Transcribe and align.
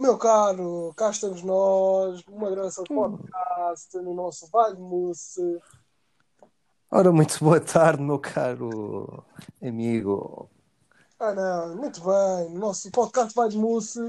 Meu 0.00 0.16
caro, 0.16 0.94
cá 0.96 1.10
estamos 1.10 1.42
nós, 1.42 2.22
uma 2.26 2.50
gravação 2.50 2.84
de 2.84 2.88
podcast 2.88 3.98
no 3.98 4.14
nosso 4.14 4.48
Vale 4.50 4.78
Mousse. 4.78 5.60
Ora, 6.90 7.12
muito 7.12 7.38
boa 7.44 7.60
tarde, 7.60 8.02
meu 8.02 8.18
caro 8.18 9.22
amigo. 9.62 10.48
Ah, 11.18 11.34
não, 11.34 11.76
muito 11.76 12.00
bem. 12.00 12.48
No 12.48 12.60
nosso 12.60 12.90
podcast 12.90 13.34
Vale 13.34 13.58
Mousse, 13.58 14.00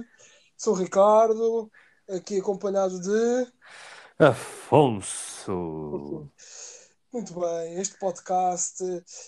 sou 0.55 0.75
o 0.75 0.77
Ricardo, 0.77 1.69
aqui 2.09 2.39
acompanhado 2.39 2.97
de. 3.01 3.51
Afonso. 4.17 5.51
Muito 7.11 7.37
bem, 7.37 7.81
este 7.81 7.99
podcast 7.99 8.81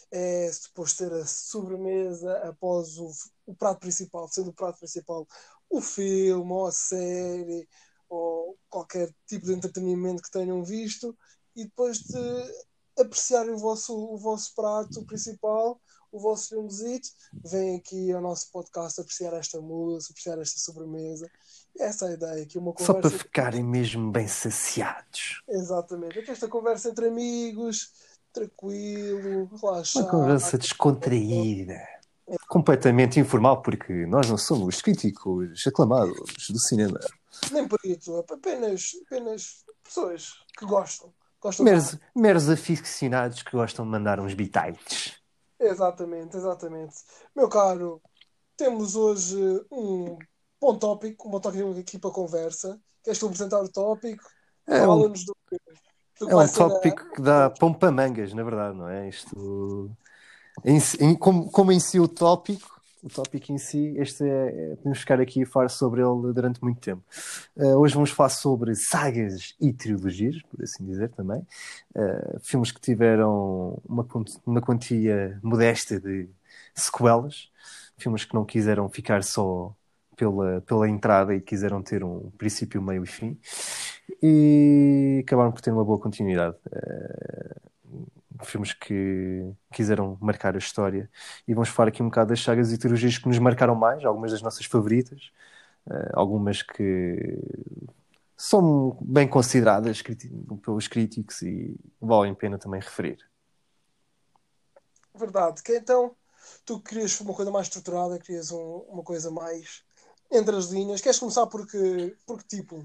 é 0.10 0.50
suposto 0.54 1.04
ter 1.04 1.14
a 1.14 1.26
sobremesa 1.26 2.38
após 2.48 2.98
o, 2.98 3.12
o 3.46 3.54
prato 3.54 3.82
principal, 3.82 4.26
sendo 4.30 4.52
o 4.52 4.54
prato 4.54 4.80
principal 4.80 5.28
o 5.74 5.82
filme 5.82 6.52
ou 6.52 6.68
a 6.68 6.72
série 6.72 7.68
ou 8.08 8.56
qualquer 8.70 9.12
tipo 9.28 9.48
de 9.48 9.54
entretenimento 9.54 10.22
que 10.22 10.32
tenham 10.32 10.64
visto 10.64 11.18
e 11.56 11.66
depois 11.66 11.98
de 12.00 12.54
apreciarem 13.00 13.54
o 13.54 13.58
vosso, 13.58 13.96
o 13.96 14.18
vosso 14.18 14.54
prato 14.56 15.04
principal, 15.04 15.82
o 16.12 16.20
vosso 16.20 16.50
filmezito, 16.50 17.10
vêm 17.44 17.78
aqui 17.78 18.12
ao 18.12 18.22
nosso 18.22 18.52
podcast 18.52 19.02
apreciar 19.02 19.34
esta 19.34 19.60
música, 19.60 20.14
apreciar 20.14 20.40
esta 20.40 20.60
sobremesa. 20.60 21.28
Essa 21.80 22.06
é 22.06 22.10
a 22.10 22.14
ideia, 22.14 22.46
que 22.46 22.60
uma 22.60 22.72
conversa... 22.72 22.94
Só 22.94 23.02
para 23.02 23.10
ficarem 23.10 23.64
mesmo 23.64 24.12
bem 24.12 24.28
saciados. 24.28 25.42
Exatamente, 25.50 26.20
aqui 26.20 26.30
esta 26.30 26.48
conversa 26.48 26.90
entre 26.90 27.08
amigos, 27.08 27.92
tranquilo, 28.32 29.50
relaxado. 29.60 30.04
Uma 30.04 30.12
conversa 30.12 30.56
descontraída. 30.60 31.82
Completamente 32.48 33.20
informal, 33.20 33.62
porque 33.62 34.06
nós 34.06 34.30
não 34.30 34.38
somos 34.38 34.82
críticos 34.82 35.66
aclamados 35.68 36.50
do 36.50 36.60
cinema. 36.60 37.00
Nem 37.52 37.68
por 37.68 37.80
isso, 37.84 38.16
apenas, 38.30 38.92
apenas 39.06 39.66
pessoas 39.84 40.34
que 40.58 40.66
gostam. 40.66 41.14
gostam 41.42 41.66
Meros, 41.66 41.98
meros 42.16 42.50
aficionados 42.50 43.44
que 43.44 43.52
gostam 43.52 43.86
de 43.86 43.92
mandar 43.92 44.20
uns 44.20 44.34
bitites. 44.34 45.22
Exatamente, 45.60 46.38
exatamente. 46.38 46.96
Meu 47.36 47.50
caro, 47.50 48.02
temos 48.56 48.96
hoje 48.96 49.38
um 49.72 50.18
bom 50.60 50.78
tópico, 50.78 51.28
um 51.28 51.32
bom 51.32 51.40
tópico 51.40 51.80
aqui 51.80 52.00
para 52.00 52.12
conversa. 52.12 52.80
Queres 53.04 53.20
tu 53.20 53.26
apresentar 53.26 53.62
o 53.62 53.70
tópico? 53.70 54.24
É 54.68 54.84
um, 54.84 54.88
Fala-nos 54.88 55.26
do, 55.26 55.36
do 56.20 56.28
que 56.28 56.32
é 56.32 56.36
um 56.36 56.40
a- 56.40 56.48
tópico 56.48 57.12
que 57.14 57.22
dá 57.22 57.50
para 57.50 57.92
mangas, 57.92 58.34
na 58.34 58.44
verdade, 58.44 58.78
não 58.78 58.88
é? 58.88 59.10
Isto. 59.10 59.92
Em 60.66 60.78
em- 61.00 61.16
como, 61.16 61.50
como 61.52 61.72
em 61.72 61.80
si 61.80 62.00
o 62.00 62.08
tópico, 62.08 62.72
o 63.04 63.10
tópico 63.10 63.52
em 63.52 63.58
si, 63.58 63.96
este 63.98 64.24
é, 64.24 64.72
é- 64.74 64.76
podemos 64.78 65.00
ficar 65.00 65.20
aqui 65.20 65.44
a 65.44 65.46
falar 65.48 65.70
sobre 65.70 66.02
ele 66.02 66.34
durante 66.34 66.62
muito 66.64 66.80
tempo. 66.80 67.04
Eh, 67.58 67.76
hoje 67.76 67.94
vamos 67.96 68.12
falar 68.12 68.30
sobre 68.30 68.76
sagas 68.76 69.56
e 69.60 69.74
trilogias, 69.74 70.42
por 70.44 70.62
assim 70.64 70.86
dizer 70.86 71.10
também. 71.12 71.46
Eh, 71.96 72.38
filmes 72.42 72.72
que 72.72 72.80
tiveram 72.82 73.82
uma, 73.88 74.08
uma 74.46 74.62
quantia 74.62 75.40
modesta 75.44 76.00
de 76.00 76.30
sequelas, 76.76 77.50
filmes 77.98 78.24
que 78.26 78.34
não 78.34 78.46
quiseram 78.46 78.90
ficar 78.90 79.24
só 79.24 79.76
pela, 80.16 80.62
pela 80.62 80.90
entrada 80.90 81.36
e 81.36 81.42
quiseram 81.42 81.82
ter 81.82 82.04
um 82.04 82.30
princípio, 82.38 82.82
meio 82.82 83.04
e 83.04 83.08
fim, 83.08 83.38
e 84.22 85.22
acabaram 85.26 85.52
por 85.52 85.62
ter 85.62 85.72
uma 85.72 85.84
boa 85.86 86.00
continuidade. 86.00 86.56
Eh, 86.72 87.56
filmes 88.46 88.74
que 88.74 89.52
quiseram 89.72 90.18
marcar 90.22 90.56
a 90.56 90.58
história 90.58 91.10
e 91.48 91.54
vamos 91.54 91.70
falar 91.70 91.90
aqui 91.90 92.02
um 92.02 92.08
bocado 92.08 92.30
das 92.30 92.42
sagas 92.42 92.72
e 92.72 92.78
trilogias 92.78 93.18
que 93.18 93.28
nos 93.28 93.40
marcaram 93.40 93.76
mais, 93.76 94.04
algumas 94.06 94.32
das 94.32 94.42
nossas 94.42 94.66
favoritas, 94.66 95.32
eh, 95.90 96.12
algumas 96.14 96.62
que 96.62 97.40
são 98.38 98.98
bem 99.02 99.28
consideradas 99.28 100.02
pelos 100.62 100.88
críticos 100.88 101.42
e 101.42 101.76
valem 102.02 102.32
a 102.32 102.36
pena 102.36 102.58
também 102.58 102.82
referir. 102.82 103.18
Verdade. 105.16 105.62
Que 105.62 105.78
então, 105.78 106.16
tu 106.66 106.80
querias 106.80 107.20
uma 107.22 107.34
coisa 107.34 107.52
mais 107.52 107.68
estruturada, 107.68 108.20
querias 108.20 108.52
um- 108.52 108.86
uma 108.90 109.04
coisa 109.04 109.30
mais 109.30 109.84
entre 110.32 110.56
as 110.56 110.66
linhas. 110.72 111.02
Queres 111.02 111.20
começar 111.20 111.46
por 111.48 111.68
que, 111.68 112.16
por 112.26 112.40
que 112.40 112.58
tipo? 112.58 112.84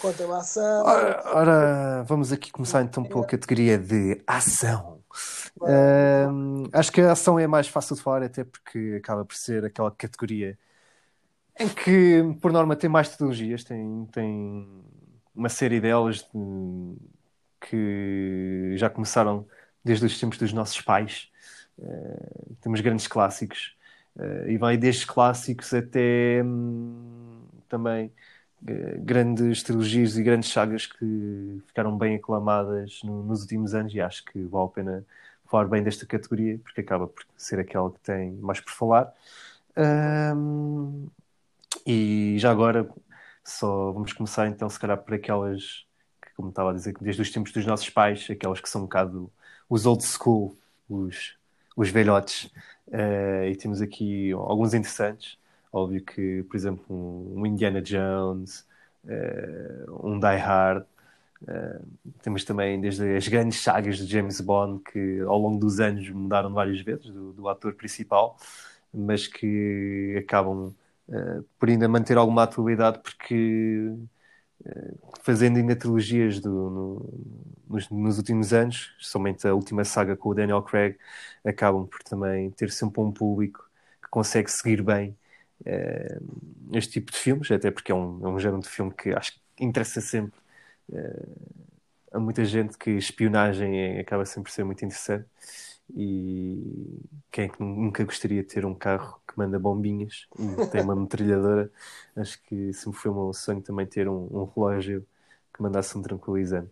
Conta-me 0.00 0.32
a 0.32 0.38
ação. 0.38 0.84
Ora, 0.84 1.22
ora, 1.34 2.02
vamos 2.04 2.32
aqui 2.32 2.50
começar 2.50 2.82
então 2.82 3.04
pela 3.04 3.24
categoria 3.24 3.78
de 3.78 4.20
ação. 4.26 4.97
Acho 6.72 6.92
que 6.92 7.00
a 7.00 7.12
ação 7.12 7.38
é 7.38 7.46
mais 7.46 7.68
fácil 7.68 7.96
de 7.96 8.02
falar, 8.02 8.22
até 8.22 8.44
porque 8.44 8.96
acaba 8.98 9.24
por 9.24 9.34
ser 9.36 9.64
aquela 9.64 9.90
categoria 9.90 10.58
em 11.58 11.68
que, 11.68 12.22
por 12.40 12.52
norma, 12.52 12.76
tem 12.76 12.88
mais 12.88 13.08
trilogias, 13.16 13.64
tem, 13.64 14.06
tem 14.12 14.68
uma 15.34 15.48
série 15.48 15.80
delas 15.80 16.18
de- 16.32 16.96
que 17.60 18.74
já 18.76 18.88
começaram 18.90 19.46
desde 19.84 20.06
os 20.06 20.18
tempos 20.18 20.38
dos 20.38 20.52
nossos 20.52 20.80
pais. 20.80 21.28
Eh, 21.80 22.54
temos 22.60 22.80
grandes 22.80 23.06
clássicos, 23.08 23.76
eh, 24.18 24.52
e 24.52 24.58
vai 24.58 24.76
desde 24.76 25.06
clássicos 25.06 25.72
até 25.74 26.42
hum, 26.44 27.42
também 27.68 28.12
grandes 28.60 29.62
trilogias 29.62 30.16
e 30.16 30.22
grandes 30.22 30.50
sagas 30.50 30.86
que 30.86 31.62
ficaram 31.66 31.96
bem 31.96 32.16
aclamadas 32.16 33.00
no- 33.04 33.22
nos 33.22 33.42
últimos 33.42 33.74
anos 33.74 33.94
e 33.94 34.00
acho 34.00 34.24
que 34.24 34.42
vale 34.44 34.66
a 34.66 34.68
pena 34.68 35.06
falar 35.46 35.66
bem 35.66 35.82
desta 35.82 36.04
categoria 36.06 36.58
porque 36.62 36.80
acaba 36.80 37.06
por 37.06 37.24
ser 37.36 37.60
aquela 37.60 37.90
que 37.90 38.00
tem 38.00 38.32
mais 38.32 38.60
por 38.60 38.72
falar. 38.72 39.12
Ahm, 39.76 41.06
e 41.86 42.36
já 42.38 42.50
agora 42.50 42.88
só 43.44 43.92
vamos 43.92 44.12
começar 44.12 44.46
então 44.48 44.68
se 44.68 44.78
calhar 44.78 44.98
por 44.98 45.14
aquelas 45.14 45.86
que, 46.22 46.30
como 46.36 46.50
estava 46.50 46.70
a 46.70 46.74
dizer, 46.74 46.94
desde 47.00 47.22
os 47.22 47.30
tempos 47.30 47.52
dos 47.52 47.64
nossos 47.66 47.88
pais, 47.90 48.26
aquelas 48.30 48.60
que 48.60 48.68
são 48.68 48.82
um 48.82 48.84
bocado 48.84 49.30
os 49.68 49.86
old 49.86 50.04
school, 50.04 50.56
os, 50.88 51.36
os 51.76 51.90
velhotes. 51.90 52.50
Eh, 52.90 53.50
e 53.52 53.56
temos 53.56 53.80
aqui 53.82 54.32
alguns 54.32 54.74
interessantes. 54.74 55.38
Óbvio 55.72 56.04
que, 56.04 56.42
por 56.44 56.56
exemplo, 56.56 56.86
um, 56.90 57.44
Indiana 57.46 57.82
Jones, 57.82 58.66
eh, 59.06 59.84
um 60.02 60.18
Die 60.18 60.36
Hard. 60.36 60.84
eh, 61.48 61.80
temos 62.22 62.44
também 62.44 62.80
desde 62.80 63.16
as 63.16 63.28
grandes 63.28 63.60
sagas 63.62 63.98
de 63.98 64.06
James 64.06 64.40
Bond 64.40 64.82
que 64.84 65.20
ao 65.22 65.38
longo 65.38 65.58
dos 65.60 65.80
anos 65.80 66.08
mudaram 66.10 66.52
várias 66.52 66.80
vezes 66.82 67.06
do, 67.12 67.32
do 67.32 67.48
ator 67.48 67.74
principal, 67.74 68.36
mas 68.92 69.26
que 69.28 70.16
acabam 70.18 70.74
eh, 71.10 71.42
por 71.58 71.68
ainda 71.68 71.88
manter 71.88 72.16
alguma 72.18 72.44
atualidade 72.44 73.00
porque 73.02 73.92
fazendo 75.22 75.58
ainda 75.58 75.76
trilogias 75.76 76.40
do, 76.40 76.50
no- 76.70 77.10
nos, 77.68 77.88
nos 77.90 78.18
últimos 78.18 78.52
anos, 78.52 78.92
somente 78.98 79.46
a 79.46 79.54
última 79.54 79.84
saga 79.84 80.16
com 80.16 80.30
o 80.30 80.34
Daniel 80.34 80.62
Craig, 80.62 80.96
acabam 81.44 81.86
por 81.86 82.02
também 82.02 82.50
ter 82.50 82.70
sempre 82.70 83.00
um 83.00 83.12
público 83.12 83.68
que 84.02 84.08
consegue 84.10 84.50
seguir 84.50 84.82
bem 84.82 85.16
este 86.72 86.92
tipo 86.94 87.12
de 87.12 87.18
filmes, 87.18 87.50
até 87.50 87.70
porque 87.70 87.92
é 87.92 87.94
um, 87.94 88.26
é 88.26 88.28
um 88.28 88.38
género 88.38 88.62
de 88.62 88.68
filme 88.68 88.92
que 88.94 89.10
acho 89.10 89.32
que 89.56 89.64
interessa 89.64 90.00
sempre 90.00 90.38
eh, 90.92 91.26
a 92.12 92.18
muita 92.18 92.44
gente 92.44 92.76
que 92.78 92.90
espionagem 92.92 93.78
é- 93.98 94.00
acaba 94.00 94.24
sempre 94.24 94.50
por 94.50 94.54
ser 94.54 94.64
muito 94.64 94.84
interessante 94.84 95.26
e 95.94 97.00
quem 97.30 97.46
é 97.46 97.48
que 97.48 97.62
nunca 97.62 98.04
gostaria 98.04 98.42
de 98.42 98.48
ter 98.48 98.64
um 98.66 98.74
carro 98.74 99.20
que 99.26 99.36
manda 99.38 99.58
bombinhas 99.58 100.26
e 100.38 100.56
tem 100.70 100.80
uma 100.82 100.94
metralhadora 100.96 101.70
acho 102.16 102.42
que 102.44 102.72
sempre 102.74 102.98
foi 103.00 103.10
o 103.10 103.14
meu 103.14 103.32
sonho 103.32 103.62
também 103.62 103.86
ter 103.86 104.08
um, 104.08 104.28
um 104.32 104.44
relógio 104.44 105.06
que 105.54 105.62
mandasse 105.62 105.96
um 105.98 106.02
tranquilizante 106.02 106.70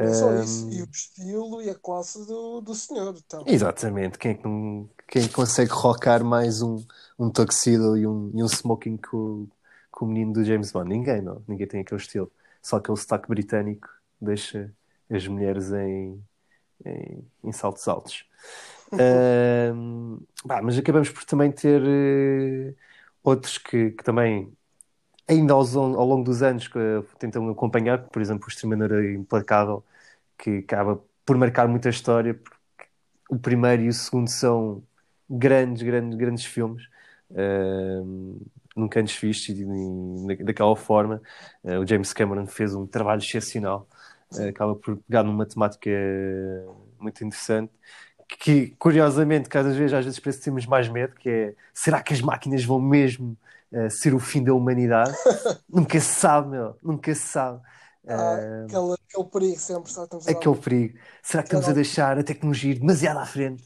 É 0.00 0.12
só 0.12 0.34
isso. 0.34 0.66
E 0.70 0.82
o 0.82 0.88
estilo 0.90 1.62
e 1.62 1.68
a 1.70 1.74
classe 1.74 2.24
do, 2.26 2.60
do 2.62 2.74
senhor. 2.74 3.14
Então. 3.18 3.44
Exatamente, 3.44 4.18
quem 4.18 4.32
é 4.32 4.34
que 4.34 4.44
não, 4.44 4.88
quem 5.08 5.26
que 5.26 5.32
consegue 5.34 5.70
rocar 5.70 6.24
mais 6.24 6.62
um, 6.62 6.84
um 7.18 7.30
tuxedo 7.30 7.96
e 7.96 8.06
um, 8.06 8.30
e 8.34 8.42
um 8.42 8.46
smoking 8.46 8.96
com, 8.96 9.46
com 9.90 10.04
o 10.04 10.08
menino 10.08 10.32
do 10.32 10.44
James 10.44 10.72
Bond? 10.72 10.88
Ninguém, 10.88 11.22
não. 11.22 11.42
Ninguém 11.46 11.66
tem 11.66 11.80
aquele 11.80 12.00
estilo. 12.00 12.30
Só 12.62 12.76
aquele 12.76 12.96
sotaque 12.98 13.28
britânico 13.28 13.88
deixa 14.20 14.72
as 15.10 15.26
mulheres 15.28 15.72
em, 15.72 16.22
em, 16.84 17.24
em 17.44 17.52
saltos 17.52 17.86
altos. 17.88 18.24
Pá, 20.46 20.62
mas 20.62 20.78
acabamos 20.78 21.10
por 21.10 21.24
também 21.24 21.50
ter 21.52 21.82
eh, 21.84 22.74
outros 23.22 23.58
que, 23.58 23.90
que 23.92 24.04
também, 24.04 24.52
ainda 25.28 25.54
aos, 25.54 25.76
ao 25.76 26.04
longo 26.06 26.24
dos 26.24 26.42
anos, 26.42 26.68
que, 26.68 26.78
eh, 26.78 27.02
tentam 27.18 27.48
acompanhar, 27.50 28.08
por 28.08 28.22
exemplo, 28.22 28.46
o 28.46 28.48
Exterminador 28.48 29.04
Implacável, 29.04 29.84
que 30.38 30.58
acaba 30.58 31.00
por 31.24 31.36
marcar 31.36 31.68
muita 31.68 31.88
história, 31.90 32.34
porque 32.34 32.56
o 33.30 33.38
primeiro 33.38 33.82
e 33.84 33.88
o 33.88 33.92
segundo 33.92 34.28
são 34.30 34.82
grandes, 35.28 35.82
grandes, 35.82 36.16
grandes 36.18 36.44
filmes. 36.44 36.82
Ahm, 37.34 38.38
nunca 38.76 39.00
antes 39.00 39.18
vistos 39.18 39.48
e, 39.48 40.44
daquela 40.44 40.76
forma. 40.76 41.20
Eh, 41.64 41.78
o 41.78 41.86
James 41.86 42.12
Cameron 42.12 42.46
fez 42.46 42.74
um 42.74 42.86
trabalho 42.86 43.20
excepcional. 43.20 43.88
Eh, 44.38 44.48
acaba 44.48 44.74
por 44.76 44.98
pegar 44.98 45.22
numa 45.22 45.46
temática 45.46 45.90
muito 47.00 47.24
interessante. 47.24 47.72
Que, 48.28 48.74
curiosamente, 48.78 49.48
cada 49.48 49.70
vez 49.70 49.92
às 49.94 50.04
vezes 50.04 50.20
parece 50.20 50.38
que 50.40 50.44
temos 50.44 50.66
mais 50.66 50.88
medo, 50.88 51.14
que 51.14 51.28
é 51.28 51.54
será 51.72 52.02
que 52.02 52.12
as 52.12 52.20
máquinas 52.20 52.64
vão 52.64 52.80
mesmo 52.80 53.36
uh, 53.70 53.88
ser 53.88 54.14
o 54.14 54.18
fim 54.18 54.42
da 54.42 54.52
humanidade. 54.52 55.14
nunca 55.70 56.00
se 56.00 56.12
sabe, 56.12 56.50
meu, 56.50 56.76
nunca 56.82 57.14
se 57.14 57.20
sabe. 57.20 57.62
Ah, 58.08 58.64
aquele, 58.64 58.94
aquele 58.94 59.30
perigo 59.30 59.60
sempre. 59.60 59.90
Estamos 59.90 60.28
aquele 60.28 60.56
perigo. 60.56 60.98
Será 61.22 61.42
que 61.44 61.48
estamos 61.48 61.68
a 61.68 61.72
deixar 61.72 62.18
a 62.18 62.24
tecnologia 62.24 62.72
ir 62.72 62.80
demasiado 62.80 63.18
à 63.18 63.26
frente? 63.26 63.64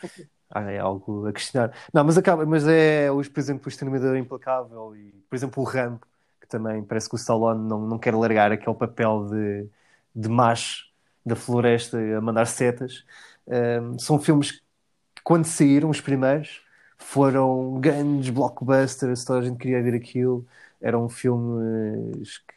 Ah, 0.52 0.70
é 0.70 0.78
algo 0.78 1.26
a 1.28 1.32
questionar. 1.32 1.72
Não, 1.92 2.02
mas 2.04 2.18
acaba, 2.18 2.44
mas 2.44 2.66
é, 2.66 3.08
por 3.08 3.38
exemplo, 3.40 3.66
o 3.66 3.68
Exterminador 3.68 4.16
Implacável 4.16 4.96
e, 4.96 5.12
por 5.28 5.36
exemplo, 5.36 5.62
o 5.62 5.66
Rambo, 5.66 6.00
que 6.40 6.46
também 6.48 6.82
parece 6.84 7.08
que 7.08 7.14
o 7.14 7.18
Stallone 7.18 7.68
não, 7.68 7.86
não 7.86 7.98
quer 7.98 8.14
largar 8.14 8.50
aquele 8.50 8.74
papel 8.76 9.26
de, 9.30 9.68
de 10.14 10.28
macho 10.28 10.88
da 11.24 11.36
floresta 11.36 11.98
a 11.98 12.20
mandar 12.20 12.46
setas. 12.46 13.04
Um, 13.46 13.98
são 13.98 14.18
filmes 14.18 14.52
que, 14.52 14.60
quando 15.24 15.44
saíram 15.46 15.90
os 15.90 16.00
primeiros, 16.00 16.62
foram 16.98 17.80
grandes 17.80 18.30
blockbusters, 18.30 19.24
toda 19.24 19.40
a 19.40 19.42
gente 19.44 19.58
queria 19.58 19.82
ver 19.82 19.94
aquilo. 19.94 20.46
Eram 20.80 21.08
filmes 21.08 22.38
que 22.38 22.54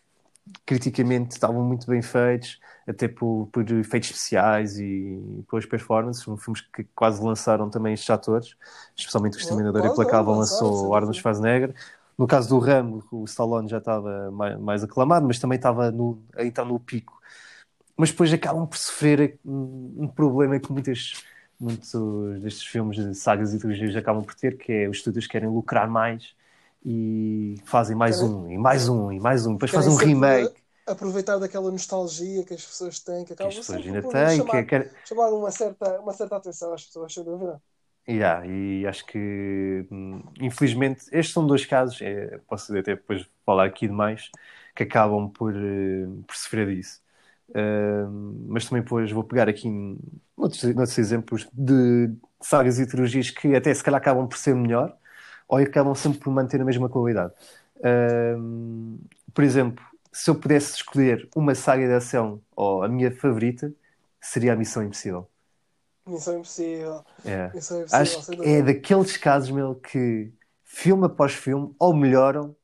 criticamente 0.65 1.31
estavam 1.31 1.63
muito 1.63 1.87
bem 1.87 2.01
feitos, 2.01 2.59
até 2.87 3.07
por, 3.07 3.47
por 3.51 3.69
efeitos 3.71 4.09
especiais 4.09 4.77
e 4.77 5.43
pelas 5.49 5.65
performances. 5.65 6.23
Filmes 6.23 6.61
que 6.61 6.83
quase 6.95 7.23
lançaram 7.23 7.69
também 7.69 7.93
estes 7.93 8.09
atores, 8.09 8.55
especialmente 8.95 9.37
o 9.37 9.39
Exterminador 9.39 9.85
Implacável 9.85 10.33
lançou 10.33 10.87
o 10.87 10.95
Arnold 10.95 11.17
Schwarzenegger. 11.17 11.73
No 12.17 12.27
caso 12.27 12.49
do 12.49 12.59
Rambo, 12.59 13.03
o 13.11 13.23
Stallone 13.25 13.67
já 13.67 13.79
estava 13.79 14.29
mais, 14.31 14.59
mais 14.59 14.83
aclamado, 14.83 15.25
mas 15.25 15.39
também 15.39 15.55
estava 15.55 15.91
no, 15.91 16.21
então 16.37 16.65
no 16.65 16.79
pico. 16.79 17.19
Mas 17.97 18.11
depois 18.11 18.31
acabam 18.33 18.67
por 18.67 18.77
sofrer 18.77 19.39
um, 19.45 19.95
um 19.99 20.07
problema 20.07 20.59
que 20.59 20.71
muitas, 20.71 21.23
muitos 21.59 21.93
destes 22.41 22.63
filmes 22.63 22.97
de 22.97 23.15
sagas 23.15 23.53
e 23.53 23.59
trilogias 23.59 23.95
acabam 23.95 24.23
por 24.23 24.35
ter, 24.35 24.57
que 24.57 24.71
é 24.71 24.89
os 24.89 24.97
estúdios 24.97 25.25
querem 25.25 25.49
lucrar 25.49 25.89
mais 25.89 26.35
e 26.85 27.55
fazem 27.65 27.95
mais 27.95 28.21
um, 28.21 28.49
e 28.51 28.57
mais 28.57 28.89
um, 28.89 29.11
e 29.11 29.19
mais 29.19 29.45
um, 29.45 29.53
depois 29.53 29.71
fazem 29.71 29.91
um 29.91 29.95
remake. 29.95 30.61
Aproveitar 30.85 31.37
daquela 31.37 31.71
nostalgia 31.71 32.43
que 32.43 32.53
as 32.53 32.65
pessoas 32.65 32.99
têm, 32.99 33.23
que 33.23 33.31
acabam 33.31 33.53
que 33.53 33.59
as 33.59 33.65
pessoas 33.65 33.85
ainda 33.85 34.01
têm, 34.01 34.37
chamar, 34.37 34.65
que, 34.65 34.89
chamar 35.05 35.29
uma, 35.29 35.49
certa, 35.49 35.99
uma 36.01 36.13
certa 36.13 36.35
atenção 36.35 36.73
às 36.73 36.83
pessoas, 36.83 37.13
sem 37.13 37.23
dúvida. 37.23 37.61
Yeah, 38.07 38.45
e 38.45 38.85
acho 38.85 39.05
que, 39.05 39.87
hum, 39.89 40.21
infelizmente, 40.41 41.05
estes 41.09 41.33
são 41.33 41.47
dois 41.47 41.65
casos, 41.65 42.01
é, 42.01 42.37
posso 42.49 42.77
até 42.77 42.95
depois 42.95 43.25
falar 43.45 43.65
aqui 43.65 43.87
de 43.87 43.93
mais, 43.93 44.29
que 44.75 44.83
acabam 44.83 45.29
por, 45.29 45.53
uh, 45.53 46.23
por 46.27 46.35
sofrer 46.35 46.75
disso. 46.75 47.01
Uh, 47.49 48.09
mas 48.47 48.65
também 48.67 48.83
depois 48.83 49.09
vou 49.09 49.23
pegar 49.23 49.47
aqui 49.47 49.69
outros, 50.35 50.63
outros 50.65 50.97
exemplos 50.97 51.47
de 51.53 52.11
sagas 52.41 52.77
e 52.79 52.85
trilogias 52.85 53.29
que 53.29 53.55
até 53.55 53.73
se 53.73 53.83
calhar 53.83 54.01
acabam 54.01 54.27
por 54.27 54.37
ser 54.37 54.53
melhor, 54.53 54.97
ou 55.47 55.57
acabam 55.57 55.95
sempre 55.95 56.19
por 56.19 56.31
manter 56.31 56.61
a 56.61 56.65
mesma 56.65 56.89
qualidade. 56.89 57.33
Um, 58.37 58.99
por 59.33 59.43
exemplo, 59.43 59.83
se 60.11 60.29
eu 60.29 60.35
pudesse 60.35 60.75
escolher 60.75 61.27
uma 61.35 61.55
saga 61.55 61.87
de 61.87 61.93
ação 61.93 62.41
ou 62.55 62.83
a 62.83 62.87
minha 62.87 63.11
favorita, 63.11 63.73
seria 64.21 64.53
a 64.53 64.55
Missão 64.55 64.83
Impossível. 64.83 65.27
Missão 66.07 66.35
Impossível. 66.35 67.03
É. 67.25 67.51
Missão 67.53 67.79
Impossível 67.79 68.01
Acho 68.01 68.31
que 68.31 68.49
é 68.49 68.61
daqueles 68.61 69.17
casos, 69.17 69.49
meu, 69.49 69.75
que 69.75 70.31
filme 70.63 71.05
após 71.05 71.33
filme 71.33 71.73
ou 71.79 71.93
melhoram, 71.93 72.55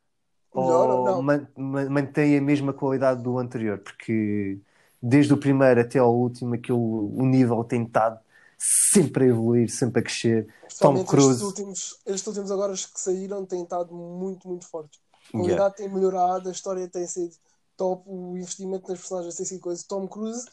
melhoram 0.54 1.04
ou 1.04 1.22
man, 1.22 1.48
man, 1.58 1.90
mantêm 1.90 2.38
a 2.38 2.42
mesma 2.42 2.74
qualidade 2.74 3.22
do 3.22 3.38
anterior, 3.38 3.80
porque 3.80 4.60
desde 5.02 5.34
o 5.34 5.38
primeiro 5.38 5.80
até 5.82 6.00
ao 6.00 6.16
último, 6.16 6.56
aquilo, 6.56 7.16
o 7.16 7.26
nível 7.26 7.64
tem 7.64 7.84
estado 7.84 8.20
sempre 8.60 9.24
a 9.24 9.28
evoluir, 9.28 9.72
sempre 9.72 10.02
a 10.02 10.04
crescer. 10.04 10.54
Tom 10.80 11.06
Cruise. 11.06 11.32
Estes 11.32 11.44
últimos, 11.44 12.00
estes 12.06 12.28
últimos 12.28 12.52
agora 12.52 12.74
que 12.74 13.00
saíram 13.00 13.46
têm 13.46 13.64
estado 13.64 13.96
muito, 13.96 14.48
muito 14.48 14.68
fortes. 14.68 15.00
A 15.30 15.32
qualidade 15.32 15.54
yeah. 15.54 15.76
tem 15.76 15.90
melhorado, 15.90 16.50
a 16.50 16.52
história 16.52 16.88
tem 16.88 17.08
sido 17.08 17.36
top, 17.78 18.04
o 18.06 18.36
investimento 18.36 18.90
nas 18.90 19.00
personagens 19.00 19.36
tem 19.36 19.46
sido 19.46 19.62
coisa. 19.62 19.86
Tom 19.88 20.08
Cruise 20.08 20.46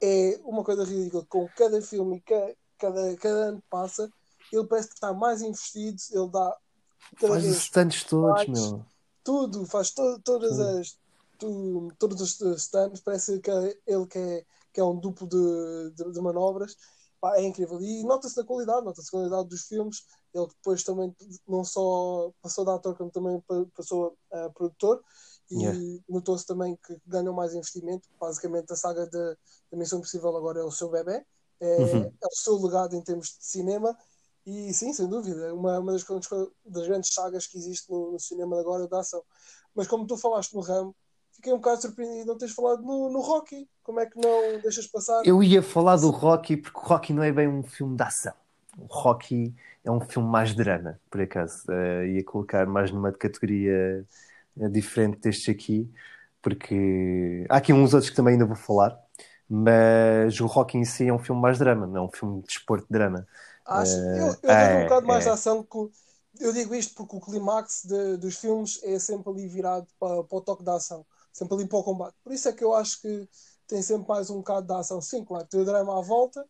é 0.00 0.40
uma 0.44 0.62
coisa 0.62 0.84
ridícula. 0.84 1.26
Com 1.28 1.48
cada 1.56 1.82
filme 1.82 2.20
cada, 2.20 2.54
cada, 2.78 3.16
cada 3.16 3.38
ano 3.48 3.60
que 3.60 3.68
passa, 3.68 4.10
ele 4.52 4.64
parece 4.66 4.88
que 4.88 4.94
está 4.94 5.12
mais 5.12 5.42
investido, 5.42 6.00
ele 6.12 6.30
dá 6.30 6.56
faz 7.16 7.44
os 7.44 7.56
stunts 7.56 8.04
todos, 8.04 8.46
meu. 8.46 8.84
Tudo, 9.24 9.66
faz 9.66 9.90
to, 9.90 10.20
todas 10.22 10.58
as 10.60 10.98
tu, 11.38 11.88
todos 11.98 12.20
os 12.20 12.62
stunts, 12.62 13.00
parece 13.00 13.40
que 13.40 13.50
ele 13.50 14.06
que 14.06 14.18
é, 14.18 14.44
que 14.72 14.80
é 14.80 14.84
um 14.84 14.96
duplo 14.96 15.26
de, 15.26 15.90
de, 15.94 16.12
de 16.12 16.20
manobras 16.20 16.76
pá, 17.20 17.36
é 17.36 17.42
incrível. 17.42 17.80
E 17.80 18.02
nota-se 18.04 18.36
na 18.36 18.44
qualidade, 18.44 18.84
nota-se 18.84 19.08
a 19.08 19.10
qualidade 19.10 19.48
dos 19.48 19.62
filmes. 19.62 20.04
Ele 20.32 20.46
depois 20.46 20.82
também 20.82 21.14
não 21.46 21.64
só 21.64 22.32
passou 22.40 22.64
da 22.64 22.74
ator, 22.74 22.96
como 22.96 23.10
também 23.10 23.42
passou 23.74 24.16
a 24.32 24.48
produtor. 24.50 25.02
E 25.50 25.62
yeah. 25.62 25.78
notou-se 26.08 26.46
também 26.46 26.76
que 26.76 26.96
ganhou 27.06 27.34
mais 27.34 27.54
investimento. 27.54 28.08
Basicamente, 28.18 28.72
a 28.72 28.76
saga 28.76 29.06
da 29.06 29.36
Missão 29.72 29.98
Impossível 29.98 30.36
agora 30.36 30.60
é 30.60 30.64
o 30.64 30.70
seu 30.70 30.88
bebê. 30.88 31.24
É, 31.60 31.76
uhum. 31.76 32.04
é, 32.04 32.26
o 32.26 32.36
seu 32.36 32.56
legado 32.56 32.94
em 32.96 33.02
termos 33.02 33.28
de 33.28 33.44
cinema. 33.44 33.96
E 34.46 34.72
sim, 34.72 34.92
sem 34.92 35.08
dúvida, 35.08 35.54
uma, 35.54 35.78
uma 35.78 35.92
das, 35.92 36.04
das 36.64 36.86
grandes 36.86 37.12
sagas 37.12 37.46
que 37.46 37.58
existe 37.58 37.90
no, 37.90 38.12
no 38.12 38.20
cinema 38.20 38.58
agora 38.58 38.88
da 38.88 39.00
ação. 39.00 39.22
Mas 39.74 39.86
como 39.86 40.06
tu 40.06 40.16
falaste 40.16 40.54
no 40.54 40.60
ramo, 40.60 40.94
fiquei 41.40 41.52
um 41.54 41.56
bocado 41.56 41.80
surpreendido 41.80 42.26
não 42.26 42.38
teres 42.38 42.54
falado 42.54 42.82
no, 42.82 43.10
no 43.10 43.20
Rocky. 43.20 43.66
Como 43.82 43.98
é 43.98 44.06
que 44.06 44.20
não 44.20 44.60
deixas 44.60 44.86
passar? 44.86 45.22
Eu 45.24 45.42
ia 45.42 45.62
falar 45.62 45.96
do 45.96 46.10
Rocky 46.10 46.56
porque 46.56 46.78
o 46.78 46.82
Rocky 46.82 47.12
não 47.14 47.22
é 47.22 47.32
bem 47.32 47.48
um 47.48 47.62
filme 47.62 47.96
de 47.96 48.02
ação. 48.02 48.34
O 48.78 48.86
Rocky 48.86 49.54
é 49.82 49.90
um 49.90 50.00
filme 50.00 50.28
mais 50.28 50.54
drama, 50.54 51.00
por 51.10 51.20
acaso. 51.20 51.64
Uh, 51.68 52.04
ia 52.04 52.24
colocar 52.24 52.66
mais 52.66 52.92
numa 52.92 53.10
categoria 53.10 54.06
uh, 54.56 54.68
diferente 54.68 55.18
deste 55.18 55.50
aqui, 55.50 55.90
porque 56.42 57.46
há 57.48 57.56
aqui 57.56 57.72
uns 57.72 57.94
outros 57.94 58.10
que 58.10 58.16
também 58.16 58.34
ainda 58.34 58.46
vou 58.46 58.56
falar, 58.56 58.98
mas 59.48 60.40
o 60.40 60.46
Rocky 60.46 60.78
em 60.78 60.84
si 60.84 61.08
é 61.08 61.12
um 61.12 61.18
filme 61.18 61.40
mais 61.40 61.58
drama, 61.58 61.86
não 61.86 61.96
é 61.96 62.02
um 62.02 62.12
filme 62.12 62.40
de 62.42 62.48
desporto 62.48 62.86
de 62.86 62.92
drama. 62.92 63.26
Acho, 63.66 63.96
uh, 63.96 64.16
eu, 64.16 64.36
eu 64.42 64.50
é, 64.50 64.78
um 64.78 64.82
bocado 64.84 65.06
mais 65.06 65.24
é. 65.24 65.28
de 65.28 65.34
ação 65.34 65.62
que 65.62 65.90
eu 66.44 66.52
digo 66.52 66.74
isto 66.74 66.94
porque 66.94 67.16
o 67.16 67.20
clímax 67.20 67.86
dos 68.18 68.36
filmes 68.36 68.80
é 68.84 68.98
sempre 68.98 69.30
ali 69.30 69.48
virado 69.48 69.86
para, 69.98 70.22
para 70.22 70.38
o 70.38 70.40
toque 70.40 70.62
da 70.62 70.76
ação 70.76 71.04
sempre 71.32 71.54
ali 71.54 71.68
para 71.68 71.78
o 71.78 71.84
combate. 71.84 72.14
Por 72.22 72.32
isso 72.32 72.48
é 72.48 72.52
que 72.52 72.64
eu 72.64 72.74
acho 72.74 73.00
que 73.00 73.28
tem 73.66 73.82
sempre 73.82 74.08
mais 74.08 74.30
um 74.30 74.38
bocado 74.38 74.66
de 74.66 74.72
ação. 74.72 75.00
Sim, 75.00 75.24
claro, 75.24 75.46
tem 75.46 75.60
o 75.60 75.64
drama 75.64 75.98
à 75.98 76.02
volta, 76.02 76.44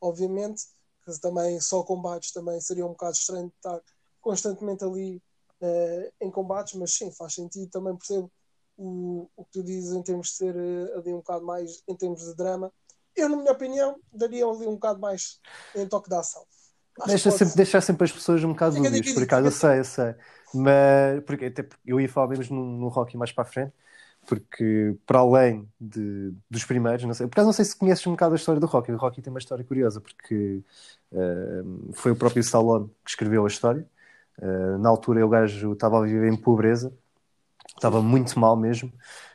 obviamente, 0.00 0.64
que 1.04 1.20
também 1.20 1.60
só 1.60 1.82
combates 1.82 2.32
também 2.32 2.60
seria 2.60 2.84
um 2.84 2.90
bocado 2.90 3.16
estranho 3.16 3.52
estar 3.56 3.80
constantemente 4.20 4.84
ali 4.84 5.22
uh, 5.60 6.12
em 6.20 6.30
combates, 6.30 6.74
mas 6.74 6.92
sim, 6.92 7.10
faz 7.12 7.34
sentido, 7.34 7.70
também 7.70 7.96
percebo 7.96 8.30
o, 8.76 9.28
o 9.36 9.44
que 9.44 9.52
tu 9.52 9.62
dizes 9.62 9.94
em 9.94 10.02
termos 10.02 10.28
de 10.28 10.34
ser 10.34 10.54
uh, 10.54 10.98
ali 10.98 11.14
um 11.14 11.18
bocado 11.18 11.44
mais 11.44 11.82
em 11.88 11.96
termos 11.96 12.24
de 12.24 12.34
drama. 12.34 12.72
Eu, 13.14 13.28
na 13.28 13.36
minha 13.36 13.52
opinião, 13.52 13.96
daria 14.12 14.44
ali 14.44 14.66
um 14.66 14.74
bocado 14.74 15.00
mais 15.00 15.40
em 15.74 15.88
toque 15.88 16.08
de 16.10 16.16
ação. 16.16 16.44
Deixa 17.06 17.30
sempre, 17.30 17.54
deixar 17.56 17.80
sempre 17.80 18.04
as 18.04 18.12
pessoas 18.12 18.42
um 18.42 18.52
bocado 18.52 18.76
dúvidas, 18.76 19.12
por 19.12 19.22
acaso, 19.22 19.46
eu 19.46 19.52
sei, 19.52 19.78
eu 19.78 19.84
sei. 19.84 20.14
Mas 20.54 21.22
porque 21.24 21.46
até 21.46 21.66
eu 21.84 22.00
ia 22.00 22.08
falar 22.08 22.28
mesmo 22.28 22.56
no, 22.56 22.64
no 22.64 22.88
Rocky 22.88 23.16
mais 23.16 23.32
para 23.32 23.42
a 23.42 23.46
frente, 23.46 23.72
porque 24.26 24.96
para 25.06 25.20
além 25.20 25.68
de, 25.80 26.32
dos 26.50 26.64
primeiros, 26.64 27.04
não 27.04 27.14
sei, 27.14 27.26
por 27.26 27.34
acaso 27.34 27.46
não 27.46 27.52
sei 27.52 27.64
se 27.64 27.76
conheces 27.76 28.06
um 28.06 28.12
bocado 28.12 28.34
a 28.34 28.36
história 28.36 28.60
do 28.60 28.66
Rocky. 28.66 28.92
O 28.92 28.96
Rocky 28.96 29.22
tem 29.22 29.32
uma 29.32 29.38
história 29.38 29.64
curiosa, 29.64 30.00
porque 30.00 30.62
uh, 31.12 31.92
foi 31.94 32.12
o 32.12 32.16
próprio 32.16 32.40
Stallone 32.40 32.88
que 33.04 33.10
escreveu 33.10 33.44
a 33.44 33.48
história. 33.48 33.86
Uh, 34.38 34.78
na 34.78 34.88
altura 34.88 35.24
o 35.24 35.28
gajo 35.28 35.72
estava 35.72 35.98
a 35.98 36.02
viver 36.02 36.30
em 36.30 36.36
pobreza, 36.36 36.92
estava 37.74 38.02
muito 38.02 38.38
mal 38.38 38.56
mesmo, 38.56 38.92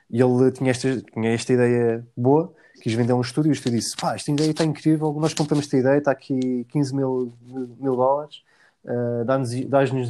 e 0.10 0.22
ele 0.22 0.52
tinha 0.52 0.72
esta, 0.72 1.02
tinha 1.02 1.34
esta 1.34 1.54
ideia 1.54 2.06
boa, 2.16 2.54
quis 2.82 2.94
vender 2.94 3.14
um 3.14 3.22
estúdio, 3.22 3.50
e 3.50 3.52
o 3.52 3.54
estúdio 3.54 3.80
disse, 3.80 3.96
pá, 3.96 4.14
esta 4.16 4.32
ideia 4.32 4.52
está 4.52 4.64
incrível, 4.64 5.14
nós 5.14 5.34
compramos 5.34 5.66
esta 5.66 5.78
ideia, 5.78 5.98
está 5.98 6.12
aqui 6.12 6.66
15 6.70 6.96
mil, 6.96 7.34
mil 7.80 7.96
dólares, 7.96 8.44
uh, 8.86 9.26
dá-nos 9.26 9.54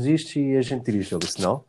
isto 0.05 0.39
e 0.39 0.57
a 0.57 0.61
gente 0.61 0.83
dirige. 0.83 1.13
Ele 1.13 1.25
disse, 1.25 1.41
não, 1.41 1.63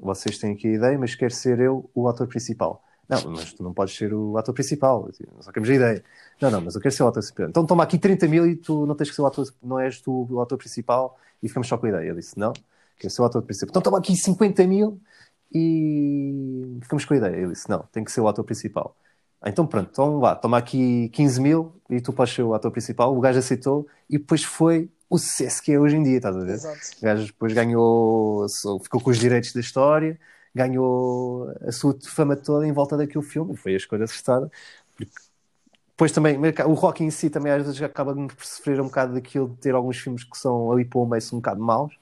vocês 0.00 0.38
têm 0.38 0.52
aqui 0.52 0.68
a 0.68 0.72
ideia, 0.72 0.98
mas 0.98 1.14
quero 1.14 1.32
ser 1.32 1.60
eu 1.60 1.90
o 1.94 2.08
ator 2.08 2.26
principal. 2.26 2.82
Não, 3.08 3.32
mas 3.32 3.52
tu 3.52 3.62
não 3.64 3.74
podes 3.74 3.96
ser 3.96 4.14
o 4.14 4.38
ator 4.38 4.54
principal, 4.54 5.10
só 5.40 5.50
queremos 5.50 5.68
a 5.68 5.74
ideia. 5.74 6.04
Não, 6.40 6.48
não, 6.48 6.60
mas 6.60 6.76
eu 6.76 6.80
quero 6.80 6.94
ser 6.94 7.02
o 7.02 7.08
ator 7.08 7.20
principal. 7.20 7.48
Então 7.48 7.66
toma 7.66 7.82
aqui 7.82 7.98
30 7.98 8.28
mil 8.28 8.46
e 8.46 8.54
tu 8.54 8.86
não 8.86 8.94
tens 8.94 9.10
que 9.10 9.16
ser 9.16 9.22
o 9.22 9.26
ator, 9.26 9.52
não 9.60 9.80
és 9.80 10.00
tu 10.00 10.28
o 10.30 10.40
ator 10.40 10.56
principal 10.56 11.18
e 11.42 11.48
ficamos 11.48 11.66
só 11.66 11.76
com 11.76 11.86
a 11.86 11.88
ideia. 11.88 12.08
Eu 12.10 12.14
disse, 12.14 12.38
não, 12.38 12.52
quero 12.96 13.12
ser 13.12 13.20
o 13.20 13.24
ator 13.24 13.42
principal. 13.42 13.70
Então 13.70 13.82
toma 13.82 13.98
aqui 13.98 14.14
50 14.16 14.64
mil 14.68 15.00
e 15.52 16.78
ficamos 16.82 17.04
com 17.04 17.14
a 17.14 17.16
ideia. 17.16 17.36
Eu 17.36 17.50
disse, 17.50 17.68
não, 17.68 17.80
tem 17.90 18.04
que 18.04 18.12
ser 18.12 18.20
o 18.20 18.28
ator 18.28 18.44
principal. 18.44 18.96
Então 19.44 19.66
pronto, 19.66 19.88
então 19.90 20.20
vá, 20.20 20.36
toma 20.36 20.58
aqui 20.58 21.08
15 21.08 21.40
mil 21.40 21.72
e 21.88 22.00
tu 22.00 22.12
podes 22.12 22.32
ser 22.32 22.42
o 22.42 22.54
ator 22.54 22.70
principal. 22.70 23.16
O 23.16 23.20
gajo 23.20 23.40
aceitou 23.40 23.88
e 24.08 24.18
depois 24.18 24.44
foi 24.44 24.88
o 25.10 25.18
sucesso 25.18 25.60
que 25.60 25.72
é 25.72 25.78
hoje 25.78 25.96
em 25.96 26.04
dia, 26.04 26.18
estás 26.18 26.36
a 26.36 26.40
ver? 26.40 26.52
Exato. 26.52 26.78
O 26.98 27.04
gajo 27.04 27.26
depois 27.26 27.52
ganhou, 27.52 28.46
ficou 28.80 29.00
com 29.00 29.10
os 29.10 29.18
direitos 29.18 29.52
da 29.52 29.58
história, 29.58 30.18
ganhou 30.54 31.52
a 31.66 31.72
sua 31.72 31.98
fama 32.06 32.36
toda 32.36 32.66
em 32.66 32.72
volta 32.72 32.96
daquele 32.96 33.24
filme, 33.24 33.56
foi 33.56 33.74
a 33.74 33.76
escolha 33.76 34.04
acertada. 34.04 34.50
Depois 35.90 36.12
também, 36.12 36.38
o 36.66 36.74
rock 36.74 37.02
em 37.02 37.10
si 37.10 37.28
também 37.28 37.52
às 37.52 37.64
vezes 37.64 37.82
acaba 37.82 38.14
de 38.14 38.28
sofrer 38.38 38.80
um 38.80 38.84
bocado 38.84 39.14
daquilo 39.14 39.48
de 39.48 39.56
ter 39.56 39.74
alguns 39.74 39.98
filmes 39.98 40.22
que 40.22 40.38
são 40.38 40.70
ali 40.70 40.84
para 40.84 41.00
o 41.00 41.06
meio 41.06 41.22
um 41.32 41.36
bocado 41.36 41.60
maus. 41.60 41.98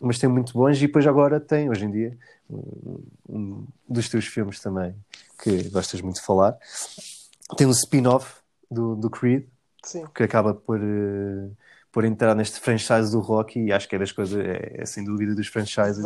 mas 0.00 0.18
tem 0.18 0.30
muito 0.30 0.52
bons 0.52 0.78
e 0.78 0.86
depois 0.86 1.06
agora 1.06 1.40
tem, 1.40 1.68
hoje 1.68 1.84
em 1.84 1.90
dia, 1.90 2.18
um, 2.48 3.02
um 3.28 3.66
dos 3.88 4.08
teus 4.08 4.26
filmes 4.26 4.60
também, 4.60 4.94
que 5.42 5.68
gostas 5.68 6.00
muito 6.00 6.16
de 6.16 6.22
falar, 6.22 6.56
tem 7.56 7.66
um 7.66 7.72
spin-off 7.72 8.36
do, 8.70 8.94
do 8.94 9.10
Creed, 9.10 9.46
Sim. 9.84 10.04
que 10.14 10.22
acaba 10.22 10.54
por, 10.54 10.78
uh, 10.78 11.56
por 11.92 12.04
entrar 12.04 12.34
neste 12.34 12.60
franchise 12.60 13.10
do 13.10 13.20
Rocky 13.20 13.58
e 13.58 13.72
acho 13.72 13.88
que 13.88 13.96
é 13.96 13.98
das 13.98 14.12
coisas, 14.12 14.38
é, 14.38 14.82
é 14.82 14.86
sem 14.86 15.04
dúvida 15.04 15.34
dos 15.34 15.48
franchises 15.48 16.04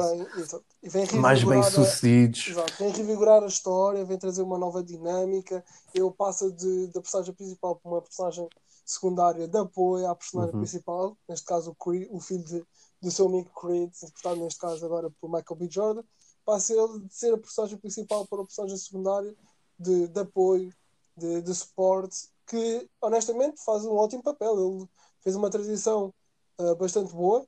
vem, 0.83 1.05
vem 1.05 1.21
mais 1.21 1.45
bem 1.45 1.63
sucedidos. 1.63 2.49
Exato, 2.49 2.73
vem 2.79 2.91
revigorar 2.91 3.43
a 3.43 3.47
história, 3.47 4.05
vem 4.05 4.19
trazer 4.19 4.43
uma 4.43 4.59
nova 4.59 4.83
dinâmica. 4.83 5.63
Ele 5.95 6.11
passa 6.11 6.51
de, 6.51 6.87
da 6.89 7.01
personagem 7.01 7.35
principal 7.35 7.77
para 7.77 7.91
uma 7.91 8.01
personagem 8.01 8.49
secundária 8.85 9.47
de 9.47 9.59
apoio 9.59 10.07
à 10.07 10.15
personagem 10.15 10.55
uhum. 10.55 10.61
principal, 10.61 11.17
neste 11.29 11.47
caso 11.47 11.71
o, 11.71 11.75
Creed, 11.75 12.09
o 12.11 12.21
filho 12.21 12.45
de, 12.45 12.65
do 13.01 13.11
seu 13.11 13.27
amigo 13.27 13.51
Creed, 13.59 13.91
interpretado 13.95 14.37
neste 14.37 14.61
caso 14.61 14.85
agora 14.85 15.11
por 15.21 15.29
Michael 15.29 15.57
B. 15.57 15.69
Jordan, 15.71 16.03
passa 16.45 16.73
ele 16.73 17.01
de 17.01 17.15
ser 17.15 17.33
a 17.35 17.39
personagem 17.39 17.79
principal 17.79 18.27
para 18.27 18.43
a 18.43 18.45
personagem 18.45 18.77
secundária 18.77 19.35
de, 19.79 20.09
de 20.09 20.21
apoio, 20.21 20.73
de, 21.17 21.43
de 21.43 21.55
suporte, 21.55 22.29
que 22.47 22.89
honestamente 23.01 23.63
faz 23.65 23.85
um 23.85 23.95
ótimo 23.95 24.23
papel. 24.23 24.53
Ele 24.53 24.89
fez 25.25 25.35
uma 25.35 25.51
transição 25.51 26.15
uh, 26.61 26.77
bastante 26.77 27.13
boa, 27.13 27.41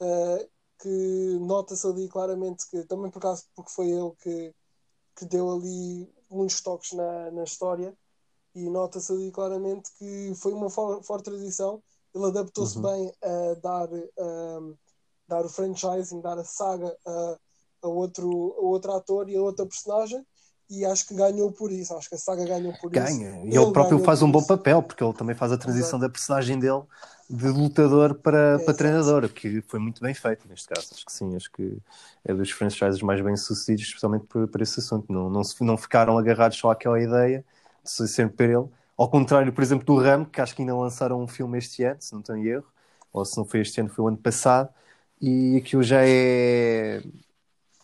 uh, 0.00 0.48
que 0.80 1.38
nota-se 1.40 1.86
ali 1.86 2.08
claramente 2.08 2.68
que 2.70 2.84
também 2.84 3.10
por 3.10 3.18
acaso 3.18 3.44
porque 3.54 3.72
foi 3.72 3.90
ele 3.90 4.12
que, 4.22 4.54
que 5.16 5.24
deu 5.26 5.50
ali 5.52 6.08
muitos 6.30 6.60
toques 6.60 6.92
na, 6.92 7.30
na 7.30 7.44
história 7.44 7.96
e 8.54 8.68
nota-se 8.70 9.12
ali 9.12 9.30
claramente 9.30 9.90
que 9.98 10.32
foi 10.36 10.52
uma 10.52 10.70
forte 10.70 11.24
transição. 11.24 11.82
Ele 12.14 12.26
adaptou-se 12.26 12.76
uhum. 12.78 12.82
bem 12.82 13.12
a 13.22 13.54
dar, 13.60 13.88
um, 13.90 14.76
dar 15.26 15.44
o 15.44 15.48
franchising, 15.48 16.20
dar 16.20 16.38
a 16.38 16.44
saga 16.44 16.96
a, 17.04 17.38
a, 17.82 17.88
outro, 17.88 18.54
a 18.56 18.60
outro 18.60 18.92
ator 18.92 19.28
e 19.28 19.36
a 19.36 19.42
outra 19.42 19.66
personagem. 19.66 20.24
E 20.70 20.84
acho 20.84 21.06
que 21.06 21.14
ganhou 21.14 21.52
por 21.52 21.70
isso. 21.70 21.94
Acho 21.94 22.08
que 22.08 22.14
a 22.14 22.18
saga 22.18 22.44
ganhou 22.44 22.72
por 22.80 22.90
Ganha. 22.90 23.08
isso. 23.08 23.18
Ganha. 23.20 23.44
E 23.44 23.56
ele, 23.56 23.72
próprio 23.72 23.98
faz 23.98 24.22
um 24.22 24.30
bom 24.30 24.38
isso. 24.38 24.48
papel, 24.48 24.82
porque 24.82 25.02
ele 25.02 25.12
também 25.12 25.34
faz 25.34 25.52
a 25.52 25.58
transição 25.58 25.98
Exato. 25.98 26.02
da 26.02 26.08
personagem 26.08 26.58
dele 26.58 26.82
de 27.28 27.48
lutador 27.48 28.14
para, 28.14 28.58
é, 28.60 28.64
para 28.64 28.74
treinador, 28.74 29.28
que 29.30 29.62
foi 29.62 29.80
muito 29.80 30.00
bem 30.00 30.14
feito 30.14 30.46
neste 30.48 30.68
caso. 30.68 30.88
Acho 30.92 31.06
que 31.06 31.12
sim, 31.12 31.34
acho 31.36 31.50
que 31.50 31.78
é 32.24 32.34
dos 32.34 32.50
franchises 32.50 33.00
mais 33.02 33.20
bem 33.20 33.36
sucedidos, 33.36 33.84
especialmente 33.84 34.26
por, 34.26 34.46
por 34.48 34.60
esse 34.60 34.80
assunto. 34.80 35.12
Não, 35.12 35.30
não, 35.30 35.44
se, 35.44 35.62
não 35.64 35.76
ficaram 35.76 36.18
agarrados 36.18 36.58
só 36.58 36.70
àquela 36.70 37.00
ideia 37.00 37.44
de 37.82 37.90
ser 37.90 38.08
sempre 38.08 38.52
ele 38.52 38.68
ao 38.96 39.10
contrário, 39.10 39.52
por 39.52 39.62
exemplo, 39.62 39.84
do 39.84 39.96
Ram, 40.00 40.24
que 40.24 40.40
acho 40.40 40.54
que 40.54 40.62
ainda 40.62 40.74
lançaram 40.74 41.20
um 41.20 41.26
filme 41.26 41.58
este 41.58 41.82
ano, 41.84 42.00
se 42.00 42.12
não 42.14 42.22
tenho 42.22 42.46
erro, 42.46 42.72
ou 43.12 43.24
se 43.24 43.36
não 43.36 43.44
foi 43.44 43.60
este 43.60 43.80
ano, 43.80 43.90
foi 43.90 44.04
o 44.04 44.08
ano 44.08 44.16
passado, 44.18 44.72
e 45.20 45.56
aquilo 45.56 45.82
já 45.82 46.00
é, 46.06 47.02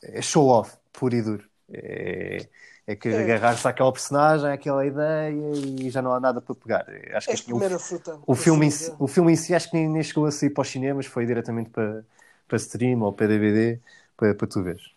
é 0.03 0.23
show-off, 0.23 0.77
puro 0.93 1.15
e 1.15 1.23
duro. 1.23 1.49
É, 1.69 2.49
é 2.87 2.97
que 2.97 3.09
é. 3.09 3.23
agarrar-se 3.23 3.67
àquela 3.67 3.93
personagem, 3.93 4.51
àquela 4.51 4.85
ideia 4.85 5.31
e 5.31 5.91
já 5.91 6.03
não 6.03 6.13
há 6.13 6.21
nada 6.21 6.41
para 6.41 6.55
pegar. 6.55 6.87
Acho 7.15 7.29
que 7.29 7.35
é 7.35 7.43
primeira 7.43 7.77
o, 7.77 7.79
fruta. 7.79 8.19
O 8.27 8.35
filme, 8.35 8.67
em, 8.67 8.73
o 8.99 9.07
filme 9.07 9.33
em 9.33 9.37
si 9.37 9.55
acho 9.55 9.71
que 9.71 9.77
nem, 9.77 9.89
nem 9.89 10.03
chegou 10.03 10.27
a 10.27 10.31
sair 10.31 10.51
para 10.51 10.63
os 10.63 10.69
cinemas, 10.69 11.07
foi 11.07 11.27
diretamente 11.27 11.71
para, 11.71 12.05
para 12.49 12.57
stream 12.57 13.03
ou 13.03 13.13
para 13.13 13.29
DVD, 13.29 13.79
para, 14.17 14.35
para 14.35 14.47
tu 14.47 14.63
veres. 14.63 14.91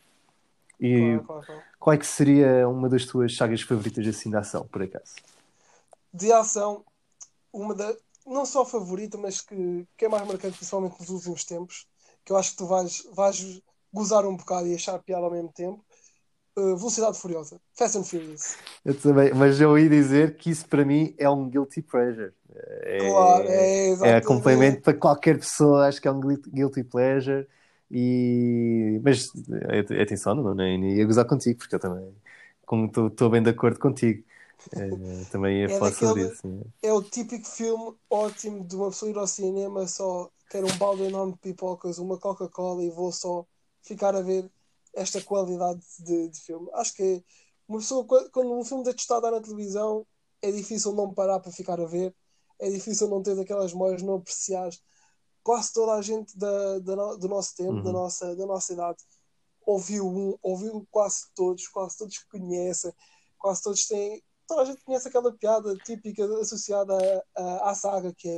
E 0.79 1.19
claro, 1.19 1.23
claro, 1.23 1.45
claro. 1.45 1.61
qual 1.79 1.93
é 1.93 1.97
que 1.97 2.05
seria 2.05 2.67
uma 2.67 2.89
das 2.89 3.05
tuas 3.05 3.35
sagas 3.35 3.61
favoritas 3.61 4.07
assim 4.07 4.29
de 4.29 4.37
ação, 4.37 4.65
por 4.65 4.81
acaso? 4.81 5.13
de 6.13 6.31
ação, 6.31 6.85
uma 7.51 7.73
da, 7.73 7.95
não 8.25 8.45
só 8.45 8.63
favorita, 8.63 9.17
mas 9.17 9.41
que, 9.41 9.87
que 9.97 10.05
é 10.05 10.09
mais 10.09 10.25
marcante, 10.27 10.57
principalmente 10.57 10.99
nos 10.99 11.09
últimos 11.09 11.43
tempos, 11.43 11.87
que 12.23 12.31
eu 12.31 12.37
acho 12.37 12.51
que 12.51 12.57
tu 12.57 12.67
vais, 12.67 13.07
vais 13.11 13.61
gozar 13.91 14.25
um 14.25 14.37
bocado 14.37 14.67
e 14.67 14.75
achar 14.75 14.99
piada 14.99 15.25
ao 15.25 15.31
mesmo 15.31 15.51
tempo. 15.51 15.83
Uh, 16.55 16.75
Velocidade 16.77 17.17
Furiosa, 17.17 17.59
Fast 17.73 17.97
and 17.97 18.03
Furious. 18.03 18.57
Eu 18.85 18.99
também, 18.99 19.33
mas 19.33 19.59
eu 19.59 19.77
ia 19.77 19.89
dizer 19.89 20.35
que 20.35 20.51
isso 20.51 20.67
para 20.67 20.85
mim 20.85 21.15
é 21.17 21.27
um 21.27 21.49
guilty 21.49 21.81
pleasure. 21.81 22.31
É, 22.83 23.09
claro, 23.09 23.47
é, 23.47 24.09
é 24.09 24.15
acompanhamento 24.17 24.81
para 24.81 24.93
qualquer 24.93 25.39
pessoa, 25.39 25.87
acho 25.87 25.99
que 25.99 26.07
é 26.07 26.11
um 26.11 26.19
guilty 26.21 26.83
pleasure. 26.83 27.47
E... 27.89 28.99
Mas 29.03 29.31
atenção, 30.01 30.35
não, 30.35 30.53
nem 30.53 30.95
ia 30.95 31.05
gozar 31.05 31.25
contigo, 31.25 31.59
porque 31.59 31.75
eu 31.75 31.79
também 31.79 32.13
estou 33.07 33.29
bem 33.29 33.41
de 33.41 33.49
acordo 33.49 33.79
contigo. 33.79 34.23
É, 34.71 34.89
também 35.31 35.59
ia 35.59 35.65
é 35.65 35.69
falar 35.69 35.89
daquele, 35.89 36.07
sobre 36.07 36.23
isso. 36.23 36.67
É. 36.81 36.87
é 36.87 36.93
o 36.93 37.01
típico 37.01 37.47
filme 37.47 37.95
ótimo 38.09 38.63
de 38.63 38.75
uma 38.75 38.89
pessoa 38.89 39.11
ir 39.11 39.17
ao 39.17 39.27
cinema 39.27 39.87
só 39.87 40.29
quer 40.49 40.63
um 40.63 40.77
balde 40.77 41.03
enorme 41.03 41.33
de 41.33 41.39
pipocas, 41.39 41.97
uma 41.97 42.17
Coca-Cola 42.17 42.83
e 42.83 42.89
vou 42.89 43.11
só 43.11 43.45
ficar 43.81 44.15
a 44.15 44.21
ver 44.21 44.49
esta 44.93 45.21
qualidade 45.21 45.81
de, 45.99 46.29
de 46.29 46.39
filme. 46.41 46.69
Acho 46.73 46.93
que 46.93 47.23
uma 47.67 47.79
pessoa, 47.79 48.05
quando 48.31 48.53
um 48.53 48.63
filme 48.63 48.83
deste 48.83 48.99
está 48.99 49.17
a 49.17 49.19
dar 49.19 49.31
na 49.31 49.41
televisão, 49.41 50.05
é 50.41 50.51
difícil 50.51 50.93
não 50.93 51.13
parar 51.13 51.39
para 51.39 51.51
ficar 51.51 51.79
a 51.79 51.85
ver, 51.85 52.13
é 52.59 52.69
difícil 52.69 53.07
não 53.07 53.23
ter 53.23 53.39
aquelas 53.39 53.73
memórias, 53.73 54.01
não 54.01 54.15
apreciar. 54.15 54.69
Quase 55.43 55.73
toda 55.73 55.93
a 55.93 56.01
gente 56.01 56.37
da, 56.37 56.79
da 56.79 57.15
do 57.15 57.27
nosso 57.27 57.55
tempo, 57.55 57.73
uhum. 57.73 57.83
da, 57.83 57.91
nossa, 57.91 58.35
da 58.35 58.45
nossa 58.45 58.73
idade, 58.73 59.03
ouviu 59.65 60.07
um, 60.07 60.37
ouviu 60.41 60.87
quase 60.91 61.25
todos, 61.35 61.67
quase 61.67 61.97
todos 61.97 62.19
conhecem, 62.31 62.93
quase 63.37 63.61
todos 63.61 63.87
têm 63.87 64.21
toda 64.47 64.61
a 64.61 64.65
gente 64.65 64.83
conhece 64.83 65.07
aquela 65.07 65.31
piada 65.31 65.75
típica 65.77 66.25
associada 66.39 66.93
à, 67.35 67.71
à 67.71 67.75
saga 67.75 68.13
que 68.13 68.29
é 68.29 68.37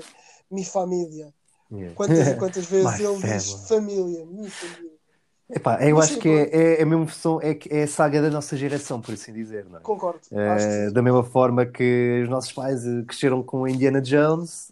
Mi 0.50 0.64
Família. 0.64 1.34
Yeah. 1.72 1.96
Quantas 1.96 2.28
e 2.28 2.36
quantas 2.38 2.66
vezes 2.66 3.00
ele 3.00 3.22
diz 3.22 3.52
família, 3.68 4.26
Mi 4.26 4.50
Família. 4.50 4.95
Epá, 5.50 5.78
eu 5.84 5.96
Mas, 5.96 6.06
acho 6.06 6.14
sim, 6.16 6.20
que 6.22 6.30
é, 6.30 6.44
é, 6.44 6.80
é, 6.80 6.84
a 6.84 6.86
mesma 6.86 7.06
versão, 7.06 7.40
é, 7.42 7.58
é 7.70 7.84
a 7.84 7.88
saga 7.88 8.22
da 8.22 8.32
nossa 8.32 8.58
geração, 8.58 9.00
por 9.00 9.14
assim 9.14 9.32
dizer, 9.32 9.66
não 9.70 9.78
é? 9.78 9.82
Concordo. 9.82 10.20
É, 10.32 10.90
da 10.90 11.02
mesma 11.02 11.24
forma 11.24 11.66
que 11.66 12.22
os 12.24 12.30
nossos 12.30 12.52
pais 12.52 12.86
eh, 12.86 13.04
cresceram 13.06 13.44
com 13.44 13.68
Indiana 13.68 14.02
Jones, 14.02 14.72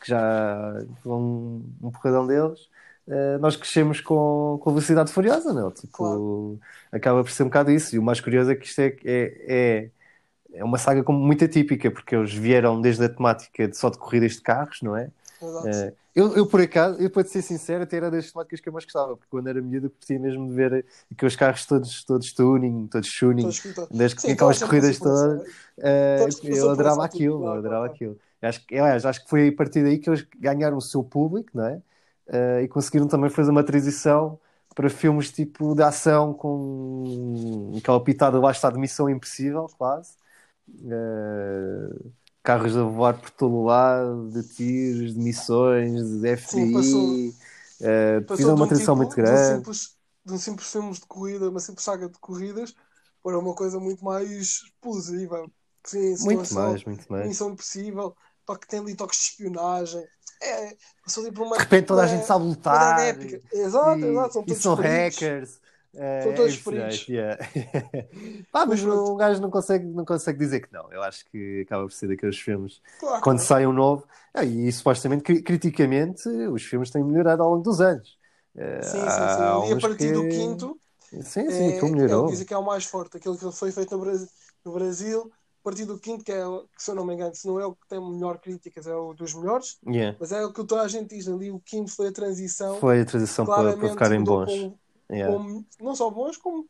que 0.00 0.08
já 0.08 0.82
um, 1.04 1.62
um 1.82 1.90
porradão 1.90 2.26
deles, 2.26 2.60
uh, 3.06 3.38
nós 3.38 3.54
crescemos 3.54 4.00
com, 4.00 4.58
com 4.62 4.70
Velocidade 4.70 5.12
Furiosa, 5.12 5.52
não? 5.52 5.70
Tipo, 5.70 5.92
claro. 5.92 6.58
acaba 6.90 7.22
por 7.22 7.30
ser 7.30 7.42
um 7.42 7.46
bocado 7.46 7.70
isso. 7.70 7.94
E 7.94 7.98
o 7.98 8.02
mais 8.02 8.20
curioso 8.20 8.50
é 8.50 8.54
que 8.54 8.66
isto 8.66 8.80
é, 8.80 8.96
é, 9.04 9.34
é 9.46 9.88
é 10.54 10.64
uma 10.64 10.78
saga 10.78 11.02
como 11.02 11.18
muito 11.18 11.44
atípica, 11.44 11.90
porque 11.90 12.14
eles 12.14 12.32
vieram 12.32 12.80
desde 12.80 13.04
a 13.04 13.08
temática 13.08 13.66
de 13.66 13.76
só 13.76 13.90
de 13.90 13.98
corridas 13.98 14.32
de 14.32 14.40
carros, 14.40 14.80
não 14.82 14.96
é? 14.96 15.10
Uh, 15.44 15.92
eu, 16.14 16.36
eu, 16.36 16.46
por 16.46 16.60
acaso, 16.60 17.00
eu 17.00 17.10
para 17.10 17.24
ser 17.24 17.42
sincero, 17.42 17.82
até 17.82 17.96
era 17.96 18.10
das 18.10 18.30
temáticas 18.30 18.60
que 18.60 18.68
eu 18.68 18.72
mais 18.72 18.84
gostava, 18.84 19.16
porque 19.16 19.30
quando 19.30 19.48
era 19.48 19.60
miúdo 19.60 19.90
curtia 19.90 20.18
mesmo 20.18 20.48
de 20.48 20.54
ver 20.54 20.86
aqueles 21.10 21.36
carros 21.36 21.66
todos, 21.66 22.04
todos 22.04 22.32
tuning, 22.32 22.86
todos 22.86 23.12
tuning, 23.18 23.50
das, 23.90 24.12
Sim, 24.12 24.32
aquelas 24.32 24.62
corridas 24.62 24.98
todas. 24.98 25.42
Uh, 25.78 26.46
eu 26.46 26.70
adorava 26.70 27.04
aquilo, 27.04 27.44
eu 27.44 27.52
adorava 27.52 27.86
aquilo. 27.86 28.18
Acho, 28.40 28.62
aliás, 28.70 29.06
acho 29.06 29.24
que 29.24 29.30
foi 29.30 29.48
a 29.48 29.52
partir 29.56 29.82
daí 29.82 29.98
que 29.98 30.08
eles 30.08 30.26
ganharam 30.38 30.76
o 30.76 30.82
seu 30.82 31.02
público, 31.02 31.50
não 31.54 31.66
é? 31.66 31.82
Uh, 32.28 32.60
e 32.62 32.68
conseguiram 32.68 33.08
também 33.08 33.30
fazer 33.30 33.50
uma 33.50 33.64
transição 33.64 34.38
para 34.74 34.90
filmes 34.90 35.30
tipo 35.30 35.74
de 35.74 35.82
ação 35.82 36.34
com 36.34 37.72
aquela 37.78 38.02
pitada 38.02 38.38
lá 38.38 38.50
está 38.50 38.70
de 38.70 38.78
missão 38.78 39.08
impossível, 39.08 39.66
quase 39.78 40.14
uh, 40.68 42.12
carros 42.44 42.76
a 42.76 42.82
voar 42.82 43.18
por 43.18 43.30
todo 43.30 43.54
o 43.54 43.64
lado, 43.64 44.28
de 44.30 44.42
tiros, 44.46 45.14
de 45.14 45.18
missões, 45.18 46.20
de 46.20 46.36
FBI. 46.36 46.46
Sim, 46.46 46.72
passou, 46.72 47.08
uh, 47.10 48.36
fizeram 48.36 48.54
uma 48.54 48.68
transição 48.68 48.94
tipo, 48.94 49.06
muito 49.06 49.16
grande. 49.16 49.32
De 49.32 49.54
um, 49.54 49.56
simples, 49.56 49.96
de 50.26 50.32
um 50.34 50.38
simples 50.38 50.70
filme 50.70 50.92
de 50.92 51.00
corrida, 51.06 51.48
uma 51.48 51.58
simples 51.58 51.84
saga 51.84 52.06
de 52.06 52.18
corridas, 52.18 52.74
para 53.22 53.38
uma 53.38 53.54
coisa 53.54 53.80
muito 53.80 54.04
mais 54.04 54.30
explosiva. 54.30 55.46
Sim, 55.84 56.14
muito 56.20 56.54
mais, 56.54 56.84
muito 56.84 57.10
mais. 57.10 57.26
Missão 57.26 57.50
impossível, 57.50 58.14
toque, 58.44 58.68
tem 58.68 58.80
ali 58.80 58.94
toques 58.94 59.18
de 59.18 59.24
espionagem. 59.24 60.06
É, 60.42 60.76
passou 61.02 61.24
ali 61.24 61.32
por 61.32 61.46
uma. 61.46 61.56
De 61.56 61.62
repente 61.62 61.86
toda 61.86 62.02
a 62.02 62.06
gente 62.06 62.26
sabe 62.26 62.44
lutar. 62.44 63.00
Épica. 63.00 63.40
Exato, 63.52 64.00
e, 64.00 64.04
exato. 64.04 64.32
São 64.34 64.44
e 64.46 64.54
são 64.54 64.74
hackers. 64.74 65.60
É, 65.96 66.22
São 66.22 66.34
todos 66.34 66.56
frios. 66.56 67.06
Yeah. 67.08 67.38
Pá, 68.50 68.66
mas 68.66 68.82
um 68.82 69.16
gajo 69.16 69.40
não 69.40 69.50
consegue, 69.50 69.86
não 69.86 70.04
consegue 70.04 70.38
dizer 70.38 70.60
que 70.60 70.72
não. 70.72 70.92
Eu 70.92 71.02
acho 71.02 71.24
que 71.30 71.62
acaba 71.62 71.84
por 71.84 71.92
ser 71.92 72.08
daqueles 72.08 72.38
filmes 72.38 72.80
claro, 72.98 73.22
quando 73.22 73.38
sai 73.38 73.66
um 73.66 73.72
novo. 73.72 74.04
Ah, 74.32 74.44
e 74.44 74.70
supostamente, 74.72 75.42
criticamente, 75.42 76.28
os 76.28 76.62
filmes 76.62 76.90
têm 76.90 77.04
melhorado 77.04 77.42
ao 77.42 77.50
longo 77.50 77.62
dos 77.62 77.80
anos. 77.80 78.18
Sim, 78.82 78.98
sim, 78.98 79.00
sim. 79.00 79.70
E 79.70 79.72
a 79.72 79.80
partir 79.80 80.08
que... 80.08 80.12
do 80.12 80.28
quinto. 80.28 80.78
Sim, 81.22 81.50
sim, 81.50 81.72
é, 81.74 81.82
melhorou. 81.82 82.26
É, 82.26 82.30
dizem 82.30 82.46
que 82.46 82.54
é 82.54 82.58
o 82.58 82.64
mais 82.64 82.84
forte, 82.84 83.16
aquele 83.16 83.36
que 83.36 83.52
foi 83.52 83.70
feito 83.70 83.96
no 83.96 84.02
Brasil, 84.02 84.28
no 84.64 84.72
Brasil 84.72 85.32
a 85.32 85.64
partir 85.64 85.86
do 85.86 85.98
quinto, 85.98 86.22
que 86.22 86.30
é, 86.30 86.44
que, 86.76 86.82
se 86.82 86.90
eu 86.90 86.94
não 86.94 87.06
me 87.06 87.14
engano, 87.14 87.34
se 87.34 87.46
não 87.46 87.58
é 87.58 87.64
o 87.64 87.74
que 87.74 87.88
tem 87.88 87.98
melhor 87.98 88.38
críticas, 88.38 88.86
é 88.86 88.94
o 88.94 89.14
dos 89.14 89.32
melhores, 89.32 89.78
yeah. 89.86 90.14
mas 90.20 90.30
é 90.30 90.44
o 90.44 90.52
que 90.52 90.62
toda 90.62 90.82
a 90.82 90.88
gente 90.88 91.14
diz 91.14 91.26
ali. 91.26 91.50
O 91.50 91.58
quinto 91.58 91.90
foi 91.90 92.08
a 92.08 92.12
transição. 92.12 92.78
Foi 92.80 93.00
a 93.00 93.04
transição 93.04 93.46
para, 93.46 93.74
para 93.74 93.88
ficarem 93.88 94.22
bons. 94.22 94.50
Yeah. 95.10 95.32
como, 95.32 95.66
não 95.80 95.94
só 95.94 96.10
bons, 96.10 96.36
como 96.36 96.68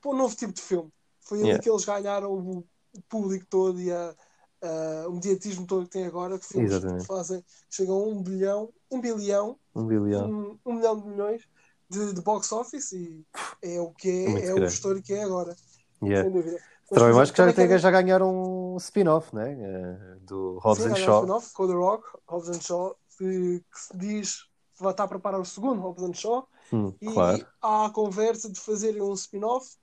para 0.00 0.10
um 0.10 0.16
novo 0.16 0.34
tipo 0.36 0.52
de 0.52 0.62
filme. 0.62 0.92
Foi 1.20 1.38
ali 1.38 1.48
yeah. 1.48 1.62
que 1.62 1.70
eles 1.70 1.84
ganharam 1.84 2.32
o, 2.32 2.58
o 2.58 3.02
público 3.08 3.46
todo 3.48 3.80
e 3.80 3.90
a, 3.92 4.14
a, 4.62 5.08
o 5.08 5.12
mediatismo 5.12 5.66
todo 5.66 5.84
que 5.84 5.92
tem 5.92 6.06
agora, 6.06 6.38
que 6.38 6.46
filmes 6.46 6.78
que 6.78 7.06
fazem, 7.06 7.44
chegam 7.70 7.96
a 7.96 8.06
um 8.06 8.22
bilhão, 8.22 8.72
um 8.90 9.00
bilhão, 9.00 9.58
um, 9.74 9.86
bilhão. 9.86 10.30
Um, 10.30 10.58
um 10.64 10.74
milhão 10.74 11.00
de 11.00 11.06
milhões, 11.08 11.42
de, 11.88 12.12
de 12.12 12.20
box 12.20 12.52
office 12.52 12.92
e 12.92 13.24
é 13.62 13.80
o 13.80 13.90
que 13.92 14.08
é, 14.08 14.32
é, 14.32 14.46
é 14.46 14.54
o 14.54 14.58
gestor 14.58 15.00
que 15.02 15.12
é 15.12 15.22
agora. 15.22 15.56
Yeah. 16.02 16.24
Sem 16.24 16.32
dúvida. 16.32 16.58
Mas, 16.90 17.00
também 17.00 17.20
acho 17.20 17.32
que 17.32 17.38
já, 17.38 17.52
tem, 17.52 17.78
já 17.78 17.90
ganharam 17.90 18.74
um 18.74 18.76
spin-off, 18.76 19.34
né? 19.34 19.56
Eh, 19.58 20.16
do 20.20 20.58
Hobbs 20.58 20.84
Sim, 20.84 20.90
and 20.90 20.96
Shaw. 20.96 21.16
Um 21.16 21.18
spin-off 21.22 21.52
com 21.52 21.66
The 21.66 21.72
Rock, 21.72 22.08
Hobbs 22.28 22.48
and 22.48 22.60
Shaw, 22.60 22.96
que, 23.18 23.64
que 23.72 23.80
se 23.80 23.96
diz 23.96 24.42
que 24.76 24.82
vai 24.82 24.92
estar 24.92 25.04
a 25.04 25.08
preparar 25.08 25.40
o 25.40 25.44
segundo 25.44 25.80
Hobbs 25.80 26.04
and 26.04 26.14
Shaw. 26.14 26.46
Hum, 26.72 26.92
e 27.00 27.12
claro. 27.12 27.46
há 27.60 27.86
a 27.86 27.90
conversa 27.90 28.50
de 28.50 28.58
fazerem 28.58 29.02
um 29.02 29.12
spin-off 29.14 29.76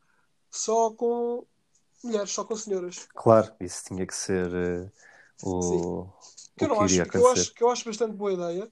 só 0.49 0.91
com 0.91 1.45
mulheres, 2.03 2.31
só 2.31 2.43
com 2.43 2.55
senhoras. 2.55 3.07
Claro, 3.15 3.53
isso 3.59 3.83
tinha 3.85 4.05
que 4.05 4.15
ser 4.15 4.47
uh, 4.53 4.91
o, 5.43 6.13
que, 6.57 6.65
eu, 6.65 6.81
acho, 6.81 7.05
que, 7.05 7.17
eu 7.17 7.27
acho, 7.27 7.53
que 7.53 7.63
eu 7.63 7.69
acho 7.69 7.85
bastante 7.85 8.15
boa 8.15 8.33
ideia, 8.33 8.71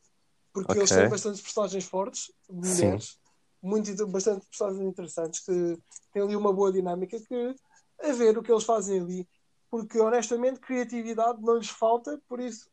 porque 0.53 0.71
okay. 0.71 0.81
eles 0.81 0.89
têm 0.89 1.09
bastantes 1.09 1.41
personagens 1.41 1.85
fortes, 1.85 2.31
mulheres, 2.49 3.05
Sim. 3.05 3.17
muito, 3.61 4.07
bastante 4.07 4.45
personagens 4.45 4.85
interessantes, 4.85 5.39
que 5.39 5.77
têm 6.13 6.21
ali 6.21 6.35
uma 6.35 6.53
boa 6.53 6.71
dinâmica, 6.71 7.19
que 7.19 7.55
a 8.01 8.11
ver 8.13 8.37
o 8.37 8.43
que 8.43 8.51
eles 8.51 8.63
fazem 8.63 8.99
ali, 8.99 9.27
porque 9.69 9.99
honestamente 9.99 10.59
criatividade 10.59 11.41
não 11.41 11.57
lhes 11.57 11.69
falta, 11.69 12.21
por 12.27 12.39
isso 12.39 12.69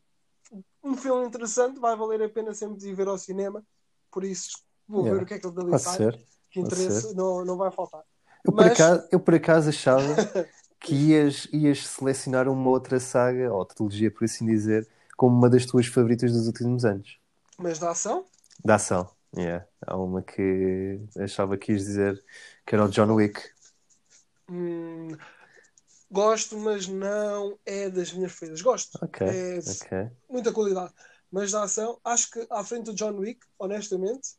um 0.83 0.95
filme 0.95 1.27
interessante 1.27 1.79
vai 1.79 1.95
valer 1.95 2.21
a 2.23 2.29
pena 2.29 2.53
sempre 2.53 2.77
de 2.77 2.89
ir 2.89 2.95
ver 2.95 3.07
ao 3.07 3.17
cinema, 3.17 3.63
por 4.11 4.23
isso 4.23 4.49
vou 4.89 5.03
yeah. 5.03 5.17
ver 5.17 5.23
o 5.23 5.27
que 5.27 5.33
é 5.35 5.39
que 5.39 5.45
ele 5.45 5.55
dali 5.55 5.79
sai, 5.79 6.19
que 6.49 6.59
interesse 6.59 7.13
não, 7.13 7.45
não 7.45 7.55
vai 7.55 7.71
faltar. 7.71 8.03
Eu, 8.43 8.51
Mas... 8.53 8.65
por 8.65 8.71
acaso, 8.73 9.07
eu 9.11 9.19
por 9.19 9.35
acaso 9.35 9.69
achava 9.69 10.15
que 10.81 10.95
ias, 10.95 11.47
ias 11.53 11.87
selecionar 11.87 12.47
uma 12.49 12.69
outra 12.69 12.99
saga, 12.99 13.53
ou 13.53 13.63
trilogia, 13.63 14.09
por 14.09 14.25
assim 14.25 14.45
dizer, 14.45 14.87
como 15.15 15.37
uma 15.37 15.49
das 15.49 15.65
tuas 15.65 15.85
favoritas 15.85 16.33
dos 16.33 16.47
últimos 16.47 16.83
anos. 16.85 17.19
Mas 17.57 17.77
da 17.77 17.91
ação? 17.91 18.25
Da 18.65 18.75
ação, 18.75 19.09
yeah. 19.37 19.65
Há 19.85 19.95
uma 19.95 20.23
que 20.23 20.99
achava 21.19 21.57
que 21.57 21.73
ias 21.73 21.83
dizer 21.83 22.23
que 22.65 22.73
era 22.73 22.85
o 22.85 22.89
John 22.89 23.13
Wick. 23.13 23.41
Hum, 24.49 25.15
gosto, 26.09 26.57
mas 26.57 26.87
não 26.87 27.59
é 27.65 27.89
das 27.89 28.11
minhas 28.11 28.31
favoritas. 28.31 28.61
Gosto. 28.61 29.05
Okay, 29.05 29.27
é 29.27 29.59
okay. 29.59 30.11
muita 30.29 30.51
qualidade. 30.51 30.93
Mas 31.31 31.51
da 31.51 31.63
ação, 31.63 31.99
acho 32.03 32.31
que 32.31 32.47
à 32.49 32.63
frente 32.63 32.85
do 32.85 32.95
John 32.95 33.15
Wick, 33.17 33.45
honestamente, 33.59 34.38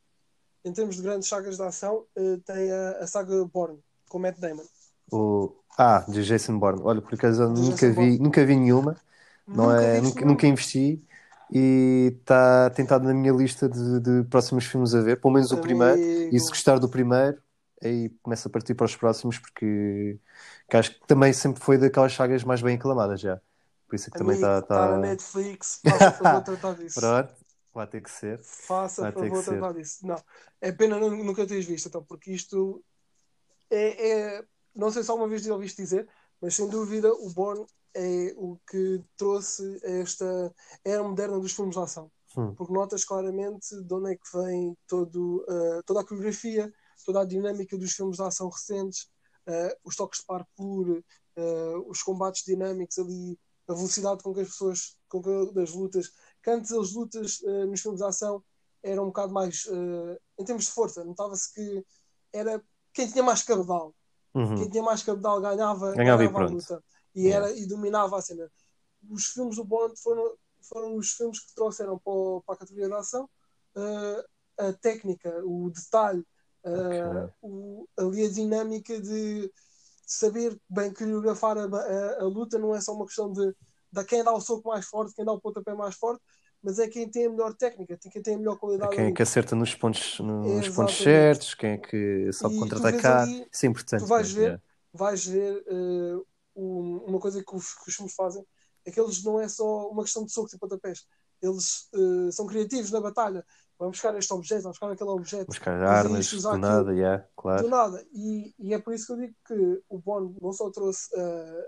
em 0.65 0.73
termos 0.73 0.97
de 0.97 1.03
grandes 1.03 1.29
sagas 1.29 1.57
de 1.57 1.63
ação, 1.63 2.05
eh, 2.17 2.39
tem 2.45 2.71
a, 2.71 2.91
a 3.01 3.07
saga 3.07 3.45
Bourne, 3.45 3.79
com 4.09 4.19
Matt 4.19 4.39
Damon. 4.39 4.65
O... 5.13 5.53
Ah, 5.79 6.05
de 6.09 6.23
Jason 6.23 6.59
Bourne. 6.59 6.83
Olha, 6.85 7.01
por 7.01 7.15
acaso 7.15 7.49
nunca 7.49 7.91
vi, 7.91 8.19
nunca 8.19 8.45
vi 8.45 8.57
nenhuma. 8.57 8.97
Não 9.47 9.67
nunca 9.67 9.83
é, 9.83 10.01
nunca, 10.01 10.25
nunca, 10.25 10.47
investi 10.47 11.05
e 11.51 12.15
está 12.21 12.71
tentado 12.71 13.05
na 13.05 13.15
minha 13.15 13.33
lista 13.33 13.69
de, 13.69 14.01
de, 14.01 14.25
próximos 14.29 14.65
filmes 14.67 14.95
a 14.95 15.01
ver, 15.01 15.21
pelo 15.21 15.35
menos 15.35 15.51
Amigo. 15.51 15.65
o 15.65 15.69
primeiro. 15.69 16.01
E 16.35 16.39
se 16.39 16.49
gostar 16.49 16.79
do 16.79 16.89
primeiro, 16.89 17.39
aí 17.83 18.11
começa 18.23 18.49
a 18.49 18.53
partir 18.53 18.75
para 18.75 18.85
os 18.85 18.95
próximos, 18.95 19.39
porque 19.39 20.19
que 20.69 20.77
acho 20.77 20.93
que 20.93 21.07
também 21.07 21.33
sempre 21.33 21.63
foi 21.63 21.79
daquelas 21.79 22.13
sagas 22.13 22.45
mais 22.45 22.63
bem 22.63 22.77
aclamadas 22.77 23.21
já. 23.21 23.41
Por 23.89 23.97
isso 23.97 24.09
é 24.09 24.13
que 24.13 24.19
também 24.19 24.37
está. 24.37 24.63
Tá... 24.63 24.87
tá 24.87 24.93
na 24.93 24.99
Netflix, 24.99 25.81
favor 26.23 26.43
tratar 26.43 26.75
disso. 26.75 27.01
Pronto, 27.01 27.35
vai 27.73 27.87
ter 27.87 28.03
que 28.03 28.11
ser. 28.11 28.43
Faça 28.43 29.03
vai 29.03 29.13
favor 29.13 29.45
tratar 29.45 29.73
disso. 29.73 30.07
Não, 30.07 30.23
é 30.61 30.73
pena 30.73 30.99
nunca 30.99 31.47
teres 31.47 31.67
visto, 31.67 31.89
então, 31.89 32.05
porque 32.05 32.33
isto 32.33 32.83
é, 33.71 34.11
é. 34.11 34.45
Não 34.75 34.91
sei 34.91 35.03
se 35.03 35.11
alguma 35.11 35.29
vez 35.29 35.47
ouviste 35.49 35.83
dizer, 35.83 36.09
mas 36.41 36.55
sem 36.55 36.69
dúvida 36.69 37.13
o 37.13 37.31
Born 37.31 37.67
é 37.95 38.33
o 38.37 38.59
que 38.69 39.03
trouxe 39.17 39.79
esta 39.83 40.55
era 40.85 41.03
moderna 41.03 41.39
dos 41.39 41.53
filmes 41.53 41.75
de 41.75 41.83
ação. 41.83 42.11
Hum. 42.37 42.55
Porque 42.55 42.73
notas 42.73 43.05
claramente 43.05 43.75
de 43.83 43.95
onde 43.95 44.13
é 44.13 44.17
que 44.17 44.37
vem 44.37 44.77
todo, 44.87 45.45
uh, 45.49 45.83
toda 45.85 46.01
a 46.01 46.05
coreografia, 46.05 46.73
toda 47.05 47.21
a 47.21 47.25
dinâmica 47.25 47.77
dos 47.77 47.93
filmes 47.93 48.17
de 48.17 48.23
ação 48.23 48.49
recentes, 48.49 49.11
uh, 49.49 49.77
os 49.85 49.97
toques 49.97 50.21
de 50.21 50.27
parkour, 50.27 51.03
uh, 51.37 51.91
os 51.91 52.03
combates 52.03 52.45
dinâmicos 52.45 52.99
ali, 52.99 53.39
a 53.69 53.75
velocidade 53.75 54.23
com 54.23 54.33
que 54.33 54.41
as 54.41 54.49
pessoas, 54.49 54.97
com 55.09 55.21
que, 55.21 55.53
das 55.53 55.73
lutas, 55.73 56.13
que 56.43 56.51
antes 56.51 56.73
as 56.73 56.93
lutas 56.93 57.41
nos 57.69 57.81
filmes 57.81 58.01
de 58.01 58.07
ação 58.07 58.43
eram 58.83 59.05
um 59.05 59.07
bocado 59.07 59.33
mais, 59.33 59.67
em 60.39 60.45
termos 60.45 60.65
de 60.65 60.71
força, 60.71 61.05
notava-se 61.05 61.53
que 61.53 61.85
era 62.33 62.63
quem 62.93 63.11
tinha 63.11 63.23
mais 63.23 63.43
cabedal. 63.43 63.95
Uhum. 64.35 64.57
Quem 64.57 64.71
tinha 64.71 64.83
mais 64.83 65.03
cabedal 65.03 65.41
ganhava, 65.41 65.95
ganhava, 65.95 66.25
ganhava 66.25 66.45
a 66.45 66.49
luta 66.49 66.85
e, 67.15 67.29
era, 67.29 67.51
e 67.53 67.67
dominava 67.67 68.19
a 68.19 68.23
cena. 68.23 68.51
Os 69.09 69.27
filmes 69.27 69.57
do 69.57 69.65
Bond 69.65 69.95
foram, 70.01 70.35
foram 70.63 70.97
os 70.97 71.13
filmes 71.13 71.41
que 71.41 71.55
trouxeram 71.55 71.99
para, 71.99 72.13
o, 72.13 72.43
para 72.47 72.55
a 72.55 72.59
categoria 72.59 72.89
de 72.89 72.95
ação 72.95 73.29
uh, 73.77 74.25
a 74.59 74.73
técnica, 74.75 75.43
o 75.45 75.71
detalhe, 75.71 76.25
uh, 76.65 76.87
okay. 76.87 77.35
o, 77.43 77.89
ali 77.97 78.27
a 78.27 78.31
dinâmica 78.31 79.01
de 79.01 79.51
saber 80.07 80.61
bem 80.69 80.93
coreografar 80.93 81.57
a, 81.57 81.65
a, 81.65 82.21
a, 82.21 82.25
luta 82.25 82.59
não 82.59 82.75
é 82.75 82.81
só 82.81 82.93
uma 82.93 83.07
questão 83.07 83.33
de, 83.33 83.55
de 83.93 84.05
quem 84.05 84.23
dá 84.23 84.33
o 84.33 84.41
soco 84.41 84.69
mais 84.69 84.87
forte, 84.87 85.15
quem 85.15 85.25
dá 85.25 85.33
o 85.33 85.41
pontapé 85.41 85.75
mais 85.75 85.95
forte, 85.95 86.23
mas 86.63 86.79
é 86.79 86.89
quem 86.89 87.09
tem 87.09 87.27
a 87.27 87.31
melhor 87.31 87.55
técnica, 87.55 87.97
quem 87.97 88.23
tem 88.23 88.35
a 88.35 88.39
melhor 88.39 88.59
qualidade. 88.59 88.93
É 88.93 88.97
quem 88.97 89.07
é 89.07 89.13
que 89.13 89.23
acerta 89.23 89.57
nos 89.57 89.75
pontos, 89.75 90.19
nos 90.21 90.69
pontos 90.69 90.97
certos, 90.99 91.55
quem 91.55 91.71
é 91.71 91.79
que 91.79 92.33
sabe 92.33 92.59
contra-atacar. 92.59 93.27
Isso 93.29 93.67
é 93.67 93.69
importante. 93.69 94.01
Tu 94.01 94.07
vais 94.07 94.31
ver, 94.31 94.43
yeah. 94.43 94.63
vais 94.93 95.27
ver 95.27 95.65
uh, 95.69 96.27
uma 97.07 97.19
coisa 97.19 97.43
que 97.43 97.55
os, 97.55 97.75
que 97.75 97.89
os 97.89 97.95
filmes 97.95 98.15
fazem 98.15 98.45
é 98.85 98.91
que 98.91 99.01
eles 99.01 99.23
não 99.25 99.41
é 99.41 99.49
só 99.49 99.89
uma 99.89 100.03
questão 100.03 100.25
de 100.25 100.33
socos 100.33 100.53
e 100.53 100.59
pontapés. 100.59 101.05
Eles 101.43 101.89
uh, 101.95 102.31
são 102.31 102.47
criativos 102.47 102.91
na 102.91 103.01
batalha. 103.01 103.45
Vamos 103.79 103.97
buscar 103.97 104.15
este 104.19 104.33
objeto, 104.35 104.63
vamos 104.63 104.79
buscar 104.79 104.93
aquele 104.93 105.11
objeto. 105.11 105.47
Buscar 105.47 105.83
armas, 105.83 106.31
do 106.31 106.37
aquilo, 106.37 106.59
nada, 106.59 106.93
yeah, 106.93 107.27
claro. 107.35 107.63
Do 107.63 107.71
nada. 107.71 108.07
E, 108.13 108.55
e, 108.59 108.75
é 108.75 108.79
por 108.79 108.93
isso 108.93 109.07
que 109.07 109.13
eu 109.13 109.17
digo 109.17 109.35
que 109.47 109.83
o 109.89 109.99
Bond 109.99 110.37
não 110.39 110.53
só 110.53 110.71
trouxe 110.71 111.09
uh, 111.15 111.67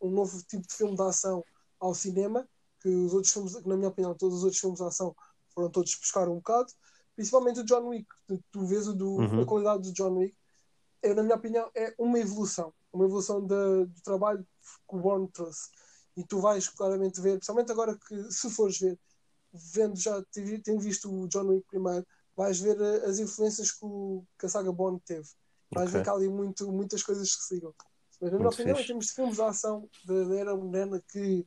um 0.00 0.10
novo 0.10 0.42
tipo 0.42 0.66
de 0.66 0.74
filme 0.74 0.96
de 0.96 1.02
ação 1.02 1.44
ao 1.82 1.94
cinema, 1.94 2.48
que 2.80 2.88
os 2.88 3.12
outros 3.12 3.32
filmes, 3.32 3.56
que 3.56 3.68
na 3.68 3.76
minha 3.76 3.88
opinião, 3.88 4.14
todos 4.14 4.38
os 4.38 4.44
outros 4.44 4.60
filmes 4.60 4.78
de 4.78 4.86
ação 4.86 5.14
foram 5.52 5.68
todos 5.68 5.94
buscar 5.96 6.28
um 6.28 6.36
bocado, 6.36 6.72
principalmente 7.16 7.60
o 7.60 7.64
John 7.64 7.88
Wick. 7.88 8.06
Tu, 8.26 8.40
tu 8.52 8.64
vês 8.64 8.86
o 8.86 8.94
do, 8.94 9.16
uhum. 9.16 9.42
a 9.42 9.46
qualidade 9.46 9.82
do 9.82 9.92
John 9.92 10.16
Wick, 10.16 10.34
é, 11.02 11.12
na 11.12 11.22
minha 11.24 11.34
opinião, 11.34 11.68
é 11.74 11.92
uma 11.98 12.18
evolução. 12.18 12.72
Uma 12.92 13.04
evolução 13.04 13.40
de, 13.40 13.86
do 13.86 14.00
trabalho 14.04 14.46
que 14.88 14.96
o 14.96 15.00
Bourne 15.00 15.28
trouxe. 15.32 15.70
E 16.16 16.24
tu 16.24 16.40
vais 16.40 16.68
claramente 16.68 17.20
ver, 17.20 17.32
principalmente 17.32 17.72
agora 17.72 17.98
que, 17.98 18.30
se 18.30 18.48
fores 18.48 18.78
ver, 18.78 18.98
vendo 19.52 19.98
já, 19.98 20.22
tendo 20.32 20.80
visto 20.80 21.12
o 21.12 21.26
John 21.26 21.48
Wick 21.48 21.66
primeiro, 21.66 22.06
vais 22.36 22.60
ver 22.60 22.80
eh, 22.80 23.06
as 23.06 23.18
influências 23.18 23.72
que, 23.72 23.84
o, 23.84 24.24
que 24.38 24.46
a 24.46 24.48
saga 24.48 24.70
Bond 24.70 25.02
teve. 25.04 25.28
Vais 25.72 25.88
okay. 25.88 25.98
ver 25.98 26.04
que 26.04 26.10
há 26.10 26.12
ali 26.12 26.28
muito, 26.28 26.70
muitas 26.70 27.02
coisas 27.02 27.34
que 27.34 27.42
sigam. 27.42 27.74
Mas, 28.20 28.30
na 28.30 28.38
minha 28.38 28.50
muito 28.50 28.54
opinião, 28.54 28.76
fixe. 28.76 28.84
em 28.84 28.86
termos 28.88 29.06
de 29.06 29.12
filmes 29.12 29.36
de 29.36 29.42
ação 29.42 29.88
da 30.04 30.36
era 30.36 30.54
moderna 30.54 31.02
que 31.08 31.44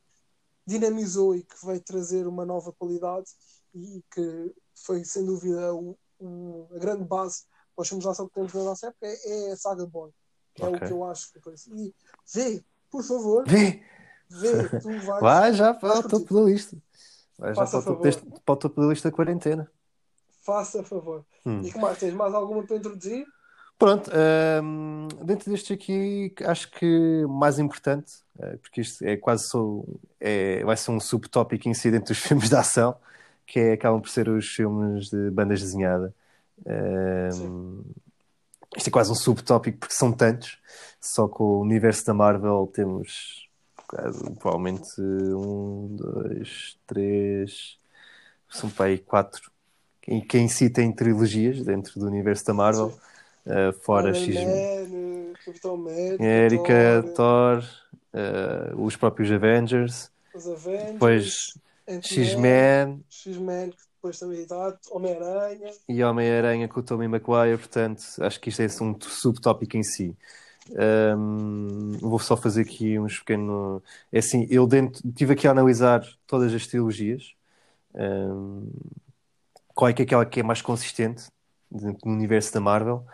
dinamizou 0.66 1.34
e 1.34 1.42
que 1.42 1.64
veio 1.64 1.80
trazer 1.80 2.26
uma 2.26 2.44
nova 2.44 2.72
qualidade 2.72 3.30
e 3.74 4.02
que 4.12 4.54
foi, 4.74 5.04
sem 5.04 5.24
dúvida, 5.24 5.74
o, 5.74 5.96
o, 6.18 6.68
a 6.74 6.78
grande 6.78 7.04
base 7.04 7.44
para 7.74 7.82
os 7.82 7.88
filmes 7.88 8.04
de 8.04 8.10
ação 8.10 8.26
que 8.26 8.34
temos 8.34 8.52
na 8.52 8.64
nossa 8.64 8.88
época 8.88 9.06
é, 9.06 9.48
é 9.48 9.52
a 9.52 9.56
saga 9.56 9.86
Bond. 9.86 10.12
É 10.58 10.66
okay. 10.66 10.76
o 10.76 10.80
que 10.80 10.92
eu 10.92 11.04
acho 11.04 11.32
que 11.32 11.40
coisa. 11.40 11.62
E 11.74 11.94
vê, 12.32 12.64
por 12.90 13.02
favor. 13.02 13.44
Vê! 13.46 13.82
Vê, 14.28 14.68
tu 14.80 14.88
vais. 14.88 15.20
Vai 15.20 15.52
já 15.52 15.72
para 15.72 16.00
o 16.00 16.08
topo 16.08 16.34
da 16.34 16.40
lista. 16.42 16.76
Vai 17.38 17.54
já 17.54 17.66
para 17.66 17.78
o, 17.78 17.84
topo 17.84 18.02
deste, 18.02 18.24
para 18.44 18.52
o 18.52 18.56
topo 18.56 18.80
da 18.80 18.88
lista 18.88 19.10
da 19.10 19.14
quarentena. 19.14 19.70
Faça 20.42 20.82
favor. 20.82 21.24
Hum. 21.44 21.60
E 21.62 21.72
que 21.72 21.78
mais? 21.78 21.98
Tens 21.98 22.14
mais 22.14 22.34
alguma 22.34 22.64
para 22.66 22.76
introduzir? 22.76 23.26
Pronto, 23.78 24.10
dentro 25.22 25.50
deste 25.50 25.74
aqui, 25.74 26.34
acho 26.46 26.70
que 26.70 27.26
mais 27.28 27.58
importante, 27.58 28.14
eh, 28.38 28.56
porque 28.56 28.80
isto 28.80 29.04
é 29.04 29.18
quase 29.18 29.48
só, 29.48 29.84
é, 30.18 30.64
vai 30.64 30.76
ser 30.78 30.92
um 30.92 31.00
subtópico 31.00 31.68
em 31.68 31.74
si 31.74 31.90
dentro 31.90 32.08
dos 32.08 32.18
filmes 32.24 32.48
de 32.48 32.56
ação, 32.56 32.96
que 33.44 33.60
é, 33.60 33.72
acabam 33.74 34.00
por 34.00 34.08
ser 34.08 34.30
os 34.30 34.46
filmes 34.46 35.10
de 35.10 35.30
bandas 35.30 35.60
desenhadas. 35.60 36.10
Um, 36.64 37.84
isto 38.74 38.88
é 38.88 38.90
quase 38.90 39.12
um 39.12 39.14
subtópico 39.14 39.78
porque 39.78 39.94
são 39.94 40.10
tantos, 40.10 40.58
só 40.98 41.28
com 41.28 41.44
o 41.44 41.60
universo 41.60 42.06
da 42.06 42.14
Marvel 42.14 42.70
temos 42.72 43.46
provavelmente 44.40 45.00
um, 45.00 45.94
dois, 45.96 46.78
três, 46.86 47.78
são 48.48 48.70
para 48.70 48.86
aí 48.86 48.98
quatro, 48.98 49.50
que, 50.00 50.18
que 50.22 50.38
em 50.38 50.48
si 50.48 50.70
tem 50.70 50.90
trilogias 50.92 51.62
dentro 51.62 52.00
do 52.00 52.06
universo 52.06 52.46
da 52.46 52.54
Marvel. 52.54 52.90
Sim 52.90 53.06
Uh, 53.46 53.72
fora 53.72 54.12
X. 54.12 54.34
Man, 54.34 55.32
Capitão 55.44 55.74
América, 55.74 56.24
Erika, 56.24 57.04
Thor, 57.14 57.64
uh, 58.12 58.82
os 58.82 58.96
próprios 58.96 59.30
Avengers. 59.30 60.10
Os 60.34 60.48
Avengers. 60.48 60.92
Depois 60.92 61.60
X-Men. 61.86 63.04
X-Men, 63.08 63.70
que 63.70 63.76
depois 63.94 64.18
também 64.18 64.44
dá 64.48 64.76
Homem-Aranha. 64.90 65.70
E 65.88 66.02
Homem-Aranha 66.02 66.66
com 66.66 66.80
o 66.80 66.82
Tommy 66.82 67.06
Maguire, 67.06 67.56
portanto, 67.56 68.02
acho 68.20 68.40
que 68.40 68.48
isto 68.48 68.62
é 68.62 68.66
um 68.82 68.98
subtópico 69.00 69.76
em 69.76 69.84
si. 69.84 70.16
Um, 71.16 71.92
vou 72.00 72.18
só 72.18 72.36
fazer 72.36 72.62
aqui 72.62 72.98
uns 72.98 73.20
pequenos. 73.20 73.80
É 74.12 74.18
assim, 74.18 74.48
eu 74.50 74.66
dentro, 74.66 75.00
tive 75.12 75.34
aqui 75.34 75.46
a 75.46 75.52
analisar 75.52 76.04
todas 76.26 76.52
as 76.52 76.66
trilogias. 76.66 77.34
Um, 77.94 78.68
qual 79.72 79.88
é 79.88 79.92
que 79.92 80.02
é 80.02 80.04
aquela 80.04 80.26
que 80.26 80.40
é 80.40 80.42
mais 80.42 80.60
consistente 80.60 81.26
no 81.82 82.12
universo 82.12 82.52
da 82.52 82.60
Marvel. 82.60 83.04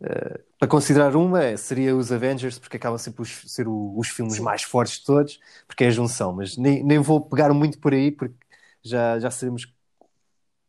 Uh, 0.00 0.38
para 0.58 0.68
considerar 0.68 1.16
uma, 1.16 1.56
seria 1.56 1.96
os 1.96 2.12
Avengers, 2.12 2.58
porque 2.58 2.76
acabam 2.76 2.98
sempre 2.98 3.16
por 3.16 3.26
ser 3.26 3.66
o, 3.66 3.96
os 3.96 4.08
filmes 4.08 4.34
Sim. 4.34 4.42
mais 4.42 4.62
fortes 4.62 4.98
de 4.98 5.04
todos, 5.04 5.40
porque 5.66 5.84
é 5.84 5.88
a 5.88 5.90
junção. 5.90 6.32
Mas 6.32 6.56
nem, 6.56 6.82
nem 6.84 6.98
vou 6.98 7.20
pegar 7.20 7.52
muito 7.52 7.78
por 7.78 7.92
aí, 7.92 8.10
porque 8.10 8.34
já, 8.82 9.18
já 9.18 9.30
sabemos 9.30 9.66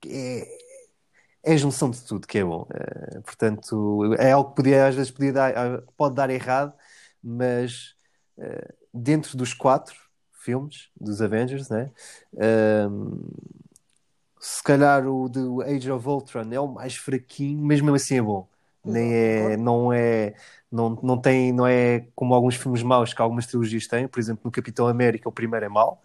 que 0.02 0.10
é, 0.10 1.52
é 1.52 1.54
a 1.54 1.58
junção 1.58 1.90
de 1.90 2.02
tudo 2.02 2.28
que 2.28 2.38
é 2.38 2.44
bom. 2.44 2.68
Uh, 2.70 3.22
portanto, 3.22 4.16
é 4.18 4.32
algo 4.32 4.50
que 4.50 4.56
podia, 4.58 4.88
às 4.88 4.96
vezes 4.96 5.12
podia 5.12 5.34
dar, 5.34 5.82
pode 5.96 6.16
dar 6.16 6.30
errado, 6.30 6.74
mas 7.22 7.96
uh, 8.38 8.74
dentro 8.94 9.38
dos 9.38 9.54
quatro 9.54 9.96
filmes 10.34 10.90
dos 11.00 11.22
Avengers, 11.22 11.70
né? 11.70 11.92
Uh, 12.34 13.69
se 14.40 14.64
calhar 14.64 15.06
o 15.08 15.28
do 15.28 15.62
Age 15.62 15.92
of 15.92 16.08
Ultron 16.08 16.50
é 16.52 16.60
o 16.60 16.68
mais 16.68 16.96
fraquinho, 16.96 17.60
mas 17.62 17.82
mesmo 17.82 17.96
assim 17.96 18.18
é 18.18 18.22
bom. 18.22 18.48
Nem 18.84 19.14
é, 19.14 19.58
não 19.58 19.92
é, 19.92 20.34
não, 20.72 20.92
não 21.04 21.20
tem, 21.20 21.52
não 21.52 21.68
é 21.68 22.08
como 22.16 22.34
alguns 22.34 22.56
filmes 22.56 22.82
maus 22.82 23.14
que 23.14 23.22
algumas 23.22 23.46
trilogias 23.46 23.88
têm. 23.88 24.08
Por 24.08 24.20
exemplo, 24.20 24.42
no 24.46 24.52
Capitão 24.52 24.88
América 24.88 25.28
o 25.28 25.32
primeiro 25.32 25.66
é 25.66 25.70
mau, 25.70 26.02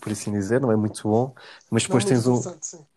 por 0.00 0.12
assim 0.12 0.32
dizer, 0.32 0.60
não 0.60 0.72
é 0.72 0.76
muito 0.76 1.02
bom. 1.08 1.34
Mas 1.70 1.84
depois 1.84 2.04
não 2.04 2.10
é 2.10 2.14
tens 2.14 2.26
o, 2.26 2.42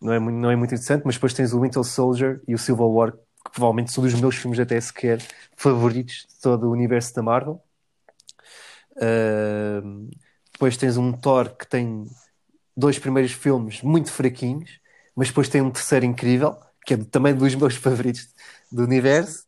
não 0.01 0.13
é, 0.13 0.19
não 0.19 0.51
é 0.51 0.55
muito 0.55 0.73
interessante, 0.73 1.03
mas 1.05 1.15
depois 1.15 1.33
tens 1.33 1.53
o 1.53 1.62
Winter 1.62 1.83
Soldier 1.83 2.41
e 2.47 2.55
o 2.55 2.57
Civil 2.57 2.91
War, 2.91 3.12
que 3.12 3.51
provavelmente 3.51 3.91
são 3.91 4.03
dos 4.03 4.13
meus 4.15 4.36
filmes 4.36 4.59
até 4.59 4.79
sequer 4.81 5.21
favoritos 5.55 6.25
de 6.27 6.41
todo 6.41 6.67
o 6.67 6.71
universo 6.71 7.13
da 7.13 7.21
Marvel. 7.21 7.62
Uh, 8.95 10.09
depois 10.51 10.77
tens 10.77 10.97
um 10.97 11.12
Thor 11.12 11.55
que 11.55 11.67
tem 11.67 12.05
dois 12.75 12.97
primeiros 12.99 13.31
filmes 13.31 13.81
muito 13.81 14.12
fraquinhos, 14.12 14.79
mas 15.15 15.27
depois 15.27 15.49
tem 15.49 15.62
um 15.62 15.71
terceiro 15.71 16.05
incrível, 16.05 16.57
que 16.86 16.95
é 16.95 16.97
também 16.97 17.33
dos 17.33 17.53
meus 17.55 17.75
favoritos 17.77 18.27
do 18.71 18.83
universo. 18.83 19.45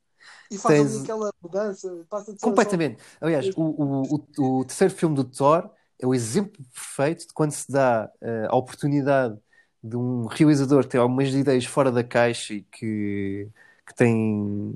E 0.51 0.57
faz 0.57 0.75
tens... 0.75 1.03
aquela 1.03 1.33
mudança, 1.41 2.05
passa 2.09 2.33
de 2.33 2.39
Completamente. 2.39 3.01
Só... 3.01 3.25
Aliás, 3.25 3.49
o, 3.55 3.61
o, 3.61 4.59
o, 4.59 4.65
terceiro 4.65 4.93
filme 4.93 5.15
do 5.15 5.23
Thor 5.23 5.69
é 5.99 6.05
o 6.05 6.13
exemplo 6.13 6.63
perfeito 6.71 7.27
de 7.27 7.33
quando 7.33 7.51
se 7.51 7.71
dá 7.71 8.09
uh, 8.21 8.47
a 8.49 8.55
oportunidade 8.55 9.37
de 9.83 9.97
um 9.97 10.25
realizador 10.25 10.83
que 10.83 10.89
tem 10.89 10.99
algumas 10.99 11.33
ideias 11.33 11.65
fora 11.65 11.91
da 11.91 12.03
caixa 12.03 12.53
e 12.53 12.61
que, 12.61 13.47
que 13.85 13.95
tem 13.95 14.75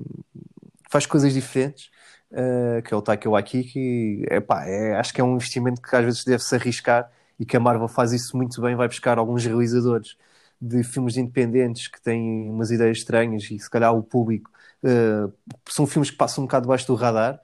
faz 0.88 1.04
coisas 1.04 1.32
diferentes 1.32 1.90
uh, 2.30 2.80
que 2.82 2.94
é 2.94 2.96
o 2.96 3.02
Taika 3.02 3.28
Waititi 3.28 4.24
epá, 4.30 4.64
é, 4.66 4.94
acho 4.94 5.12
que 5.12 5.20
é 5.20 5.24
um 5.24 5.34
investimento 5.34 5.82
que 5.82 5.96
às 5.96 6.04
vezes 6.04 6.24
deve-se 6.24 6.54
arriscar 6.54 7.10
e 7.40 7.46
que 7.46 7.56
a 7.56 7.60
Marvel 7.60 7.88
faz 7.88 8.12
isso 8.12 8.36
muito 8.36 8.60
bem, 8.60 8.76
vai 8.76 8.86
buscar 8.86 9.16
alguns 9.16 9.42
realizadores 9.42 10.14
de 10.60 10.84
filmes 10.84 11.16
independentes 11.16 11.88
que 11.88 11.98
têm 11.98 12.50
umas 12.50 12.70
ideias 12.70 12.98
estranhas 12.98 13.44
e 13.50 13.58
se 13.58 13.70
calhar 13.70 13.96
o 13.96 14.02
público 14.02 14.50
uh, 14.84 15.32
são 15.66 15.86
filmes 15.86 16.10
que 16.10 16.18
passam 16.18 16.44
um 16.44 16.46
bocado 16.46 16.64
debaixo 16.64 16.86
do 16.86 16.94
radar 16.94 17.40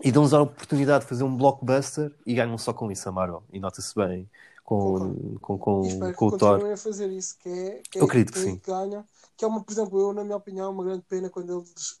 e 0.00 0.12
dão-nos 0.12 0.32
a 0.32 0.40
oportunidade 0.40 1.02
de 1.02 1.08
fazer 1.08 1.24
um 1.24 1.36
blockbuster 1.36 2.14
e 2.24 2.34
ganham 2.34 2.56
só 2.56 2.72
com 2.72 2.88
isso 2.92 3.08
a 3.08 3.12
Marvel 3.12 3.42
e 3.52 3.58
nota-se 3.58 3.92
bem 3.96 4.30
com, 4.62 5.38
com, 5.40 5.58
com, 5.58 6.12
com 6.14 6.26
o 6.26 6.38
Thor. 6.38 6.64
a 6.70 6.76
fazer 6.76 7.10
isso, 7.10 7.36
que 7.38 7.48
é, 7.48 7.82
que 7.90 7.98
é 7.98 8.00
eu 8.00 8.06
acredito 8.06 8.32
que, 8.32 8.38
que 8.38 8.44
sim. 8.44 8.60
ganha, 8.64 9.04
que 9.36 9.44
é 9.44 9.48
uma, 9.48 9.64
por 9.64 9.72
exemplo, 9.72 9.98
eu, 9.98 10.12
na 10.12 10.22
minha 10.22 10.36
opinião, 10.36 10.66
é 10.66 10.68
uma 10.68 10.84
grande 10.84 11.02
pena 11.08 11.28
quando 11.28 11.52
eles 11.52 11.98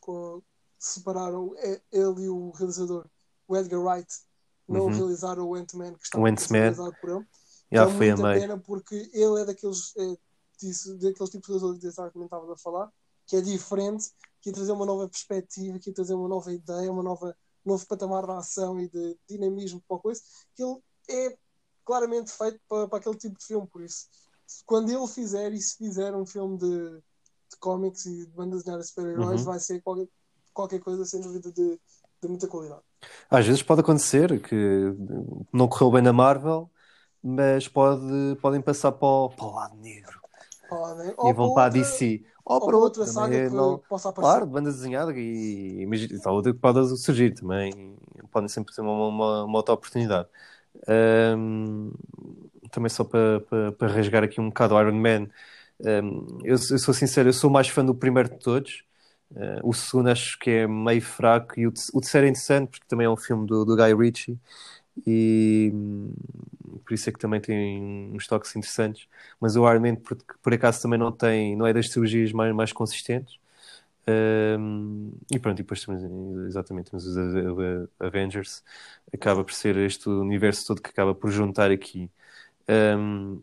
separaram 0.78 1.54
ele 1.90 2.24
e 2.24 2.28
o 2.28 2.50
realizador, 2.50 3.06
o 3.48 3.56
Edgar 3.56 3.80
Wright, 3.80 4.27
não 4.68 4.86
uhum. 4.86 4.92
realizaram 4.92 5.48
o 5.48 5.54
Ant-Man 5.54 5.94
que 5.94 6.04
estava 6.04 6.24
realizado 6.24 6.94
por 7.00 7.10
ele. 7.10 7.26
Já 7.70 7.84
é 7.84 7.94
foi 7.94 8.10
a 8.10 8.16
pena 8.16 8.58
porque 8.58 9.10
ele 9.12 9.40
é 9.40 9.44
daqueles, 9.44 9.94
é, 9.96 10.16
disso, 10.58 10.96
daqueles 10.98 11.30
tipos 11.30 11.48
de 11.48 11.52
realizadores 11.52 12.12
que 12.12 12.18
estava 12.24 12.52
a 12.52 12.56
falar, 12.56 12.92
que 13.26 13.36
é 13.36 13.40
diferente, 13.40 14.10
que 14.40 14.50
ia 14.50 14.54
trazer 14.54 14.72
uma 14.72 14.86
nova 14.86 15.08
perspectiva, 15.08 15.78
que 15.78 15.90
ia 15.90 15.94
trazer 15.94 16.14
uma 16.14 16.28
nova 16.28 16.52
ideia, 16.52 16.90
uma 16.90 17.02
nova, 17.02 17.36
um 17.64 17.70
novo 17.70 17.86
patamar 17.86 18.24
de 18.24 18.32
ação 18.32 18.80
e 18.80 18.88
de 18.88 19.18
dinamismo 19.28 19.82
para 19.86 19.96
a 19.96 20.00
coisa, 20.00 20.22
que 20.54 20.62
ele 20.62 20.78
é 21.08 21.36
claramente 21.84 22.30
feito 22.30 22.60
para, 22.68 22.88
para 22.88 22.98
aquele 22.98 23.16
tipo 23.16 23.38
de 23.38 23.44
filme, 23.44 23.66
por 23.66 23.82
isso 23.82 24.06
quando 24.64 24.90
ele 24.90 25.06
fizer 25.06 25.52
e 25.52 25.60
se 25.60 25.76
fizer 25.76 26.14
um 26.14 26.26
filme 26.26 26.56
de, 26.58 26.90
de 27.50 27.56
cómics 27.60 28.06
e 28.06 28.26
de 28.26 28.32
bandas 28.32 28.64
de 28.64 28.82
super-heróis, 28.82 29.40
uhum. 29.40 29.46
vai 29.46 29.60
ser 29.60 29.82
qualquer, 29.82 30.08
qualquer 30.52 30.80
coisa 30.80 31.04
sem 31.04 31.20
dúvida 31.20 31.52
de, 31.52 31.78
de 32.20 32.28
muita 32.28 32.48
qualidade. 32.48 32.82
Às 33.30 33.46
vezes 33.46 33.62
pode 33.62 33.80
acontecer 33.80 34.40
que 34.40 34.94
não 35.52 35.68
correu 35.68 35.90
bem 35.92 36.02
na 36.02 36.12
Marvel, 36.12 36.70
mas 37.22 37.68
pode, 37.68 38.36
podem 38.40 38.60
passar 38.60 38.92
para 38.92 39.06
o, 39.06 39.30
para 39.30 39.44
o 39.44 39.54
lado 39.54 39.76
negro. 39.76 40.18
E 41.24 41.32
vão 41.32 41.54
para 41.54 41.66
a 41.66 41.68
DC. 41.68 42.24
Ou, 42.44 42.56
ou 42.56 42.66
para 42.66 42.76
outra 42.76 43.06
saga 43.06 43.36
é, 43.36 43.48
que 43.48 43.54
não... 43.54 43.78
possa 43.78 44.08
aparecer. 44.08 44.32
Claro, 44.32 44.46
banda 44.46 44.70
desenhada 44.70 45.12
e, 45.14 45.84
e 45.84 46.20
tal, 46.20 46.34
outra 46.34 46.52
que 46.52 46.58
pode 46.58 46.96
surgir 46.98 47.34
também. 47.34 47.96
Podem 48.30 48.48
sempre 48.48 48.74
ser 48.74 48.82
uma, 48.82 49.08
uma, 49.08 49.44
uma 49.44 49.58
outra 49.58 49.74
oportunidade. 49.74 50.28
Um, 51.36 51.92
também 52.70 52.88
só 52.88 53.04
para, 53.04 53.40
para, 53.40 53.72
para 53.72 53.88
rasgar 53.88 54.22
aqui 54.24 54.40
um 54.40 54.48
bocado 54.48 54.74
o 54.74 54.80
Iron 54.80 54.94
Man. 54.94 55.28
Um, 55.80 56.38
eu, 56.44 56.52
eu, 56.52 56.78
sou 56.78 56.92
sincero, 56.92 57.28
eu 57.28 57.32
sou 57.32 57.50
mais 57.50 57.68
fã 57.68 57.84
do 57.84 57.94
primeiro 57.94 58.28
de 58.28 58.38
todos. 58.38 58.84
Uh, 59.30 59.60
o 59.62 59.74
segundo 59.74 60.08
acho 60.08 60.38
que 60.38 60.50
é 60.50 60.66
meio 60.66 61.02
fraco 61.02 61.58
e 61.60 61.66
o, 61.66 61.72
o 61.92 62.00
terceiro 62.00 62.26
é 62.26 62.30
interessante 62.30 62.70
porque 62.70 62.86
também 62.88 63.06
é 63.06 63.10
um 63.10 63.16
filme 63.16 63.46
do, 63.46 63.64
do 63.64 63.76
Guy 63.76 63.94
Ritchie 63.94 64.38
e 65.06 65.70
hum, 65.74 66.12
por 66.84 66.94
isso 66.94 67.08
é 67.08 67.12
que 67.12 67.18
também 67.18 67.40
tem 67.40 68.10
uns 68.14 68.26
toques 68.26 68.54
interessantes. 68.56 69.06
Mas 69.40 69.56
o 69.56 69.70
Iron 69.70 69.80
Man, 69.80 69.96
por, 69.96 70.16
por 70.42 70.54
acaso, 70.54 70.82
também 70.82 70.98
não 70.98 71.12
tem, 71.12 71.56
não 71.56 71.66
é 71.66 71.72
das 71.72 71.88
trilogias 71.88 72.32
mais, 72.32 72.54
mais 72.54 72.72
consistentes. 72.72 73.38
Um, 74.08 75.12
e 75.30 75.38
pronto, 75.38 75.58
e 75.60 75.62
depois 75.62 75.84
temos 75.84 76.02
exatamente 76.46 76.90
temos 76.90 77.06
os 77.06 77.16
Avengers, 78.00 78.64
acaba 79.12 79.44
por 79.44 79.52
ser 79.52 79.76
este 79.76 80.08
universo 80.08 80.66
todo 80.66 80.80
que 80.82 80.88
acaba 80.90 81.14
por 81.14 81.30
juntar 81.30 81.70
aqui. 81.70 82.10
Um, 82.68 83.40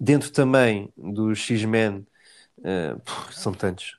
dentro 0.00 0.30
também 0.32 0.92
do 0.96 1.34
X-Men, 1.34 2.06
uh, 2.58 3.32
são 3.32 3.52
tantos. 3.52 3.98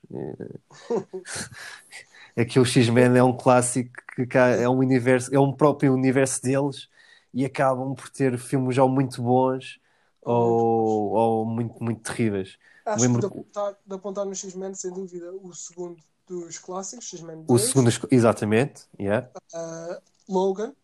Aquele 2.36 2.64
X-Men 2.64 3.16
é 3.16 3.22
um 3.22 3.36
clássico 3.36 3.92
que 4.14 4.38
é 4.38 4.68
um 4.68 4.78
universo, 4.78 5.34
é 5.34 5.40
um 5.40 5.52
próprio 5.52 5.92
universo 5.94 6.42
deles 6.42 6.88
e 7.32 7.44
acabam 7.44 7.94
por 7.94 8.10
ter 8.10 8.38
filmes 8.38 8.76
ou 8.78 8.88
muito 8.88 9.22
bons 9.22 9.78
ou, 10.22 11.12
ou 11.12 11.44
muito, 11.44 11.82
muito 11.82 12.02
terríveis. 12.02 12.58
Acho 12.84 13.02
Lembro... 13.02 13.22
que 13.22 13.28
de 13.28 13.40
apontar, 13.40 13.76
de 13.84 13.94
apontar 13.94 14.24
no 14.24 14.34
X-Men, 14.34 14.74
sem 14.74 14.92
dúvida, 14.92 15.32
o 15.32 15.54
segundo 15.54 15.96
dos 16.28 16.58
clássicos, 16.58 17.08
X-Men 17.08 17.42
2. 17.42 17.48
O 17.48 17.66
segundo, 17.66 17.90
exatamente, 18.10 18.86
yeah. 18.98 19.28
Uh, 19.54 20.00
Logan. 20.28 20.74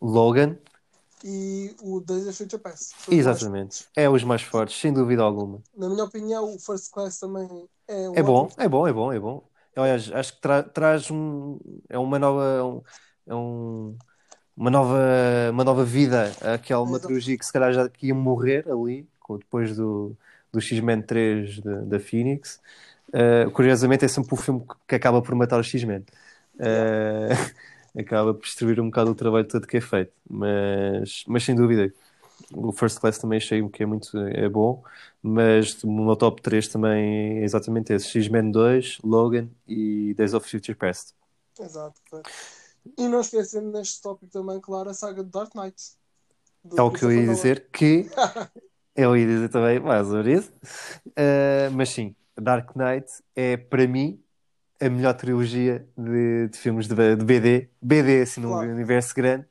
Logan. 0.00 0.58
E 1.26 1.74
o 1.82 2.00
Days 2.00 2.26
of 2.26 2.36
Future 2.36 2.62
Past. 2.62 2.94
Exatamente. 3.10 3.86
É 3.96 4.10
os 4.10 4.22
mais 4.22 4.42
fortes, 4.42 4.78
sem 4.78 4.92
dúvida 4.92 5.22
alguma. 5.22 5.62
Na 5.74 5.88
minha 5.88 6.04
opinião, 6.04 6.54
o 6.54 6.58
First 6.58 6.92
Class 6.92 7.18
também 7.18 7.48
é 7.88 8.10
um 8.10 8.14
É 8.14 8.22
bom, 8.22 8.48
é 8.58 8.68
bom, 8.68 8.86
é 8.86 8.92
bom, 8.92 9.12
é 9.12 9.18
bom. 9.18 9.42
Aliás, 9.74 10.12
acho 10.12 10.34
que 10.34 10.40
tra 10.42 10.62
traz 10.62 11.10
um, 11.10 11.58
é 11.88 11.98
uma 11.98 12.18
nova, 12.18 12.62
um, 12.62 12.82
é 13.26 13.34
um, 13.34 13.96
uma 14.54 14.70
nova, 14.70 14.98
uma 15.50 15.64
nova 15.64 15.82
vida 15.82 16.30
àquela 16.42 17.00
trilogia 17.00 17.38
que 17.38 17.44
se 17.46 17.52
calhar 17.52 17.72
já 17.72 17.90
ia 18.02 18.14
morrer 18.14 18.70
ali, 18.70 19.08
depois 19.38 19.74
do, 19.74 20.14
do 20.52 20.60
X-Men 20.60 21.02
3 21.02 21.60
da 21.60 21.98
Phoenix. 21.98 22.60
Uh, 23.08 23.50
curiosamente 23.52 24.04
é 24.04 24.08
sempre 24.08 24.34
o 24.34 24.36
filme 24.36 24.64
que 24.86 24.94
acaba 24.94 25.22
por 25.22 25.34
matar 25.34 25.58
o 25.58 25.64
X-Men. 25.64 26.04
Uh, 26.56 27.32
acaba 27.96 28.34
por 28.34 28.42
destruir 28.42 28.80
um 28.80 28.86
bocado 28.86 29.10
o 29.10 29.14
trabalho 29.14 29.46
todo 29.46 29.66
que 29.66 29.76
é 29.76 29.80
feito. 29.80 30.12
Mas, 30.28 31.24
mas 31.26 31.44
sem 31.44 31.54
dúvida, 31.54 31.92
o 32.52 32.72
First 32.72 32.98
Class 32.98 33.18
também 33.18 33.38
achei 33.38 33.66
que 33.68 33.82
é 33.82 33.86
muito 33.86 34.16
é 34.18 34.48
bom, 34.48 34.82
mas 35.22 35.82
o 35.82 35.90
meu 35.90 36.16
top 36.16 36.42
3 36.42 36.68
também 36.68 37.38
é 37.40 37.44
exatamente 37.44 37.92
esse: 37.92 38.08
X-Men 38.08 38.50
2, 38.50 38.98
Logan 39.04 39.48
e 39.66 40.14
Days 40.14 40.34
of 40.34 40.48
Future 40.48 40.76
Past. 40.76 41.14
Exato. 41.58 42.00
E 42.98 43.08
não 43.08 43.20
esquecendo 43.20 43.70
neste 43.70 44.02
tópico 44.02 44.30
também, 44.30 44.60
claro, 44.60 44.90
a 44.90 44.94
saga 44.94 45.22
de 45.22 45.30
Dark 45.30 45.54
Knight. 45.54 45.92
É 46.76 46.82
o 46.82 46.90
que 46.90 47.04
eu 47.04 47.12
ia 47.12 47.26
dizer 47.26 47.68
que 47.72 48.08
eu 48.96 49.16
ia 49.16 49.26
dizer 49.26 49.48
também 49.48 49.78
mais 49.80 50.06
sobre 50.06 50.34
isso. 50.34 50.52
Uh, 51.08 51.70
mas 51.72 51.90
sim, 51.90 52.14
Dark 52.36 52.74
Knight 52.74 53.06
é 53.34 53.56
para 53.56 53.86
mim 53.86 54.23
a 54.84 54.90
melhor 54.90 55.14
trilogia 55.14 55.88
de, 55.96 56.48
de 56.48 56.58
filmes 56.58 56.86
de, 56.86 56.94
de, 56.94 57.24
BD. 57.24 57.70
BD, 57.80 58.22
assim, 58.22 58.40
num 58.40 58.50
claro. 58.50 58.70
universo 58.70 59.14
grande. 59.14 59.46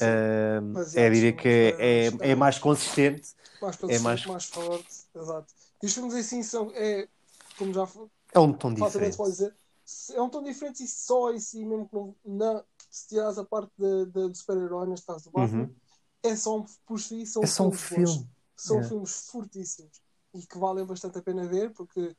Uh, 0.00 0.78
é, 0.94 1.10
diria 1.10 1.32
que 1.32 1.48
é, 1.48 2.06
é, 2.06 2.30
é, 2.30 2.34
mais 2.34 2.58
consistente. 2.58 3.34
Mais 3.60 3.76
consistente, 3.76 3.94
é 3.94 3.98
mais... 3.98 4.26
mais 4.26 4.44
forte, 4.44 4.86
exato. 5.14 5.52
E 5.82 5.86
os 5.86 5.94
filmes 5.94 6.14
assim 6.14 6.42
são, 6.42 6.70
é, 6.74 7.08
como 7.56 7.72
já 7.72 7.86
é 8.32 8.38
um 8.38 8.52
tom 8.52 8.72
diferente. 8.72 9.16
Dizer, 9.16 9.54
é 10.14 10.22
um 10.22 10.28
tom 10.28 10.42
diferente 10.42 10.84
e 10.84 10.88
só 10.88 11.32
em 11.32 11.40
si, 11.40 11.64
mesmo 11.64 11.88
que 11.88 11.94
não, 11.94 12.14
não 12.24 12.64
se 12.90 13.08
tirares 13.08 13.38
a 13.38 13.44
parte 13.44 13.70
de, 13.78 14.06
de, 14.06 14.30
de 14.30 14.38
super-herói, 14.38 14.86
neste 14.86 15.06
caso 15.06 15.24
do 15.24 15.30
Batman, 15.30 15.64
uhum. 15.64 15.74
é 16.22 16.36
só 16.36 16.64
por 16.86 17.00
si, 17.00 17.26
são 17.26 17.42
é 17.42 17.46
só 17.46 17.66
um 17.66 17.72
filme. 17.72 18.28
São 18.56 18.76
yeah. 18.76 18.88
filmes 18.88 19.28
fortíssimos 19.30 20.00
e 20.34 20.44
que 20.44 20.58
valem 20.58 20.84
bastante 20.84 21.18
a 21.18 21.22
pena 21.22 21.46
ver 21.46 21.70
porque 21.70 22.14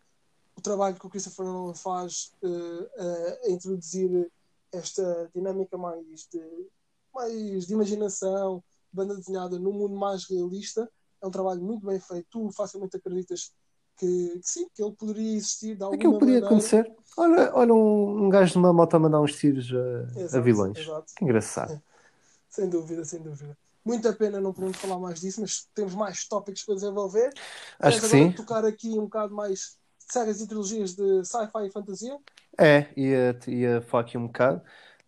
o 0.60 0.62
trabalho 0.62 1.00
que 1.00 1.08
o 1.08 1.10
Christopher 1.10 1.46
Nolan 1.46 1.74
faz 1.74 2.32
uh, 2.44 3.46
a 3.46 3.50
introduzir 3.50 4.30
esta 4.72 5.30
dinâmica 5.34 5.78
mais 5.78 6.28
de, 6.32 6.68
mais 7.14 7.66
de 7.66 7.74
imaginação, 7.74 8.62
banda 8.92 9.16
desenhada 9.16 9.58
num 9.58 9.72
mundo 9.72 9.96
mais 9.96 10.26
realista. 10.26 10.90
É 11.22 11.26
um 11.28 11.32
trabalho 11.32 11.62
muito 11.62 11.86
bem 11.86 12.00
feito. 12.00 12.28
Tu 12.30 12.52
facilmente 12.52 12.98
acreditas 12.98 13.52
que, 13.98 14.40
que 14.40 14.48
sim, 14.50 14.68
que 14.74 14.84
ele 14.84 14.94
poderia 14.94 15.36
existir 15.36 15.76
de 15.76 15.84
alguma 15.84 15.96
Aquilo 16.00 16.14
podia 16.20 16.36
maneira. 16.36 16.46
acontecer. 16.48 16.94
Olha, 17.18 17.52
olha 17.56 17.74
um, 17.74 18.26
um 18.26 18.30
gajo 18.30 18.60
numa 18.60 18.74
moto 18.74 18.94
a 18.96 19.00
mandar 19.00 19.22
uns 19.22 19.36
tiros 19.36 19.72
a, 19.74 20.20
Exato, 20.20 20.38
a 20.38 20.42
vilões. 20.42 20.78
exato. 20.78 21.14
Que 21.16 21.24
engraçado. 21.24 21.82
Sem 22.50 22.68
dúvida, 22.68 23.06
sem 23.06 23.22
dúvida. 23.22 23.56
Muita 23.86 24.12
pena 24.12 24.42
não 24.42 24.52
podemos 24.52 24.78
falar 24.78 24.98
mais 25.00 25.20
disso, 25.22 25.40
mas 25.40 25.68
temos 25.74 25.94
mais 25.94 26.28
tópicos 26.28 26.64
para 26.64 26.74
desenvolver. 26.76 27.32
Acho 27.80 28.00
Queres 28.00 28.00
que 28.00 28.06
agora 28.18 28.30
sim. 28.32 28.36
tocar 28.36 28.66
aqui 28.66 28.90
um 28.98 29.04
bocado 29.04 29.36
mais 29.36 29.79
sagas 30.14 30.42
e 30.42 30.48
trilogias 30.48 30.96
de 30.96 31.24
sci-fi 31.26 31.68
e 31.68 31.72
fantasia? 31.72 32.18
É, 32.58 32.88
ia, 33.00 33.38
ia 33.48 33.82
falar 33.82 34.04
aqui 34.04 34.18
um 34.18 34.28
bocado. 34.28 34.62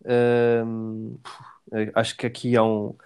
Ahm, 0.04 1.16
acho 1.94 2.16
que 2.16 2.26
aqui 2.26 2.56
há 2.56 2.62
um. 2.64 2.96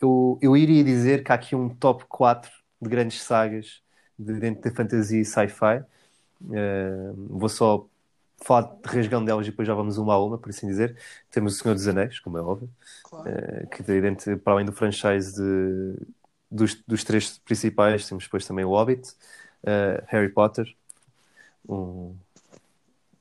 Eu, 0.00 0.38
eu 0.42 0.56
iria 0.56 0.84
dizer 0.84 1.24
que 1.24 1.32
há 1.32 1.34
aqui 1.36 1.56
um 1.56 1.68
top 1.74 2.04
4 2.08 2.50
de 2.80 2.88
grandes 2.90 3.22
sagas 3.22 3.82
de, 4.18 4.34
dentro 4.38 4.62
da 4.70 4.76
fantasia 4.76 5.20
e 5.20 5.24
sci-fi. 5.24 5.84
Vou 7.16 7.48
só 7.48 7.88
falar 8.42 8.62
de 8.82 8.88
rasgão 8.88 9.24
delas 9.24 9.46
e 9.46 9.50
depois 9.50 9.66
já 9.66 9.74
vamos 9.74 9.98
uma 9.98 10.14
a 10.14 10.22
uma, 10.24 10.38
por 10.38 10.50
assim 10.50 10.66
dizer. 10.66 10.96
Temos 11.30 11.56
o 11.56 11.62
Senhor 11.62 11.74
dos 11.74 11.86
Anéis, 11.88 12.18
como 12.20 12.38
é 12.38 12.42
óbvio, 12.42 12.70
Claro. 13.02 13.28
eh, 13.28 13.66
que 13.66 13.82
dentro, 13.82 14.38
para 14.38 14.54
além 14.54 14.66
do 14.66 14.72
franchise 14.72 15.34
de, 15.34 16.06
dos, 16.50 16.74
dos 16.86 17.04
três 17.04 17.38
principais, 17.38 18.08
temos 18.08 18.24
depois 18.24 18.46
também 18.46 18.64
o 18.64 18.70
Hobbit, 18.70 19.14
eh, 19.64 20.04
Harry 20.08 20.28
Potter, 20.30 20.66
um, 21.68 22.16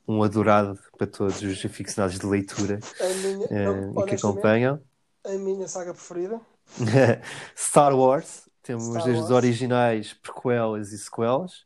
um 0.08 0.24
adorado 0.24 0.80
para 0.98 1.08
todos 1.08 1.42
os 1.42 1.66
aficionados 1.66 2.20
de 2.20 2.26
leitura 2.26 2.80
minha, 3.24 3.48
eh, 3.50 3.66
não, 3.66 4.02
e 4.02 4.06
que 4.06 4.16
acompanham. 4.16 4.82
a 5.26 5.32
minha 5.32 5.68
saga 5.68 5.94
preferida. 5.94 6.40
Star 7.58 7.96
Wars, 7.96 8.50
temos 8.62 8.86
Star 8.86 9.04
desde 9.04 9.24
os 9.24 9.30
Wars. 9.30 9.44
originais, 9.44 10.14
prequelas 10.14 10.92
e 10.92 10.98
sequelas. 10.98 11.66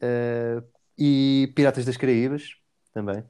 Eh, 0.00 0.62
e 0.98 1.52
Piratas 1.54 1.84
das 1.84 1.96
Caraíbas, 1.96 2.56
também. 2.92 3.24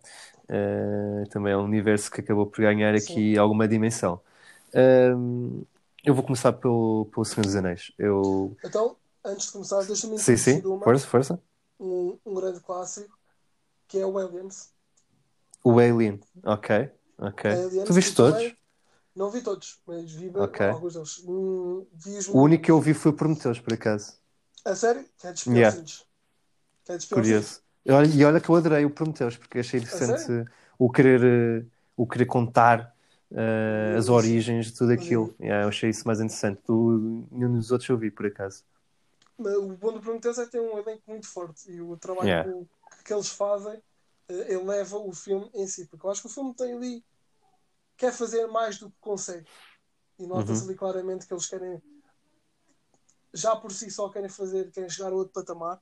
Eh, 0.48 1.24
também 1.30 1.52
é 1.52 1.56
um 1.56 1.64
universo 1.64 2.10
que 2.10 2.20
acabou 2.20 2.46
por 2.46 2.60
ganhar 2.60 2.94
aqui 2.94 3.38
alguma 3.38 3.68
dimensão. 3.68 4.20
Ahm, 4.74 5.62
eu 6.04 6.14
vou 6.14 6.24
começar 6.24 6.52
pelo, 6.52 7.06
pelo 7.12 7.24
Senhor 7.24 7.44
dos 7.44 7.54
Anéis. 7.54 7.92
Eu... 7.96 8.56
Então, 8.64 8.96
antes 9.24 9.46
de 9.46 9.52
começar, 9.52 9.84
deixa-me 9.84 10.18
Sim, 10.18 10.36
sim, 10.36 10.60
uma, 10.64 10.82
força, 10.82 11.06
força. 11.06 11.40
Um, 11.80 12.18
um 12.24 12.34
grande 12.34 12.60
clássico, 12.60 13.18
que 13.88 13.98
é 13.98 14.06
o 14.06 14.18
Aliens. 14.18 14.72
O 15.64 15.78
Alien, 15.78 16.20
ok, 16.44 16.90
ok. 17.18 17.42
Aliens, 17.52 17.88
Tu 17.88 17.92
viste 17.94 18.14
todos? 18.14 18.54
Não 19.16 19.30
vi 19.30 19.42
todos, 19.42 19.80
mas 19.86 20.12
vi 20.12 20.30
Ok. 20.36 20.66
alguns 20.66 20.94
deles. 20.94 21.22
Hum, 21.26 21.86
O 22.32 22.42
único 22.42 22.64
que 22.64 22.70
eu 22.70 22.80
vi 22.80 22.94
foi 22.94 23.12
Prometheus, 23.12 23.58
por 23.58 23.74
acaso. 23.74 24.14
A 24.64 24.74
sério? 24.74 25.04
Que 25.18 25.26
é 25.26 25.32
dos 25.32 25.44
Yeah. 25.46 25.76
Que 26.84 26.92
é 26.92 26.98
dos. 26.98 27.10
Curioso. 27.10 27.60
E 27.84 27.92
olha, 27.92 28.06
e 28.06 28.24
olha 28.24 28.40
que 28.40 28.48
eu 28.48 28.54
adorei 28.54 28.84
o 28.84 28.90
Prometheus, 28.90 29.36
porque 29.36 29.58
achei 29.58 29.80
interessante 29.80 30.48
o 30.78 30.90
querer, 30.90 31.22
eh, 31.24 31.64
o 31.96 32.06
querer 32.06 32.26
contar 32.26 32.94
eh, 33.32 33.94
as 33.98 34.08
origens 34.08 34.66
de 34.66 34.74
tudo 34.76 34.92
aquilo. 34.92 35.24
Uhum. 35.24 35.34
Yeah, 35.40 35.64
eu 35.64 35.68
achei 35.68 35.90
isso 35.90 36.06
mais 36.06 36.20
interessante. 36.20 36.60
Do, 36.66 37.26
nenhum 37.30 37.56
dos 37.56 37.70
outros 37.70 37.88
eu 37.88 37.98
vi, 37.98 38.10
por 38.10 38.26
acaso. 38.26 38.64
O 39.40 39.76
bom 39.76 39.92
do 39.94 40.00
Prometheus 40.00 40.38
é 40.38 40.46
ter 40.46 40.61
um 40.61 40.79
elenco 40.79 41.03
muito 41.07 41.26
forte 41.26 41.70
e 41.70 41.81
o 41.81 41.96
trabalho 41.96 42.26
Yeah. 42.26 42.53
que, 42.96 43.05
que 43.05 43.12
eles 43.12 43.29
fazem 43.31 43.83
eh, 44.29 44.53
eleva 44.55 44.98
o 44.98 45.12
filme 45.12 45.50
em 45.55 45.66
si. 45.66 45.87
Porque 45.88 46.07
eu 46.07 46.11
acho 46.11 46.20
que 46.22 46.26
o 46.29 46.31
filme 46.31 46.55
tem 46.55 46.74
ali. 46.74 47.05
quer 47.96 48.12
fazer 48.12 48.46
mais 48.46 48.79
do 48.79 48.90
que 48.90 48.96
consegue. 49.00 49.48
E 50.18 50.26
nota-se 50.26 50.62
Uhum. 50.62 50.68
ali 50.68 50.74
claramente 50.76 51.26
que 51.26 51.33
eles 51.33 51.46
querem. 51.46 51.81
já 53.33 53.57
por 53.57 53.72
si 53.72 53.90
só 53.90 54.09
querem 54.11 54.29
fazer, 54.29 54.70
querem 54.72 54.88
chegar 54.90 55.12
a 55.12 55.14
outro 55.16 55.33
patamar 55.33 55.81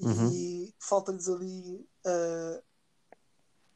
Uhum. 0.00 0.30
e 0.30 0.74
falta-lhes 0.80 1.28
ali 1.28 1.88
eh, 2.06 2.62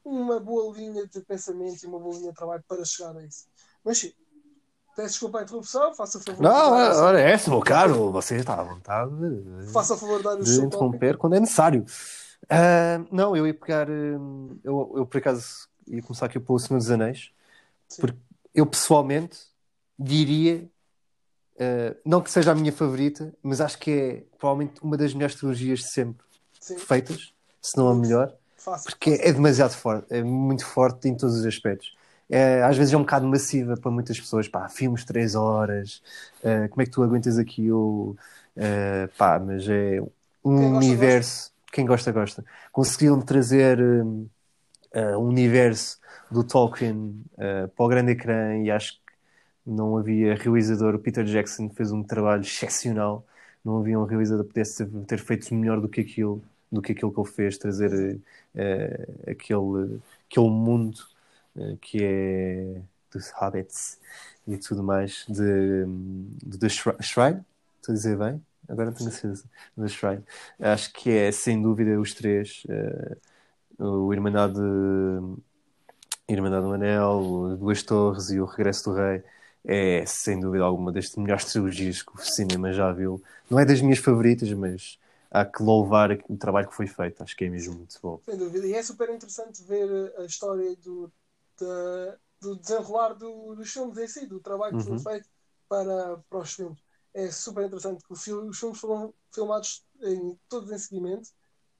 uma 0.05 0.41
boa 0.41 0.75
linha 0.77 1.07
de 1.07 1.21
pensamento 1.23 1.83
e 1.83 1.87
uma 1.87 1.99
boa 1.99 2.17
linha 2.17 2.31
de 2.31 2.37
trabalho 2.37 2.65
para 2.67 2.85
chegar 2.85 3.17
a 3.17 3.25
isso. 3.25 3.47
Mas 3.85 3.99
sim, 3.99 4.13
peço 4.97 5.09
desculpa 5.09 5.39
a 5.41 5.43
interrupção, 5.43 5.95
faça 5.95 6.19
o 6.19 6.21
favor 6.21 6.43
Não, 6.43 6.51
dar 6.51 6.69
o 6.69 6.73
ora, 6.73 6.95
seu- 6.95 7.05
ora, 7.05 7.21
é 7.21 7.41
meu 7.49 7.61
caro. 7.61 8.13
Você 8.13 8.37
está 8.37 8.55
à 8.61 8.63
vontade 8.63 9.11
de- 9.11 9.67
faça 9.73 9.95
o 9.95 9.97
favor 9.97 10.19
de 10.19 10.25
dar 10.25 10.35
o 10.37 10.43
de 10.43 10.49
seu 10.49 10.63
tópico. 10.63 10.77
interromper 10.77 11.17
quando 11.17 11.35
é 11.37 11.41
necessário. 11.41 11.85
Ah, 12.49 13.05
não, 13.11 13.37
eu 13.37 13.47
ia 13.47 13.55
pegar. 13.55 13.89
hum, 13.89 14.59
eu, 14.65 14.93
eu, 14.97 15.07
por 15.07 15.19
acaso, 15.19 15.69
ia 15.87 16.03
começar 16.03 16.27
aqui 16.27 16.39
pelo 16.41 16.59
Senhor 16.59 16.79
dos 16.79 16.91
Anéis. 16.91 17.31
Sim. 17.89 18.01
Porque 18.03 18.19
eu, 18.55 18.67
pessoalmente, 18.67 19.39
diria. 19.99 20.69
ah, 21.59 21.97
não 22.05 22.21
que 22.21 22.31
seja 22.31 22.53
a 22.53 22.55
minha 22.55 22.73
favorita, 22.73 23.33
mas 23.43 23.61
acho 23.61 23.79
que 23.79 23.91
é 23.91 24.25
provavelmente 24.39 24.81
uma 24.83 24.97
das 24.97 25.13
melhores 25.15 25.35
trilogias 25.37 25.81
de 25.81 25.91
sempre 25.93 26.25
Sim, 26.59 26.79
feitas, 26.79 27.33
se 27.61 27.77
não 27.77 27.89
a 27.89 27.95
melhor, 27.95 28.35
faça. 28.57 28.85
porque 28.91 29.11
é 29.23 29.33
demasiado 29.33 29.73
forte, 29.73 30.07
é 30.11 30.23
muito 30.23 30.65
forte 30.67 31.09
em 31.09 31.17
todos 31.17 31.37
os 31.37 31.47
aspectos. 31.47 31.95
É, 32.31 32.63
às 32.63 32.77
vezes 32.77 32.95
é 32.95 32.97
um 32.97 33.01
bocado 33.01 33.27
massiva 33.27 33.77
para 33.77 33.91
muitas 33.91 34.19
pessoas, 34.21 34.49
pá, 34.49 34.69
filmes 34.69 35.05
3 35.05 35.35
horas, 35.35 36.03
ah, 36.45 36.69
como 36.69 36.83
é 36.83 36.85
que 36.87 36.91
tu 36.93 37.03
aguentas 37.03 37.39
aquilo? 37.39 38.17
Ah, 38.57 39.09
pá, 39.17 39.39
mas 39.41 39.69
é 39.69 40.01
um 40.45 40.55
Quem 40.55 40.71
gosta, 40.71 40.81
universo, 40.87 41.53
quem 41.73 41.87
gosta, 41.87 42.13
gosta. 42.13 42.45
Conseguiram 42.73 43.21
trazer 43.21 43.81
hum, 43.81 44.29
ah, 44.95 45.19
um 45.19 45.25
universo 45.29 45.99
do 46.31 46.45
Tolkien 46.45 47.25
para 47.37 47.85
o 47.85 47.89
grande 47.89 48.13
ecrã 48.13 48.59
e 48.59 48.71
acho 48.71 48.95
que 48.95 49.01
não 49.67 49.97
havia 49.99 50.35
realizador. 50.37 50.95
O 50.95 50.99
Peter 50.99 51.25
Jackson 51.25 51.71
fez 51.71 51.93
um 51.93 52.03
trabalho 52.03 52.43
excepcional. 52.43 53.27
Não 53.65 53.79
havia 53.81 53.99
um 53.99 54.05
realizador 54.05 54.45
que 54.45 54.51
pudesse 54.53 54.87
ter, 55.07 55.19
feito 55.19 55.55
melhor 55.55 55.81
do 55.81 55.89
que 55.89 56.01
aquilo, 56.01 56.43
do 56.73 56.83
que 56.83 56.93
aquilo 56.93 57.13
que 57.13 57.21
ele 57.21 57.29
fez, 57.29 57.59
trazer 57.59 58.21
eh, 58.55 59.09
aquele, 59.29 60.01
aquele 60.31 60.51
mundo 60.51 60.99
que 61.81 61.99
é 62.05 62.83
dos 63.13 63.31
Hobbits 63.33 63.99
e 64.47 64.57
tudo 64.59 64.83
mais 64.83 65.25
de, 65.29 65.85
de 66.45 66.59
The 66.59 66.69
Shri- 66.69 67.03
Shrine. 67.03 67.45
Estou 67.81 67.93
a 67.93 67.97
dizer 67.97 68.17
bem? 68.19 68.43
Agora 68.69 68.93
tenho 68.93 69.11
certeza. 69.11 69.45
The 69.77 69.89
Shrine. 69.89 70.25
Acho 70.61 70.93
que 70.93 71.11
é 71.11 71.33
sem 71.33 71.61
dúvida 71.61 71.99
os 72.01 72.15
três. 72.15 72.63
eh, 72.69 73.17
o 73.79 74.13
Irmandade, 74.13 74.61
Irmandade 76.29 76.65
do 76.67 76.73
Anel, 76.73 77.57
Duas 77.59 77.83
Torres 77.83 78.31
e 78.31 78.41
o 78.41 78.45
Regresso 78.45 78.91
do 78.91 78.97
Rei 78.97 79.23
é 79.65 80.07
sem 80.07 80.41
dúvida 80.41 80.65
alguma 80.65 80.93
das 80.93 81.15
melhores 81.17 81.45
trilogias 81.47 82.03
que 82.03 82.15
o 82.15 82.19
cinema 82.19 82.73
já 82.73 82.91
viu. 82.93 83.23
Não 83.51 83.59
é 83.59 83.65
das 83.65 83.81
minhas 83.81 83.99
favoritas, 83.99 84.51
mas 84.53 84.99
há 85.31 85.45
que 85.45 85.63
louvar 85.63 86.13
o 86.29 86.37
trabalho 86.37 86.69
que 86.69 86.75
foi 86.75 86.87
feito. 86.87 87.23
Acho 87.23 87.37
que 87.37 87.45
é 87.45 87.49
mesmo 87.51 87.75
muito 87.75 87.99
bom. 88.01 88.21
Sem 88.25 88.39
dúvida. 88.39 88.67
E 88.67 88.73
é 88.75 88.83
super 88.83 89.11
interessante 89.11 89.63
ver 89.65 90.13
a 90.19 90.25
história 90.25 90.75
do, 90.77 91.11
da- 91.61 92.17
do 92.41 92.57
desenrolar 92.57 93.15
do- 93.15 93.55
dos 93.55 93.71
filmes 93.71 93.99
em 93.99 94.09
si, 94.09 94.27
do 94.27 94.41
trabalho 94.41 94.79
que 94.79 94.91
Uhum. 94.91 94.99
foi 94.99 95.13
feito 95.13 95.29
para, 95.69 96.17
para 96.29 96.39
os 96.39 96.53
filmes. 96.53 96.79
É 97.13 97.31
super 97.31 97.67
interessante 97.67 98.03
que 98.05 98.13
os 98.13 98.23
filmes 98.23 98.59
foram 98.79 99.13
filmados 99.33 99.85
em, 100.01 100.39
todos 100.49 100.71
em 100.71 100.79
seguimento. 100.79 101.29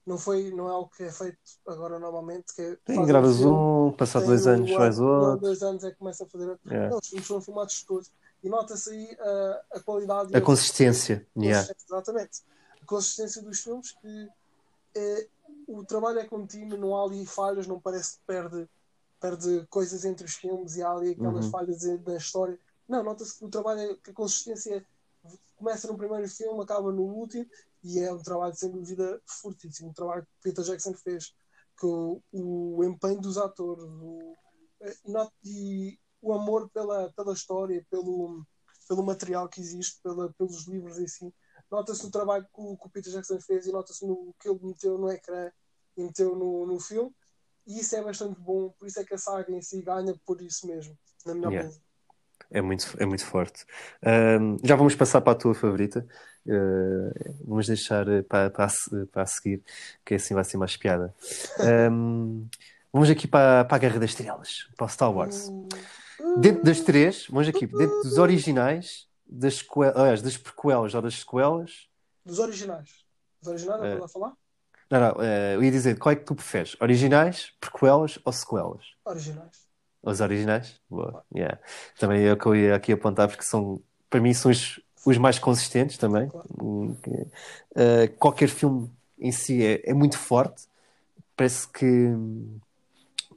Não, 0.05 0.17
foi, 0.17 0.51
não 0.51 0.67
é 0.67 0.71
algo 0.71 0.89
que 0.95 1.03
é 1.03 1.11
feito 1.11 1.37
agora 1.67 1.97
normalmente. 1.99 2.53
Que 2.55 2.61
é, 2.61 2.77
fazem 2.85 3.05
gravas 3.05 3.39
um, 3.41 3.91
passado 3.91 4.21
tem 4.23 4.29
dois 4.29 4.45
um 4.45 4.49
anos 4.49 4.69
ano, 4.69 4.77
faz 4.79 4.99
outro. 4.99 5.37
dois 5.41 5.63
anos 5.63 5.83
é 5.83 5.91
que 5.91 5.97
começa 5.97 6.23
a 6.23 6.27
fazer. 6.27 6.49
outro. 6.49 6.73
É. 6.73 6.89
Não, 6.89 6.97
os 6.97 7.07
filmes 7.07 7.27
foram 7.27 7.41
filmados 7.41 7.83
todos. 7.83 8.11
E 8.43 8.49
nota-se 8.49 8.89
aí 8.89 9.17
a, 9.19 9.61
a 9.77 9.79
qualidade 9.79 10.33
e 10.33 10.37
A 10.37 10.41
consistência. 10.41 11.25
Yeah. 11.37 11.67
Exatamente. 11.87 12.41
A 12.81 12.85
consistência 12.85 13.41
dos 13.43 13.59
filmes 13.59 13.91
que 13.91 14.29
é, 14.95 15.27
o 15.67 15.83
trabalho 15.85 16.19
é 16.19 16.25
contínuo, 16.25 16.77
não 16.77 16.95
há 16.97 17.03
ali 17.05 17.25
falhas, 17.25 17.67
não 17.67 17.79
parece 17.79 18.17
que 18.17 18.23
perde, 18.25 18.67
perde 19.21 19.65
coisas 19.69 20.03
entre 20.03 20.25
os 20.25 20.33
filmes 20.35 20.75
e 20.75 20.83
há 20.83 20.91
ali 20.91 21.11
aquelas 21.11 21.45
Uhum. 21.45 21.51
falhas 21.51 21.81
da 22.03 22.17
história. 22.17 22.59
Não, 22.87 23.03
nota-se 23.03 23.37
que 23.37 23.45
o 23.45 23.49
trabalho 23.49 23.79
é 23.81 23.95
que 23.95 24.09
a 24.11 24.13
consistência 24.13 24.85
começa 25.55 25.87
no 25.87 25.97
primeiro 25.97 26.27
filme, 26.27 26.63
acaba 26.63 26.91
no 26.91 27.03
último 27.03 27.45
e 27.83 27.99
é 27.99 28.11
um 28.11 28.21
trabalho 28.21 28.55
sem 28.55 28.71
dúvida 28.71 29.21
fortíssimo. 29.27 29.91
O 29.91 29.93
trabalho 29.93 30.23
que 30.23 30.49
Peter 30.49 30.63
Jackson 30.65 30.93
fez, 30.95 31.33
com 31.79 32.21
o, 32.31 32.77
o 32.79 32.83
empenho 32.83 33.21
dos 33.21 33.37
atores, 33.37 33.83
o, 33.85 34.35
eh, 34.81 34.95
e 35.43 35.99
o 36.21 36.33
amor 36.33 36.69
pela, 36.71 37.11
pela 37.13 37.33
história, 37.33 37.85
pelo, 37.89 38.45
pelo 38.87 39.03
material 39.03 39.47
que 39.49 39.61
existe, 39.61 39.99
pela, 40.01 40.31
pelos 40.33 40.67
livros 40.67 40.99
em 40.99 41.07
si. 41.07 41.33
Nota-se 41.71 42.03
no 42.03 42.11
trabalho 42.11 42.43
que 42.45 42.61
o, 42.61 42.77
que 42.77 42.87
o 42.87 42.89
Peter 42.89 43.11
Jackson 43.13 43.39
fez 43.39 43.65
e 43.65 43.71
nota-se 43.71 44.05
no 44.05 44.35
que 44.39 44.49
ele 44.49 44.59
meteu 44.63 44.97
no 44.97 45.09
ecrã 45.11 45.51
e 45.97 46.03
meteu 46.03 46.35
no, 46.35 46.65
no 46.65 46.79
filme. 46.79 47.13
E 47.67 47.79
isso 47.79 47.95
é 47.95 48.03
bastante 48.03 48.39
bom, 48.39 48.69
por 48.77 48.87
isso 48.87 48.99
é 48.99 49.03
que 49.03 49.13
a 49.13 49.17
saga 49.17 49.51
em 49.51 49.61
si 49.61 49.81
ganha 49.81 50.13
por 50.25 50.41
isso 50.41 50.67
mesmo, 50.67 50.97
na 51.25 51.33
minha 51.33 51.49
Yeah. 51.49 51.69
opinião. 51.69 51.91
É 52.49 52.61
muito, 52.61 52.95
é 52.99 53.05
muito 53.05 53.25
forte. 53.25 53.65
Um, 54.03 54.57
já 54.63 54.75
vamos 54.75 54.95
passar 54.95 55.21
para 55.21 55.33
a 55.33 55.35
tua 55.35 55.53
favorita. 55.53 56.05
Uh, 56.45 57.45
vamos 57.45 57.67
deixar 57.67 58.05
para, 58.27 58.49
para, 58.49 58.65
a, 58.65 59.05
para 59.11 59.21
a 59.21 59.25
seguir, 59.25 59.63
que 60.03 60.15
assim 60.15 60.33
vai 60.33 60.43
ser 60.43 60.57
mais 60.57 60.75
piada. 60.75 61.13
Um, 61.91 62.49
vamos 62.91 63.09
aqui 63.09 63.27
para, 63.27 63.63
para 63.63 63.75
a 63.75 63.79
Guerra 63.79 63.99
das 63.99 64.09
Estrelas, 64.09 64.67
para 64.75 64.85
o 64.85 64.89
Star 64.89 65.13
Wars. 65.13 65.49
Dentro 66.39 66.63
das 66.63 66.81
três, 66.81 67.27
vamos 67.27 67.47
aqui, 67.47 67.65
dentro 67.67 68.01
dos 68.01 68.17
originais, 68.17 69.07
das, 69.25 69.63
aliás, 69.95 70.21
das 70.21 70.37
prequelas 70.37 70.93
ou 70.93 71.01
das 71.01 71.19
sequelas. 71.19 71.87
Dos 72.25 72.39
originais. 72.39 73.05
Dos 73.39 73.49
originais, 73.49 73.81
não 73.81 73.99
uh, 73.99 74.03
a 74.03 74.09
falar? 74.09 74.33
Não, 74.91 74.99
não, 74.99 75.11
uh, 75.13 75.53
eu 75.53 75.63
ia 75.63 75.71
dizer, 75.71 75.97
qual 75.97 76.11
é 76.11 76.17
que 76.17 76.25
tu 76.25 76.35
preferes? 76.35 76.75
Originais, 76.81 77.53
prequelas 77.61 78.19
ou 78.25 78.33
sequelas? 78.33 78.83
Originais. 79.05 79.61
Os 80.03 80.19
originais? 80.19 80.81
Boa. 80.89 81.23
Yeah. 81.33 81.57
Também 81.97 82.25
é 82.25 82.33
o 82.33 82.37
que 82.37 82.45
eu 82.45 82.55
ia 82.55 82.75
aqui 82.75 82.91
apontar, 82.91 83.29
porque 83.29 83.43
são, 83.43 83.81
para 84.09 84.19
mim, 84.19 84.33
são 84.33 84.51
os, 84.51 84.81
os 85.05 85.17
mais 85.17 85.39
consistentes 85.39 85.97
também. 85.97 86.27
Claro. 86.27 86.47
Uh, 86.59 86.97
qualquer 88.19 88.49
filme 88.49 88.91
em 89.17 89.31
si 89.31 89.63
é, 89.63 89.89
é 89.89 89.93
muito 89.93 90.17
forte. 90.17 90.63
Parece 91.37 91.67
que. 91.69 92.11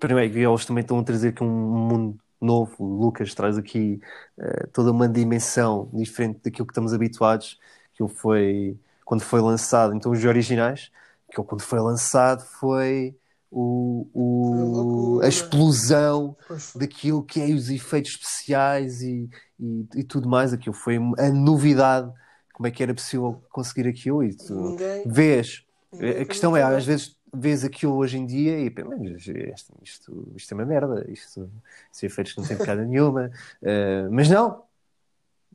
Para 0.00 0.12
mim, 0.12 0.22
eles 0.22 0.66
também 0.66 0.82
estão 0.82 0.98
a 0.98 1.04
trazer 1.04 1.28
aqui 1.28 1.44
um 1.44 1.48
mundo 1.48 2.18
novo. 2.40 2.74
O 2.78 3.00
Lucas 3.00 3.32
traz 3.32 3.56
aqui 3.56 4.00
uh, 4.38 4.66
toda 4.72 4.90
uma 4.90 5.08
dimensão 5.08 5.88
diferente 5.92 6.40
daquilo 6.42 6.66
que 6.66 6.72
estamos 6.72 6.92
habituados. 6.92 7.60
Que 7.92 8.08
foi 8.08 8.76
quando 9.04 9.20
foi 9.20 9.40
lançado. 9.40 9.94
Então, 9.94 10.10
os 10.10 10.24
originais 10.24 10.90
que 11.30 11.42
quando 11.42 11.62
foi 11.62 11.80
lançado 11.80 12.44
foi 12.44 13.16
o, 13.50 14.08
o, 14.12 15.20
a 15.22 15.28
explosão 15.28 16.36
daquilo 16.74 17.22
que 17.22 17.40
é 17.40 17.46
os 17.46 17.70
efeitos 17.70 18.12
especiais 18.12 19.00
e, 19.00 19.30
e, 19.60 19.86
e, 19.94 20.04
tudo 20.04 20.28
mais. 20.28 20.52
Aquilo 20.52 20.74
foi 20.74 20.96
a 20.96 21.30
novidade. 21.30 22.12
Como 22.52 22.66
é 22.66 22.70
que 22.70 22.82
era 22.82 22.92
possível 22.92 23.42
conseguir 23.50 23.88
aquilo? 23.88 24.24
E 24.24 24.34
tu 24.34 24.54
ninguém, 24.54 25.04
vês. 25.06 25.64
Ninguém 25.92 26.22
a 26.22 26.24
questão 26.24 26.56
é, 26.56 26.62
às 26.62 26.84
vezes 26.84 27.16
vês 27.32 27.64
aquilo 27.64 27.94
hoje 27.94 28.18
em 28.18 28.26
dia 28.26 28.58
e 28.60 28.72
mas 28.84 29.26
isto, 29.26 29.74
isto, 29.82 30.32
isto 30.36 30.52
é 30.52 30.54
uma 30.54 30.64
merda, 30.64 31.04
isto, 31.08 31.50
estes 31.90 32.02
efeitos 32.02 32.36
não 32.36 32.44
têm 32.44 32.56
piada 32.56 32.82
nenhuma. 32.86 33.30
Uh, 33.62 34.10
mas 34.10 34.28
não. 34.28 34.64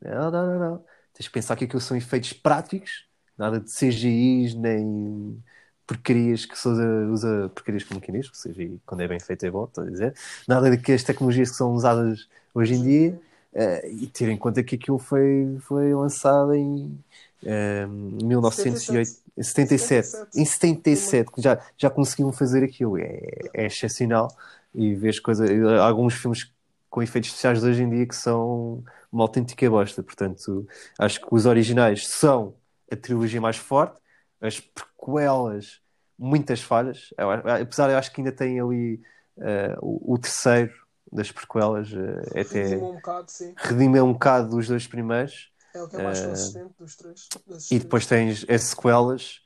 Não, 0.02 0.30
não, 0.30 0.46
não, 0.46 0.58
não. 0.58 0.84
Tens 1.12 1.28
que 1.28 1.34
pensar 1.34 1.54
que 1.56 1.64
aquilo 1.64 1.80
são 1.80 1.96
efeitos 1.96 2.32
práticos, 2.32 3.06
nada 3.36 3.60
de 3.60 3.70
CGIs, 3.70 4.54
nem 4.54 5.42
porcarias 5.90 6.46
que 6.46 6.56
Sousa 6.56 6.86
usa 7.10 7.50
porcarias 7.52 7.82
como 7.82 8.00
quem 8.00 8.14
diz, 8.14 8.28
ou 8.28 8.34
seja, 8.34 8.70
quando 8.86 9.00
é 9.00 9.08
bem 9.08 9.18
feito 9.18 9.44
é 9.44 9.50
bom, 9.50 9.64
estou 9.64 9.82
a 9.82 9.90
dizer, 9.90 10.14
nada 10.46 10.70
de 10.70 10.78
que 10.78 10.92
as 10.92 11.02
tecnologias 11.02 11.50
que 11.50 11.56
são 11.56 11.72
usadas 11.72 12.28
hoje 12.54 12.74
em 12.74 12.82
dia 12.84 13.20
uh, 13.52 13.88
e 13.88 14.06
ter 14.06 14.28
em 14.28 14.36
conta 14.36 14.62
que 14.62 14.76
aquilo 14.76 15.00
foi, 15.00 15.58
foi 15.62 15.92
lançado 15.92 16.54
em 16.54 16.96
uh, 17.42 17.88
1977, 18.22 20.28
em 20.36 20.44
77, 20.44 21.32
que 21.32 21.42
já, 21.42 21.58
já 21.76 21.90
conseguiam 21.90 22.30
fazer 22.30 22.62
aquilo, 22.62 22.96
é, 22.96 23.20
é 23.52 23.66
excepcional. 23.66 24.32
E 24.72 24.94
vês 24.94 25.18
coisas, 25.18 25.50
alguns 25.80 26.14
filmes 26.14 26.52
com 26.88 27.02
efeitos 27.02 27.30
especiais 27.30 27.64
hoje 27.64 27.82
em 27.82 27.90
dia 27.90 28.06
que 28.06 28.14
são 28.14 28.84
uma 29.10 29.24
autêntica 29.24 29.68
bosta, 29.68 30.04
portanto 30.04 30.68
acho 30.96 31.20
que 31.20 31.26
os 31.32 31.46
originais 31.46 32.06
são 32.06 32.54
a 32.88 32.94
trilogia 32.94 33.40
mais 33.40 33.56
forte 33.56 34.00
as 34.40 34.60
prequelas, 34.60 35.80
muitas 36.18 36.60
falhas. 36.60 37.12
Eu, 37.16 37.30
apesar, 37.30 37.90
eu 37.90 37.98
acho 37.98 38.12
que 38.12 38.20
ainda 38.20 38.32
tem 38.32 38.60
ali 38.60 39.00
uh, 39.36 39.76
o, 39.80 40.14
o, 40.14 40.18
terceiro 40.18 40.72
das 41.12 41.30
prequelas. 41.30 41.92
Uh, 41.92 42.20
é 42.34 42.40
até 42.40 42.76
um 42.76 42.94
bocado, 42.94 43.30
sim. 43.30 43.54
redimeu 43.56 44.04
um 44.04 44.12
bocado 44.12 44.50
dos 44.50 44.68
dois 44.68 44.86
primeiros. 44.86 45.50
É 45.74 45.82
o 45.82 45.88
que 45.88 45.96
é 45.96 46.02
mais 46.02 46.20
uh, 46.20 46.28
consistente 46.28 46.74
dos 46.78 46.96
três. 46.96 47.28
E 47.70 47.78
depois 47.78 48.06
tens 48.06 48.44
as 48.48 48.62
sequelas 48.62 49.40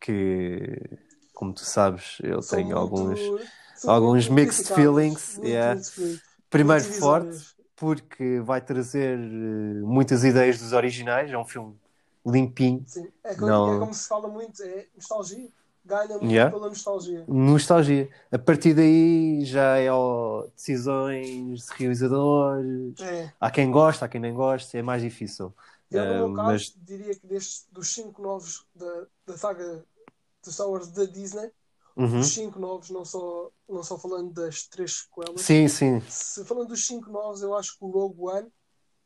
que, 0.00 0.80
como 1.34 1.52
tu 1.52 1.64
sabes, 1.64 2.18
eu 2.22 2.42
São 2.42 2.58
tenho 2.58 2.76
alguns, 2.76 3.20
alguns 3.86 4.28
mixed 4.28 4.74
feelings. 4.74 5.38
Yeah. 5.42 5.80
Primeiro 6.48 6.84
forte, 6.84 7.38
porque 7.76 8.40
vai 8.40 8.60
trazer 8.60 9.16
muitas 9.16 10.24
ideias 10.24 10.58
dos 10.58 10.72
originais. 10.72 11.30
É 11.30 11.38
um 11.38 11.44
filme 11.44 11.79
limpinho. 12.26 12.84
Sim. 12.86 13.08
É, 13.24 13.34
como, 13.34 13.46
não... 13.46 13.76
é 13.76 13.78
como 13.80 13.94
se 13.94 14.08
fala 14.08 14.28
muito, 14.28 14.62
é 14.62 14.86
nostalgia. 14.94 15.48
Ganha 15.82 16.08
muito 16.18 16.26
yeah. 16.26 16.54
pela 16.54 16.68
nostalgia. 16.68 17.24
Nostalgia. 17.26 18.10
A 18.30 18.38
partir 18.38 18.74
daí 18.74 19.44
já 19.44 19.78
é 19.78 19.90
ó, 19.90 20.46
decisões 20.54 21.66
de 21.66 21.72
realizadores. 21.74 23.00
É. 23.00 23.32
Há 23.40 23.50
quem 23.50 23.70
gosta, 23.70 24.04
há 24.04 24.08
quem 24.08 24.20
não 24.20 24.34
gosta, 24.34 24.76
é 24.76 24.82
mais 24.82 25.02
difícil. 25.02 25.54
Eu, 25.90 26.04
no 26.04 26.28
meu 26.28 26.36
caso, 26.36 26.48
mas... 26.48 26.76
diria 26.86 27.14
que 27.14 27.26
destes, 27.26 27.66
dos 27.72 27.88
cinco 27.92 28.22
novos 28.22 28.64
da, 28.74 29.06
da 29.26 29.36
saga 29.36 29.84
de 30.44 30.52
Star 30.52 30.68
Wars 30.68 30.88
da 30.88 31.04
Disney, 31.04 31.50
uhum. 31.96 32.20
os 32.20 32.28
cinco 32.28 32.60
novos, 32.60 32.90
não 32.90 33.04
só, 33.04 33.50
não 33.68 33.82
só 33.82 33.98
falando 33.98 34.32
das 34.32 34.64
três 34.64 35.00
sequelas. 35.00 35.40
Sim, 35.40 35.66
sim. 35.66 36.00
Se 36.08 36.44
falando 36.44 36.68
dos 36.68 36.86
cinco 36.86 37.10
novos, 37.10 37.42
eu 37.42 37.54
acho 37.56 37.76
que 37.76 37.84
o 37.84 37.88
Rogue 37.88 38.20
One 38.20 38.48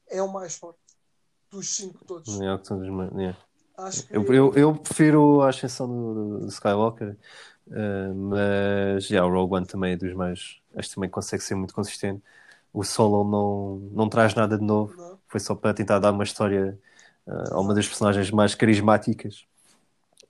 é 0.09 0.21
o 0.21 0.31
mais 0.31 0.57
forte 0.57 0.79
dos 1.55 1.75
cinco 1.75 2.05
todos. 2.05 2.41
É, 2.41 2.59
que 2.59 2.67
são 2.67 2.79
dos 2.79 2.89
mais, 2.89 3.13
yeah. 3.13 3.39
Acho 3.77 4.07
que... 4.07 4.17
eu, 4.17 4.23
eu, 4.33 4.55
eu 4.55 4.75
prefiro 4.75 5.41
a 5.43 5.49
ascensão 5.49 5.87
do, 5.89 6.41
do 6.41 6.49
Skywalker, 6.49 7.17
uh, 7.69 8.15
mas 8.15 9.09
yeah, 9.09 9.27
o 9.27 9.33
Rogue 9.33 9.55
One 9.55 9.67
também 9.67 9.93
é 9.93 9.97
dos 9.97 10.13
mais. 10.15 10.61
Acho 10.75 10.89
que 10.89 10.95
também 10.95 11.11
consegue 11.11 11.43
ser 11.43 11.55
muito 11.55 11.75
consistente. 11.75 12.23
O 12.73 12.83
Solo 12.83 13.25
não, 13.25 13.77
não 13.93 14.09
traz 14.09 14.35
nada 14.35 14.59
de 14.59 14.65
novo, 14.65 14.97
não. 14.97 15.19
foi 15.27 15.41
só 15.41 15.55
para 15.55 15.75
tentar 15.75 15.99
dar 15.99 16.13
uma 16.13 16.25
história 16.25 16.79
uh, 17.27 17.55
a 17.55 17.61
uma 17.61 17.75
das 17.75 17.87
personagens 17.87 18.31
mais 18.31 18.55
carismáticas, 18.55 19.47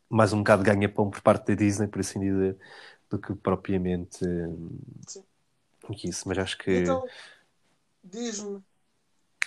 mais 0.08 0.32
um 0.32 0.38
bocado 0.38 0.62
ganha-pão 0.62 1.10
por 1.10 1.20
parte 1.20 1.46
da 1.48 1.54
Disney, 1.54 1.88
por 1.88 2.00
assim 2.00 2.20
dizer, 2.20 2.56
do 3.10 3.18
que 3.18 3.34
propriamente 3.34 4.24
isso. 6.02 6.28
Mas 6.28 6.38
acho 6.38 6.58
que. 6.58 6.80
Então, 6.80 7.04
diz-me 8.02 8.62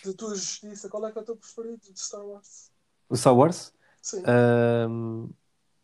de 0.03 0.13
tua 0.13 0.35
justiça, 0.35 0.89
qual 0.89 1.05
é 1.07 1.11
que 1.11 1.17
é 1.17 1.21
o 1.21 1.25
teu 1.25 1.35
preferido 1.35 1.91
de 1.91 1.99
Star 1.99 2.25
Wars? 2.25 2.71
O 3.09 3.15
Star 3.15 3.35
Wars? 3.35 3.73
Sim. 4.01 4.23
Um, 4.89 5.29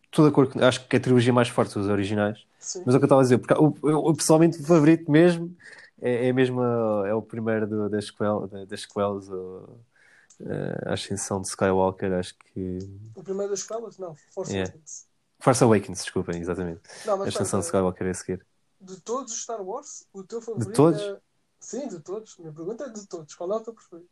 estou 0.05 0.25
de 0.25 0.31
acordo, 0.31 0.63
acho 0.63 0.87
que 0.87 0.95
é 0.95 0.99
a 0.99 1.01
trilogia 1.01 1.33
mais 1.33 1.49
forte 1.49 1.73
dos 1.73 1.87
originais. 1.87 2.45
Sim. 2.59 2.83
Mas 2.85 2.95
é 2.95 2.97
o 2.97 2.99
que 2.99 3.03
eu 3.03 3.07
estava 3.07 3.21
a 3.21 3.23
dizer, 3.23 3.37
porque 3.39 3.53
o, 3.53 3.75
eu, 3.83 4.13
pessoalmente 4.15 4.59
o 4.59 4.63
favorito 4.63 5.11
mesmo 5.11 5.55
é, 6.01 6.27
é 6.27 6.33
mesmo 6.33 6.61
a, 6.61 7.07
é 7.07 7.13
o 7.13 7.21
primeiro 7.21 7.67
do, 7.67 7.89
das, 7.89 8.07
sequel, 8.07 8.47
das 8.67 8.81
sequelas, 8.81 9.29
o, 9.29 9.79
a 10.85 10.93
Ascensão 10.93 11.41
de 11.41 11.47
Skywalker, 11.47 12.13
acho 12.13 12.35
que. 12.37 12.79
O 13.15 13.23
primeiro 13.23 13.51
das 13.51 13.61
sequelas? 13.61 13.97
Não, 13.97 14.15
Force 14.33 14.51
yeah. 14.51 14.71
Awakens. 14.71 15.07
Force 15.39 15.63
Awakens, 15.63 15.99
desculpem, 16.03 16.39
exatamente. 16.39 16.81
Não, 17.05 17.21
a 17.21 17.27
Ascensão 17.27 17.59
de 17.59 17.65
Skywalker 17.65 18.07
é 18.07 18.09
a 18.11 18.13
seguir. 18.13 18.45
De 18.79 18.99
todos 19.01 19.33
os 19.33 19.41
Star 19.41 19.61
Wars, 19.61 20.05
o 20.13 20.23
teu 20.23 20.41
favorito 20.41 20.69
de 20.69 20.75
todos? 20.75 21.01
é 21.01 21.19
Sim, 21.63 21.87
de 21.87 21.99
todos. 21.99 22.37
Minha 22.37 22.51
pergunta 22.51 22.83
é 22.83 22.89
de 22.89 23.07
todos. 23.07 23.33
Qual 23.35 23.51
é 23.51 23.55
o 23.55 23.59
teu 23.61 23.73
preferido? 23.73 24.09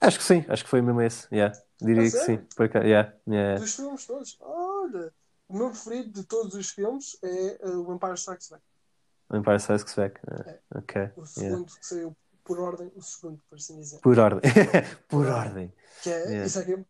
Acho 0.00 0.18
que 0.18 0.24
sim, 0.24 0.44
acho 0.48 0.64
que 0.64 0.70
foi 0.70 0.82
mesmo 0.82 1.00
esse. 1.00 1.26
Yeah. 1.32 1.58
Diria 1.80 2.02
ah, 2.02 2.10
que 2.10 2.18
sim. 2.18 2.36
Por 2.54 2.68
cá. 2.68 2.80
Yeah. 2.80 3.14
Yeah. 3.26 3.60
Dos 3.60 3.74
filmes 3.74 4.06
todos. 4.06 4.36
Olha, 4.40 5.12
o 5.48 5.56
meu 5.56 5.70
preferido 5.70 6.10
de 6.10 6.24
todos 6.24 6.54
os 6.54 6.70
filmes 6.70 7.18
é 7.22 7.58
uh, 7.66 7.88
o 7.88 7.94
Empire 7.94 8.14
Strikes 8.14 8.48
Back. 8.50 8.64
O 9.30 9.36
Empire 9.36 9.56
Strikes 9.56 9.94
Back. 9.94 10.20
Uh, 10.26 10.48
é. 10.48 10.60
Ok. 10.74 11.10
O 11.16 11.26
segundo 11.26 11.50
yeah. 11.52 11.80
que 11.80 11.86
saiu 11.86 12.16
por 12.44 12.60
ordem, 12.60 12.92
o 12.94 13.02
segundo, 13.02 13.42
por 13.48 13.56
assim 13.56 13.76
dizer. 13.78 14.00
Por 14.00 14.18
ordem. 14.18 14.52
por 15.08 15.26
ordem. 15.26 15.72
Que 16.02 16.10
é, 16.10 16.22
yeah. 16.24 16.46
isso 16.46 16.58
é 16.60 16.64
que 16.64 16.72
é 16.72 16.84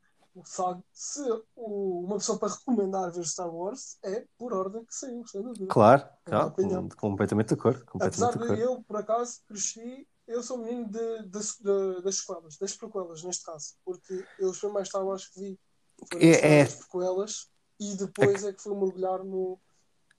se 0.92 1.20
uma 1.56 2.16
pessoa 2.16 2.38
para 2.38 2.52
recomendar 2.52 3.10
ver 3.10 3.24
Star 3.24 3.52
Wars 3.52 3.98
é 4.02 4.24
por 4.38 4.52
ordem 4.52 4.84
que 4.84 4.94
saiu, 4.94 5.26
sem 5.26 5.42
dúvida. 5.42 5.66
Claro, 5.66 6.06
claro 6.24 6.54
completamente 6.96 7.48
de 7.48 7.54
acordo. 7.54 7.84
Completamente 7.84 8.36
Apesar 8.36 8.54
de, 8.54 8.60
eu, 8.60 8.82
por 8.82 8.96
acaso, 8.96 9.40
cresci, 9.46 10.06
eu 10.26 10.42
sou 10.42 10.58
menino 10.58 10.88
de, 10.88 11.22
de, 11.24 11.38
de, 11.38 12.02
das 12.02 12.16
sequelas, 12.16 12.56
das 12.56 12.76
prequelas, 12.76 13.22
neste 13.22 13.44
caso, 13.44 13.74
porque 13.84 14.24
eu 14.38 14.50
os 14.50 14.58
primeiros 14.58 14.88
Star 14.88 15.04
Wars 15.04 15.26
que 15.28 15.40
vi 15.40 15.60
foram 16.08 16.24
é, 16.24 16.58
é... 16.58 16.62
as 16.62 16.74
prequelas 16.74 17.48
e 17.78 17.94
depois 17.96 18.44
é... 18.44 18.48
é 18.48 18.52
que 18.52 18.62
fui 18.62 18.74
mergulhar 18.74 19.24
no, 19.24 19.58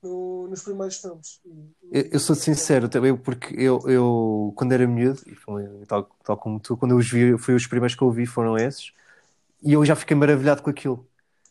no, 0.02 0.48
nos 0.48 0.62
primeiros 0.62 0.96
filmes. 0.96 1.40
Eu, 1.90 2.02
eu, 2.12 2.20
sou 2.20 2.36
sincero 2.36 2.88
também, 2.88 3.16
porque 3.16 3.54
eu, 3.54 3.80
eu 3.88 4.52
quando 4.56 4.72
era 4.72 4.86
miúdo, 4.86 5.22
e 5.26 5.86
tal, 5.86 6.04
tal 6.24 6.36
como 6.36 6.60
tu, 6.60 6.76
quando 6.76 6.92
eu 6.92 6.98
os 6.98 7.10
vi, 7.10 7.38
foi 7.38 7.54
os 7.54 7.66
primeiros 7.66 7.94
que 7.94 8.02
eu 8.02 8.10
vi 8.10 8.26
foram 8.26 8.56
esses 8.56 8.92
e 9.62 9.72
eu 9.72 9.84
já 9.84 9.94
fiquei 9.94 10.16
maravilhado 10.16 10.62
com 10.62 10.70
aquilo. 10.70 11.08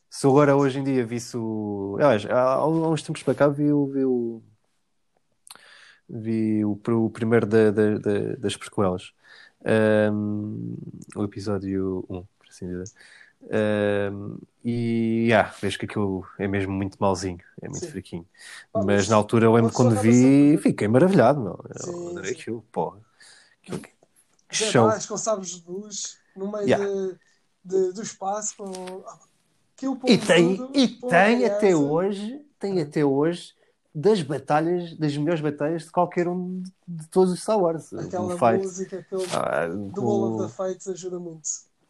Se 0.09 0.27
agora 0.27 0.55
hoje 0.55 0.79
em 0.79 0.83
dia 0.83 1.05
visse 1.05 1.37
o. 1.37 1.95
Aliás, 1.99 2.25
há, 2.25 2.53
há 2.55 2.67
uns 2.67 3.01
tempos 3.01 3.23
para 3.23 3.33
cá 3.33 3.47
vi 3.47 3.71
o. 3.71 3.87
Vi 3.87 4.03
o, 4.03 4.43
vi 6.09 6.65
o, 6.65 6.71
o 6.73 7.09
primeiro 7.09 7.45
da, 7.45 7.71
da, 7.71 7.97
da, 7.97 8.35
das 8.37 8.57
prequelas. 8.57 9.13
Um, 9.63 10.75
o 11.15 11.23
episódio 11.23 12.05
1, 12.09 12.23
por 12.37 12.47
assim 12.49 12.67
dizer. 12.67 12.91
Um, 14.11 14.37
e 14.63 15.25
yeah, 15.27 15.51
vejo 15.61 15.79
que 15.79 15.85
aquilo 15.85 16.25
é 16.37 16.47
mesmo 16.47 16.71
muito 16.71 16.97
malzinho, 16.99 17.39
é 17.61 17.67
muito 17.67 17.85
Sim. 17.85 17.91
fraquinho. 17.91 18.27
Mas, 18.73 19.07
na 19.07 19.15
altura 19.15 19.45
eu 19.45 19.53
lembro 19.53 19.71
quando 19.71 19.99
vi, 19.99 20.57
fiquei 20.57 20.87
maravilhado, 20.87 21.41
meu. 21.41 21.59
Eu 21.87 22.09
adorei 22.09 22.31
aquilo, 22.33 22.63
porra. 22.71 22.99
Aquilo, 23.63 23.79
Que 23.79 23.91
show. 24.55 24.91
Jedi 24.91 25.07
com 25.07 25.17
sabres 25.17 25.61
de 25.61 25.71
luz 25.71 26.17
no 26.35 26.51
meio 26.51 26.67
Yeah. 26.67 26.85
de, 26.85 27.17
de- 27.63 27.91
do 27.93 28.01
espaço. 28.01 28.55
Com... 28.57 29.03
Aquilo 29.75 29.99
E 30.05 30.17
tem, 30.17 30.57
tudo, 30.57 30.71
e 30.77 30.87
tem 30.87 31.45
até 31.45 31.75
hoje, 31.75 32.45
tem 32.59 32.79
até 32.81 33.03
hoje 33.03 33.53
das 33.93 34.21
batalhas, 34.21 34.95
das 34.95 35.17
melhores 35.17 35.41
batalhas 35.41 35.83
de 35.83 35.91
qualquer 35.91 36.27
um 36.27 36.61
de, 36.61 36.71
de 36.87 37.07
todos 37.07 37.33
os 37.33 37.41
Star 37.41 37.59
Wars. 37.59 37.91
Aquela 37.93 38.35
o 38.35 38.37
fight. 38.37 38.63
música, 38.63 38.99
aquele 38.99 39.25
Ah, 39.33 39.67
do 39.67 40.01
o- 40.03 40.05
Wall 40.05 40.35
of 40.35 40.43
the 40.47 40.53
Fates 40.55 40.87
ajuda 40.87 41.19
muito. 41.19 41.49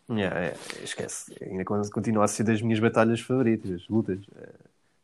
Yeah, 0.10 0.40
é, 0.40 0.58
esquece. 0.84 1.36
Ainda 1.42 1.64
con- 1.66 1.82
continua 1.92 2.26
a 2.26 2.28
ser 2.28 2.44
das 2.44 2.62
minhas 2.62 2.80
batalhas 2.80 3.20
favoritas, 3.22 3.88
lutas. 3.90 4.20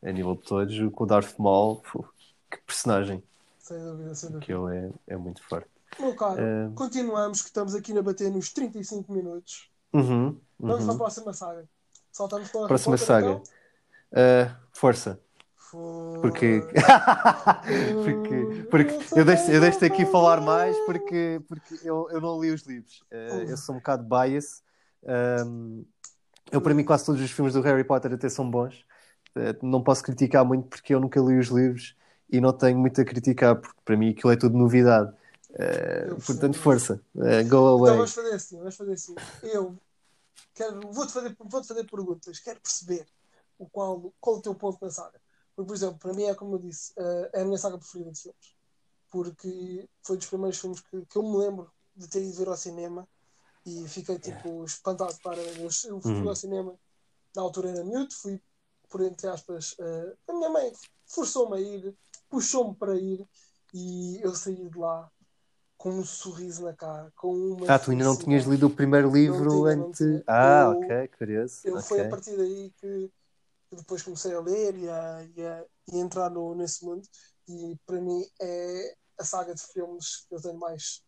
É, 0.01 0.09
a 0.09 0.11
nível 0.11 0.35
de 0.35 0.41
todos, 0.43 0.75
com 0.93 1.03
o 1.03 1.07
Darth 1.07 1.37
Maul, 1.37 1.81
pô, 1.91 2.05
que 2.49 2.57
personagem. 2.65 3.21
Sem 3.59 3.77
dúvida, 3.83 4.15
sem 4.15 4.29
dúvida. 4.29 4.45
Que 4.45 4.53
ele 4.53 4.75
é, 5.07 5.13
é 5.13 5.17
muito 5.17 5.43
forte. 5.43 5.67
Meu 5.99 6.15
caro, 6.15 6.39
Eh, 6.39 6.69
continuamos, 6.75 7.41
que 7.41 7.47
estamos 7.47 7.73
aqui 7.75 7.97
a 7.97 8.01
bater 8.01 8.31
nos 8.31 8.51
35 8.53 9.11
minutos. 9.11 9.69
Uhum, 9.93 10.37
Vamos 10.59 10.83
para 10.83 10.85
a 10.85 10.91
uhum. 10.91 10.97
próxima 10.97 11.33
saga. 11.33 11.69
Saltamos 12.11 12.49
para 12.49 12.65
a 12.65 12.67
Próxima 12.67 12.97
Potter, 12.97 13.07
saga. 13.07 13.27
então? 13.31 13.43
Ah, 14.13 14.55
força. 14.73 15.19
For- 15.55 16.17
Porque... 16.21 16.61
porque, 18.03 18.63
porque 18.71 19.19
eu 19.19 19.25
deixo, 19.25 19.51
eu 19.51 19.61
deixo 19.61 19.85
aqui 19.85 20.05
falar 20.05 20.41
mais 20.41 20.75
porque, 20.85 21.39
porque 21.47 21.79
eu, 21.83 22.09
eu 22.11 22.19
não 22.19 22.41
li 22.41 22.51
os 22.51 22.63
livros. 22.63 23.03
Ah, 23.11 23.45
eu 23.47 23.57
sou 23.57 23.75
um 23.75 23.77
bocado 23.77 24.03
bias. 24.03 24.63
Ahm, 25.05 25.83
eu, 26.51 26.61
para 26.61 26.73
mim, 26.73 26.83
quase 26.83 27.05
todos 27.05 27.21
os 27.21 27.31
filmes 27.31 27.53
do 27.53 27.61
Harry 27.61 27.83
Potter 27.83 28.13
até 28.13 28.29
são 28.29 28.49
bons. 28.49 28.85
Ah, 29.35 29.55
não 29.61 29.83
posso 29.83 30.01
criticar 30.03 30.43
muito 30.43 30.67
porque 30.67 30.93
eu 30.93 30.99
nunca 30.99 31.19
li 31.19 31.37
os 31.37 31.47
livros 31.47 31.95
e 32.29 32.41
não 32.41 32.51
tenho 32.51 32.77
muito 32.77 32.99
a 32.99 33.05
criticar, 33.05 33.55
porque 33.55 33.79
para 33.85 33.95
mim 33.95 34.09
aquilo 34.09 34.31
é 34.31 34.35
tudo 34.35 34.57
novidade. 34.57 35.13
Portanto, 36.25 36.57
força. 36.57 37.01
Go 37.47 37.57
Então 37.57 37.57
away. 37.67 37.95
vamos 37.95 38.13
fazer 38.13 38.33
assim, 38.33 38.57
vamos 38.57 38.75
fazer 38.75 38.93
assim. 38.93 39.15
Eu 39.43 39.75
vou-te 40.91 41.13
fazer, 41.13 41.35
vou-te 41.39 41.67
fazer 41.67 41.83
perguntas, 41.85 42.39
quero 42.39 42.61
perceber 42.61 43.07
o 43.57 43.67
qual, 43.69 44.13
qual 44.19 44.37
o 44.37 44.41
teu 44.41 44.55
ponto 44.55 44.77
na 44.81 44.89
saga. 44.91 45.21
Porque, 45.55 45.67
por 45.67 45.75
exemplo, 45.75 45.99
para 45.99 46.13
mim 46.13 46.23
é 46.23 46.35
como 46.35 46.55
eu 46.55 46.59
disse, 46.59 46.93
eh, 46.97 47.29
é 47.33 47.41
a 47.41 47.45
minha 47.45 47.57
saga 47.57 47.77
preferida 47.77 48.11
de 48.11 48.21
filmes. 48.21 48.55
Porque 49.09 49.89
foi 50.05 50.17
dos 50.17 50.27
primeiros 50.27 50.59
filmes 50.59 50.81
que, 50.81 51.05
que 51.05 51.17
eu 51.17 51.23
me 51.23 51.37
lembro 51.37 51.71
de 51.95 52.07
ter 52.07 52.21
ido 52.23 52.37
ver 52.37 52.47
ao 52.49 52.57
cinema 52.57 53.07
e 53.65 53.87
fiquei 53.87 54.19
tipo 54.19 54.63
espantado 54.65 55.17
para 55.23 55.41
eu, 55.41 55.69
eu 55.85 56.01
fui 56.01 56.11
Uhum. 56.11 56.29
ao 56.29 56.35
cinema 56.35 56.79
na 57.35 57.41
altura 57.43 57.69
era 57.69 57.83
miúdo, 57.83 58.13
fui 58.13 58.41
por 58.89 59.01
entre 59.01 59.27
aspas, 59.27 59.75
eh, 59.79 60.17
a 60.27 60.33
minha 60.33 60.49
mãe 60.49 60.71
forçou-me 61.05 61.57
a 61.57 61.61
ir, 61.61 61.95
puxou-me 62.29 62.75
para 62.75 62.95
ir 62.97 63.27
e 63.73 64.19
eu 64.21 64.33
saí 64.35 64.69
de 64.69 64.77
lá 64.77 65.11
com 65.77 65.91
um 65.91 66.03
sorriso 66.03 66.63
na 66.63 66.73
cara, 66.73 67.11
com 67.15 67.33
uma 67.33 67.71
Ah, 67.71 67.77
tu 67.79 67.91
ainda 67.91 68.03
não 68.03 68.17
tinhas 68.17 68.45
lido 68.45 68.67
o 68.67 68.69
primeiro 68.75 69.11
livro 69.11 69.49
tinha, 69.51 69.73
antes. 69.73 70.23
Ah, 70.27 70.63
Eu- 70.73 70.79
ok, 70.81 71.07
curioso. 71.17 71.61
Eu 71.63 71.81
foi 71.81 72.01
a 72.01 72.09
partir 72.09 72.35
daí 72.35 72.71
que 72.77 73.11
que 73.69 73.75
depois 73.75 74.01
comecei 74.01 74.33
a 74.33 74.39
ler 74.39 74.77
e 74.77 74.89
a, 74.89 75.23
e 75.35 75.45
a- 75.45 75.65
e 75.91 75.95
a 75.97 75.99
entrar 75.99 76.29
no, 76.29 76.55
nesse 76.55 76.85
mundo. 76.85 77.05
E 77.49 77.75
para 77.85 77.99
mim 77.99 78.25
é 78.39 78.95
a 79.19 79.25
saga 79.25 79.53
de 79.53 79.61
filmes 79.61 80.25
que 80.25 80.33
eu 80.33 80.41
tenho 80.41 80.57
mais, 80.57 81.03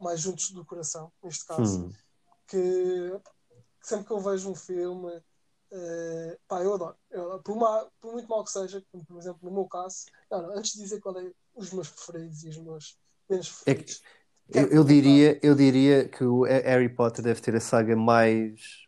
mais 0.00 0.18
juntos 0.20 0.50
do 0.52 0.64
coração, 0.64 1.12
neste 1.22 1.44
caso. 1.44 1.84
Hum. 1.84 1.92
Que 2.46 3.20
sempre 3.82 4.06
que 4.06 4.12
eu 4.12 4.20
vejo 4.20 4.50
um 4.50 4.54
filme, 4.54 5.22
eh, 5.70 6.38
pá, 6.48 6.62
eu 6.62 6.72
adoro. 6.74 6.96
Eu 7.10 7.24
adoro. 7.24 7.42
por, 7.42 7.56
ma- 7.56 7.86
por 8.00 8.12
muito 8.14 8.26
mal 8.28 8.42
que 8.42 8.52
seja, 8.52 8.82
como 8.90 9.04
por 9.04 9.18
exemplo 9.18 9.40
no 9.42 9.50
meu 9.54 9.66
caso, 9.66 10.06
não, 10.30 10.42
não, 10.42 10.56
antes 10.56 10.72
de 10.72 10.78
dizer 10.80 10.98
qual 10.98 11.18
é 11.18 11.30
os 11.54 11.70
meus 11.74 11.90
preferidos 11.90 12.42
e 12.44 12.48
os 12.48 12.56
meus 12.56 12.96
menos 13.32 13.62
É 13.66 13.74
que-. 13.74 13.96
Eu, 14.54 14.66
eu 14.68 14.84
diria, 14.84 15.38
eu 15.42 15.54
diria 15.54 16.08
que 16.08 16.24
o 16.24 16.42
Harry 16.42 16.88
Potter 16.88 17.24
deve 17.24 17.40
ter 17.40 17.56
a 17.56 17.60
saga 17.60 17.96
mais 17.96 18.84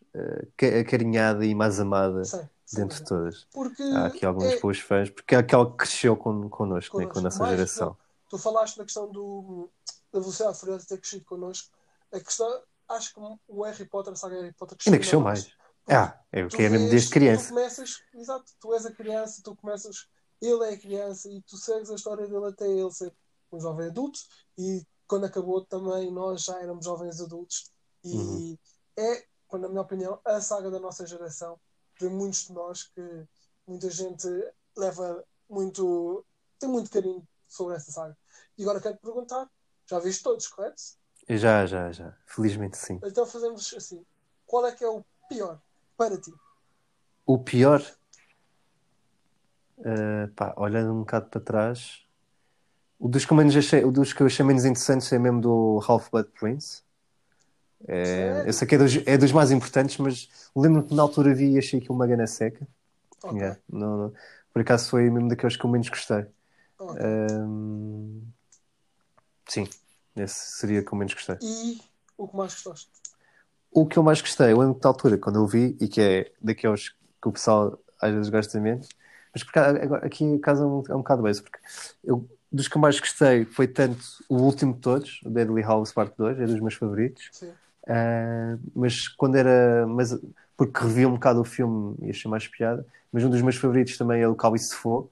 ca- 0.57 0.79
acarinhada 0.79 1.45
e 1.45 1.55
mais 1.55 1.79
amada 1.79 2.23
Sim, 2.23 2.47
dentre 2.73 2.99
dúvida. 2.99 3.05
todas. 3.05 3.47
Porque 3.51 3.81
Há 3.83 4.05
aqui 4.07 4.25
alguns 4.25 4.53
é- 4.53 4.59
boas 4.59 4.79
fãs, 4.79 5.09
porque 5.09 5.33
é 5.35 5.39
aquela 5.39 5.69
que 5.69 5.77
cresceu 5.77 6.15
con, 6.15 6.49
connosco, 6.49 6.97
né, 6.99 7.05
com 7.05 7.11
a 7.19 7.21
Connosco. 7.21 7.21
nossa 7.23 7.43
Mais, 7.43 7.57
geração. 7.57 7.97
tu 8.29 8.37
falaste 8.37 8.77
na 8.77 8.83
questão 8.83 9.11
do, 9.11 9.69
da 10.13 10.19
velocidade 10.19 10.59
furiosa 10.59 10.85
ter 10.87 10.99
crescido 10.99 11.25
connosco. 11.25 11.71
A 12.11 12.19
questão, 12.19 12.61
acho 12.89 13.13
que 13.13 13.19
o 13.47 13.63
Harry 13.63 13.85
Potter, 13.85 14.13
a 14.13 14.15
saga 14.15 14.35
Harry 14.35 14.53
Potter 14.53 14.77
cresceu 14.77 14.93
Ainda 14.93 14.99
cresceu 15.01 15.19
ainda 15.19 15.29
mais. 15.31 15.53
Ah, 15.87 16.19
é 16.31 16.43
o 16.43 16.49
Tu 16.49 16.57
que 16.57 16.63
é 16.63 16.69
mesmo 16.69 16.89
desde 16.89 17.09
Tu 17.09 17.13
criança. 17.13 17.49
começas, 17.49 18.03
exato, 18.13 18.45
tu 18.59 18.73
és 18.73 18.85
a 18.85 18.91
criança, 18.91 19.41
tu 19.43 19.55
começas, 19.55 20.07
ele 20.41 20.63
é 20.65 20.73
a 20.73 20.77
criança 20.77 21.29
e 21.29 21.41
tu 21.41 21.57
segues 21.57 21.89
a 21.91 21.95
história 21.95 22.27
dele 22.27 22.45
até 22.47 22.67
ele 22.67 22.91
ser 22.91 23.11
um 23.55 23.59
jovem 23.59 23.87
adulto 23.87 24.19
e 24.57 24.85
quando 25.07 25.25
acabou 25.25 25.63
também 25.65 26.11
nós 26.11 26.43
já 26.43 26.61
éramos 26.61 26.85
jovens 26.85 27.21
adultos 27.21 27.71
e 28.03 28.15
Uhum. 28.15 28.57
é, 28.97 29.25
na 29.57 29.69
minha 29.69 29.81
opinião, 29.81 30.19
a 30.25 30.39
saga 30.41 30.69
da 30.69 30.79
nossa 30.79 31.07
geração, 31.07 31.59
de 31.99 32.07
muitos 32.07 32.47
de 32.47 32.53
nós 32.53 32.83
que 32.83 33.27
muita 33.65 33.89
gente 33.89 34.27
leva 34.77 35.23
muito, 35.49 36.25
tem 36.59 36.69
muito 36.69 36.91
carinho 36.91 37.27
sobre 37.47 37.75
essa 37.75 37.91
saga. 37.91 38.17
E 38.57 38.63
agora 38.63 38.81
quero 38.81 38.95
te 38.95 39.01
perguntar, 39.01 39.49
já 39.89 39.99
viste 39.99 40.23
todos, 40.23 40.47
correto? 40.47 40.81
Já, 41.29 41.65
já, 41.65 41.91
já. 41.91 42.15
Felizmente 42.25 42.77
sim. 42.77 42.99
Então 43.03 43.25
fazemos 43.25 43.73
assim, 43.73 44.05
qual 44.45 44.65
é 44.67 44.71
que 44.71 44.83
é 44.83 44.89
o 44.89 45.03
pior 45.27 45.59
para 45.97 46.19
ti? 46.19 46.33
O 47.25 47.39
pior, 47.39 47.81
eh, 49.79 50.27
pá, 50.35 50.53
olhando 50.57 50.93
um 50.93 50.99
bocado 50.99 51.29
para 51.29 51.41
trás, 51.41 52.04
o 53.05 53.07
dos 53.07 53.23
que 53.23 53.31
eu 53.31 53.37
menos 53.37 53.55
achei, 53.55 53.83
o 53.83 53.91
dos 53.91 54.13
que 54.13 54.21
eu 54.21 54.25
achei 54.25 54.43
menos 54.43 54.65
interessantes 54.65 55.13
é 55.13 55.19
mesmo 55.19 55.39
do 55.39 55.79
Half-Blood 55.87 56.27
Prince. 56.39 56.81
É, 57.87 58.45
eu 58.47 58.51
sei 58.51 58.67
que 58.67 58.73
é 58.73 58.77
dos, 58.79 58.97
é 59.05 59.15
dos 59.15 59.31
mais 59.31 59.51
importantes, 59.51 59.97
mas 59.99 60.27
lembro-me 60.55 60.87
que 60.87 60.95
na 60.95 61.03
altura 61.03 61.35
vi 61.35 61.51
e 61.53 61.59
achei 61.59 61.77
aquilo 61.79 61.93
uma 61.93 62.07
gana 62.07 62.25
seca. 62.25 62.67
Ok, 63.23 63.37
Yeah, 63.37 63.59
não- 63.69 63.97
não- 63.97 64.13
por 64.51 64.61
acaso 64.63 64.89
foi 64.89 65.07
mesmo 65.11 65.27
daqueles 65.29 65.55
que 65.55 65.63
eu 65.63 65.69
menos 65.69 65.87
gostei. 65.87 66.25
ok. 66.79 66.99
Ahm, 66.99 68.21
sim, 69.47 69.67
esse 70.15 70.57
seria 70.57 70.83
que 70.83 70.91
eu 70.91 70.97
menos 70.97 71.13
gostei. 71.13 71.37
E 71.41 71.79
o 72.17 72.27
que 72.27 72.35
mais 72.35 72.53
gostaste? 72.53 72.89
O 73.71 73.85
que 73.85 73.97
eu 73.99 74.03
mais 74.03 74.19
gostei, 74.21 74.51
eu 74.51 74.57
lembro 74.57 74.75
que 74.75 74.83
na 74.83 74.89
altura, 74.89 75.17
quando 75.17 75.35
eu 75.39 75.45
vi, 75.45 75.77
e 75.79 75.87
que 75.87 76.01
é 76.01 76.31
daqueles 76.41 76.89
que 76.89 77.27
o 77.27 77.31
pessoal 77.31 77.77
às 78.01 78.11
vezes 78.13 78.29
gosta 78.29 78.59
menos, 78.59 78.87
mas 79.33 79.43
porque 79.43 79.59
aqui 80.01 80.39
casa 80.39 80.63
é 80.63 80.65
um, 80.65 80.83
é 80.89 80.95
um 80.95 80.99
bocado 80.99 81.21
bem, 81.23 81.33
porque 81.35 81.59
eu, 82.03 82.27
dos 82.55 82.67
que 82.67 82.77
mais 82.77 82.99
gostei 82.99 83.45
foi 83.45 83.67
tanto 83.67 84.03
o 84.29 84.37
último 84.37 84.73
de 84.73 84.79
todos, 84.79 85.21
o 85.25 85.29
Deadly 85.29 85.61
House 85.61 85.91
Part 85.91 86.13
2, 86.17 86.39
é 86.39 86.45
dos 86.45 86.59
meus 86.59 86.75
favoritos, 86.75 87.29
Sim. 87.31 87.51
Ah, 87.87 88.57
mas 88.75 89.07
quando 89.07 89.35
era. 89.35 89.85
Mas, 89.87 90.17
porque 90.57 90.79
revi 90.79 91.05
um 91.05 91.13
bocado 91.13 91.41
o 91.41 91.43
filme 91.43 91.95
e 92.01 92.09
achei 92.09 92.29
mais 92.29 92.47
piada, 92.47 92.85
mas 93.11 93.23
um 93.23 93.29
dos 93.29 93.41
meus 93.41 93.55
favoritos 93.57 93.97
também 93.97 94.21
é 94.21 94.27
o 94.27 94.35
Cálice 94.35 94.69
de 94.69 94.75
Fogo. 94.75 95.11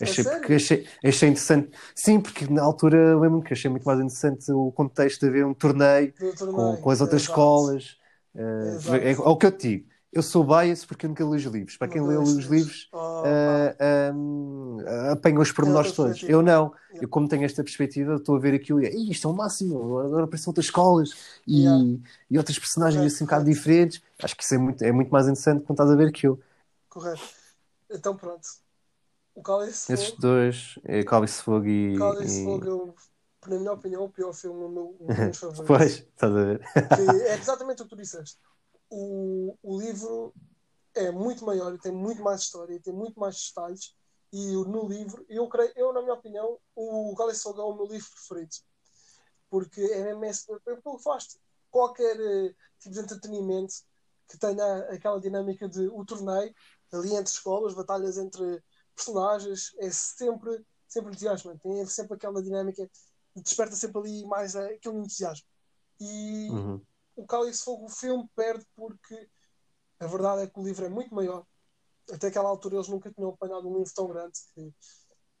É 0.00 0.04
Achei, 0.04 0.24
porque 0.24 0.54
achei, 0.54 0.86
achei 1.04 1.28
interessante. 1.28 1.70
Sim, 1.94 2.20
porque 2.20 2.46
na 2.52 2.62
altura 2.62 2.96
eu 2.96 3.20
lembro-me 3.20 3.44
que 3.44 3.52
achei 3.52 3.70
muito 3.70 3.84
mais 3.84 4.00
interessante 4.00 4.50
o 4.50 4.72
contexto 4.72 5.20
de 5.20 5.28
haver 5.28 5.46
um 5.46 5.54
torneio 5.54 6.12
torneio. 6.36 6.54
com, 6.54 6.76
com 6.82 6.90
as 6.90 7.00
outras 7.00 7.22
escolas. 7.22 7.96
Uh, 8.34 8.94
é, 8.94 9.12
é 9.12 9.16
o 9.16 9.36
que 9.36 9.46
eu 9.46 9.52
te 9.52 9.68
digo. 9.68 9.91
Eu 10.12 10.22
sou 10.22 10.44
bias 10.44 10.84
porque 10.84 11.06
eu 11.06 11.08
nunca 11.08 11.24
li 11.24 11.36
os 11.36 11.42
livros. 11.44 11.76
Para 11.78 11.88
quem 11.88 12.06
lê 12.06 12.16
os 12.18 12.44
livros, 12.44 12.88
Oh, 12.92 13.22
uh, 13.22 14.14
um, 14.14 14.76
apanha 15.10 15.40
os 15.40 15.50
pormenores 15.50 15.92
todos. 15.92 16.20
perspectiva. 16.20 16.32
Eu 16.32 16.42
não. 16.42 16.64
Yeah. 16.66 16.78
Eu, 17.04 17.08
como 17.08 17.26
tenho 17.26 17.44
esta 17.44 17.64
perspectiva, 17.64 18.16
estou 18.16 18.36
a 18.36 18.38
ver 18.38 18.52
aquilo 18.54 18.82
e 18.82 18.88
"Ih, 18.88 19.10
isto 19.10 19.26
é 19.26 19.30
o 19.30 19.34
máximo. 19.34 19.98
Agora 20.00 20.24
aparecem 20.24 20.50
outras 20.50 20.66
escolas 20.66 21.10
e, 21.46 21.62
Yeah. 21.62 21.84
e 22.30 22.36
outras 22.36 22.58
personagens 22.58 22.98
Correto, 23.00 23.14
assim 23.14 23.24
um 23.24 23.26
bocado 23.26 23.44
diferentes. 23.46 24.02
Acho 24.22 24.36
que 24.36 24.42
isso 24.44 24.54
é 24.54 24.58
muito, 24.58 24.82
é 24.84 24.92
muito 24.92 25.08
mais 25.10 25.24
interessante 25.26 25.62
quando 25.64 25.78
estás 25.78 25.90
a 25.90 25.96
ver 25.96 26.08
aquilo. 26.08 26.38
Correto. 26.90 27.22
Então 27.90 28.14
pronto. 28.14 28.46
O 29.34 29.42
Cálice 29.42 29.86
de 29.86 29.94
Esses 29.94 30.08
Fogo, 30.10 30.20
dois, 30.20 30.78
é 30.84 31.02
Cálice 31.02 31.42
Fogo 31.42 31.66
e. 31.66 31.96
Cálice 31.98 32.42
e- 32.42 32.44
Fogo, 32.44 32.66
eu, 32.66 32.94
na 33.48 33.58
minha 33.58 33.72
opinião, 33.72 34.04
o 34.04 34.10
pior 34.10 34.34
filme, 34.34 34.62
o 34.62 34.68
meu, 34.68 34.96
um 35.00 35.28
dos 35.28 35.38
favoritos. 35.40 35.66
Pois, 35.66 35.92
estás 35.92 36.32
a 36.36 36.44
ver? 36.44 36.58
que 36.94 37.00
é 37.00 37.34
exatamente 37.34 37.80
o 37.80 37.84
que 37.86 37.90
tu 37.90 37.96
disseste. 37.96 38.38
O, 38.94 39.56
o 39.62 39.80
livro 39.80 40.34
é 40.94 41.10
muito 41.10 41.44
maior 41.46 41.78
tem 41.78 41.92
muito 41.92 42.22
mais 42.22 42.42
história, 42.42 42.78
tem 42.80 42.92
muito 42.92 43.18
mais 43.18 43.48
detalhes. 43.48 43.94
E 44.32 44.52
no 44.52 44.86
livro, 44.86 45.24
eu 45.28 45.48
creio, 45.48 45.72
eu, 45.76 45.92
na 45.92 46.02
minha 46.02 46.14
opinião, 46.14 46.58
o 46.74 47.14
Fogo 47.34 47.60
é 47.60 47.64
o 47.64 47.74
meu 47.74 47.86
livro 47.86 48.08
preferido. 48.10 48.56
Porque 49.50 49.80
é 49.80 50.14
mesmo 50.14 50.60
é 50.66 50.72
o 50.72 50.98
que 50.98 51.38
qualquer 51.70 52.18
eh, 52.20 52.54
tipo 52.78 52.94
de 52.94 53.00
entretenimento 53.00 53.74
que 54.28 54.38
tenha 54.38 54.78
aquela 54.90 55.20
dinâmica 55.20 55.68
de 55.68 55.88
o 55.88 56.04
torneio 56.04 56.54
ali 56.92 57.14
entre 57.14 57.32
escolas, 57.32 57.74
batalhas 57.74 58.18
entre 58.18 58.62
personagens, 58.94 59.74
é 59.78 59.90
sempre, 59.90 60.64
sempre 60.86 61.10
entusiasmante. 61.10 61.62
Tem 61.62 61.86
sempre 61.86 62.14
aquela 62.14 62.42
dinâmica, 62.42 62.88
desperta 63.36 63.74
sempre 63.74 63.98
ali 64.00 64.26
mais 64.26 64.54
eh, 64.54 64.74
aquele 64.74 64.98
entusiasmo. 64.98 65.46
E 66.00 66.48
Uhum. 66.50 66.80
Cálice 67.32 67.58
de 67.60 67.64
Fogo, 67.64 67.86
o 67.86 67.88
filme 67.88 68.28
perde 68.36 68.66
porque 68.76 69.26
a 69.98 70.06
verdade 70.06 70.42
é 70.42 70.46
que 70.46 70.60
o 70.60 70.62
livro 70.62 70.84
é 70.84 70.88
muito 70.90 71.14
maior. 71.14 71.46
Até 72.12 72.26
aquela 72.26 72.50
altura 72.50 72.74
eles 72.76 72.88
nunca 72.88 73.10
tinham 73.10 73.30
apanhado 73.30 73.66
um 73.66 73.78
livro 73.78 73.92
tão 73.94 74.06
grande 74.06 74.38
que 74.54 74.70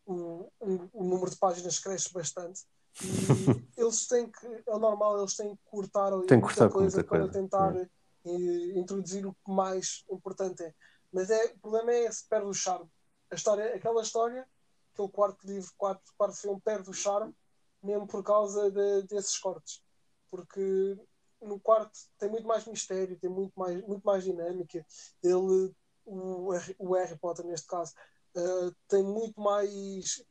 o, 0.06 0.50
um- 0.58 0.88
o 0.94 1.04
número 1.04 1.30
de 1.30 1.36
páginas 1.36 1.78
cresce 1.78 2.10
bastante. 2.10 2.62
E 3.02 3.02
eles 3.76 4.06
têm 4.06 4.30
que, 4.30 4.46
é 4.46 4.78
normal, 4.78 5.18
eles 5.18 5.36
têm 5.36 5.54
que 5.54 5.62
cortar 5.66 6.14
ali 6.14 6.26
Tem 6.26 6.40
que 6.40 6.46
muita 6.46 6.70
coisa 6.70 6.96
muita 6.96 7.08
para 7.10 7.18
coisa, 7.18 7.32
tentar 7.32 7.76
eh, 7.76 8.78
introduzir 8.78 9.26
o 9.26 9.34
que 9.34 9.50
mais 9.52 10.02
importante 10.10 10.62
é. 10.62 10.74
Mas 11.12 11.28
é, 11.28 11.44
o 11.46 11.58
problema 11.58 11.92
é 11.92 12.04
esse, 12.04 12.26
perde 12.26 12.46
o 12.46 12.54
charme. 12.54 12.88
A 13.30 13.34
história, 13.34 13.74
aquela 13.74 14.00
história, 14.00 14.48
aquele 14.94 15.08
quarto 15.08 15.46
livro, 15.46 15.70
quarto, 15.76 16.10
quarto 16.16 16.36
filme, 16.36 16.58
perde 16.62 16.88
o 16.88 16.94
charme, 16.94 17.34
mesmo 17.82 18.06
por 18.06 18.22
causa 18.22 18.70
de- 18.70 19.02
desses 19.08 19.36
cortes. 19.38 19.82
Porque 20.30 20.96
no 21.42 21.60
quarto 21.60 21.92
tem 22.18 22.30
muito 22.30 22.46
mais 22.46 22.66
mistério, 22.66 23.18
tem 23.18 23.30
muito 23.30 23.52
mais, 23.58 23.82
muito 23.86 24.02
mais 24.04 24.24
dinâmica. 24.24 24.84
Ele, 25.22 25.74
o, 26.04 26.50
Harry- 26.52 26.76
o 26.78 26.94
Harry 26.94 27.18
Potter, 27.18 27.44
neste 27.46 27.66
caso, 27.66 27.92
eh, 28.36 28.70
tem 28.88 29.02
muito 29.02 29.40
mais. 29.40 30.24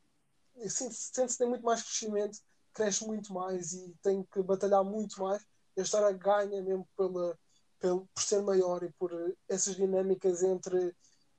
sente- 0.69 0.95
Sente-se 0.95 1.37
tem 1.37 1.47
muito 1.49 1.63
mais 1.63 1.81
crescimento, 1.83 2.39
cresce 2.73 3.05
muito 3.05 3.33
mais 3.33 3.73
e 3.73 3.95
tem 4.01 4.23
que 4.25 4.41
batalhar 4.43 4.83
muito 4.83 5.21
mais. 5.21 5.45
A 5.77 5.81
história 5.81 6.11
ganha 6.17 6.61
mesmo 6.61 6.87
pela, 6.97 7.37
pelo, 7.79 8.07
por 8.13 8.23
ser 8.23 8.41
maior 8.41 8.83
e 8.83 8.91
por 8.93 9.11
essas 9.49 9.75
dinâmicas 9.75 10.43
entre, 10.43 10.95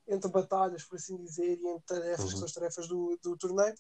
entre 0.09 0.31
batalhas, 0.31 0.85
por 0.85 0.97
assim 0.97 1.17
dizer, 1.23 1.59
e 1.59 1.67
entre 1.69 1.85
tarefas, 1.87 2.33
que 2.33 2.33
Uhum. 2.33 2.39
são 2.39 2.47
as 2.47 2.53
tarefas 2.53 2.89
do, 2.89 3.19
do 3.23 3.37
torneio, 3.37 3.75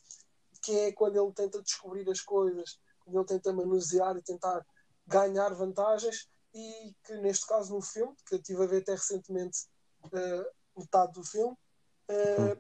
que 0.63 0.73
é 0.79 0.93
quando 0.93 1.17
ele 1.23 1.33
tenta 1.35 1.63
descobrir 1.63 2.09
as 2.11 2.21
coisas, 2.21 2.79
quando 3.01 3.19
ele 3.19 3.27
tenta 3.27 3.53
manusear 3.53 4.17
e 4.17 4.23
tentar 4.23 4.65
ganhar 5.07 5.55
vantagens, 5.55 6.29
e 6.55 6.95
que 7.05 7.15
neste 7.17 7.47
caso 7.47 7.75
no 7.75 7.81
filme, 7.81 8.15
que 8.27 8.35
eu 8.35 8.39
estive 8.39 8.63
a 8.63 8.67
ver 8.67 8.83
até 8.83 8.93
recentemente 8.93 9.67
eh, 10.13 10.53
metade 10.77 11.13
do 11.13 11.25
filme, 11.25 11.57
eh, 12.09 12.59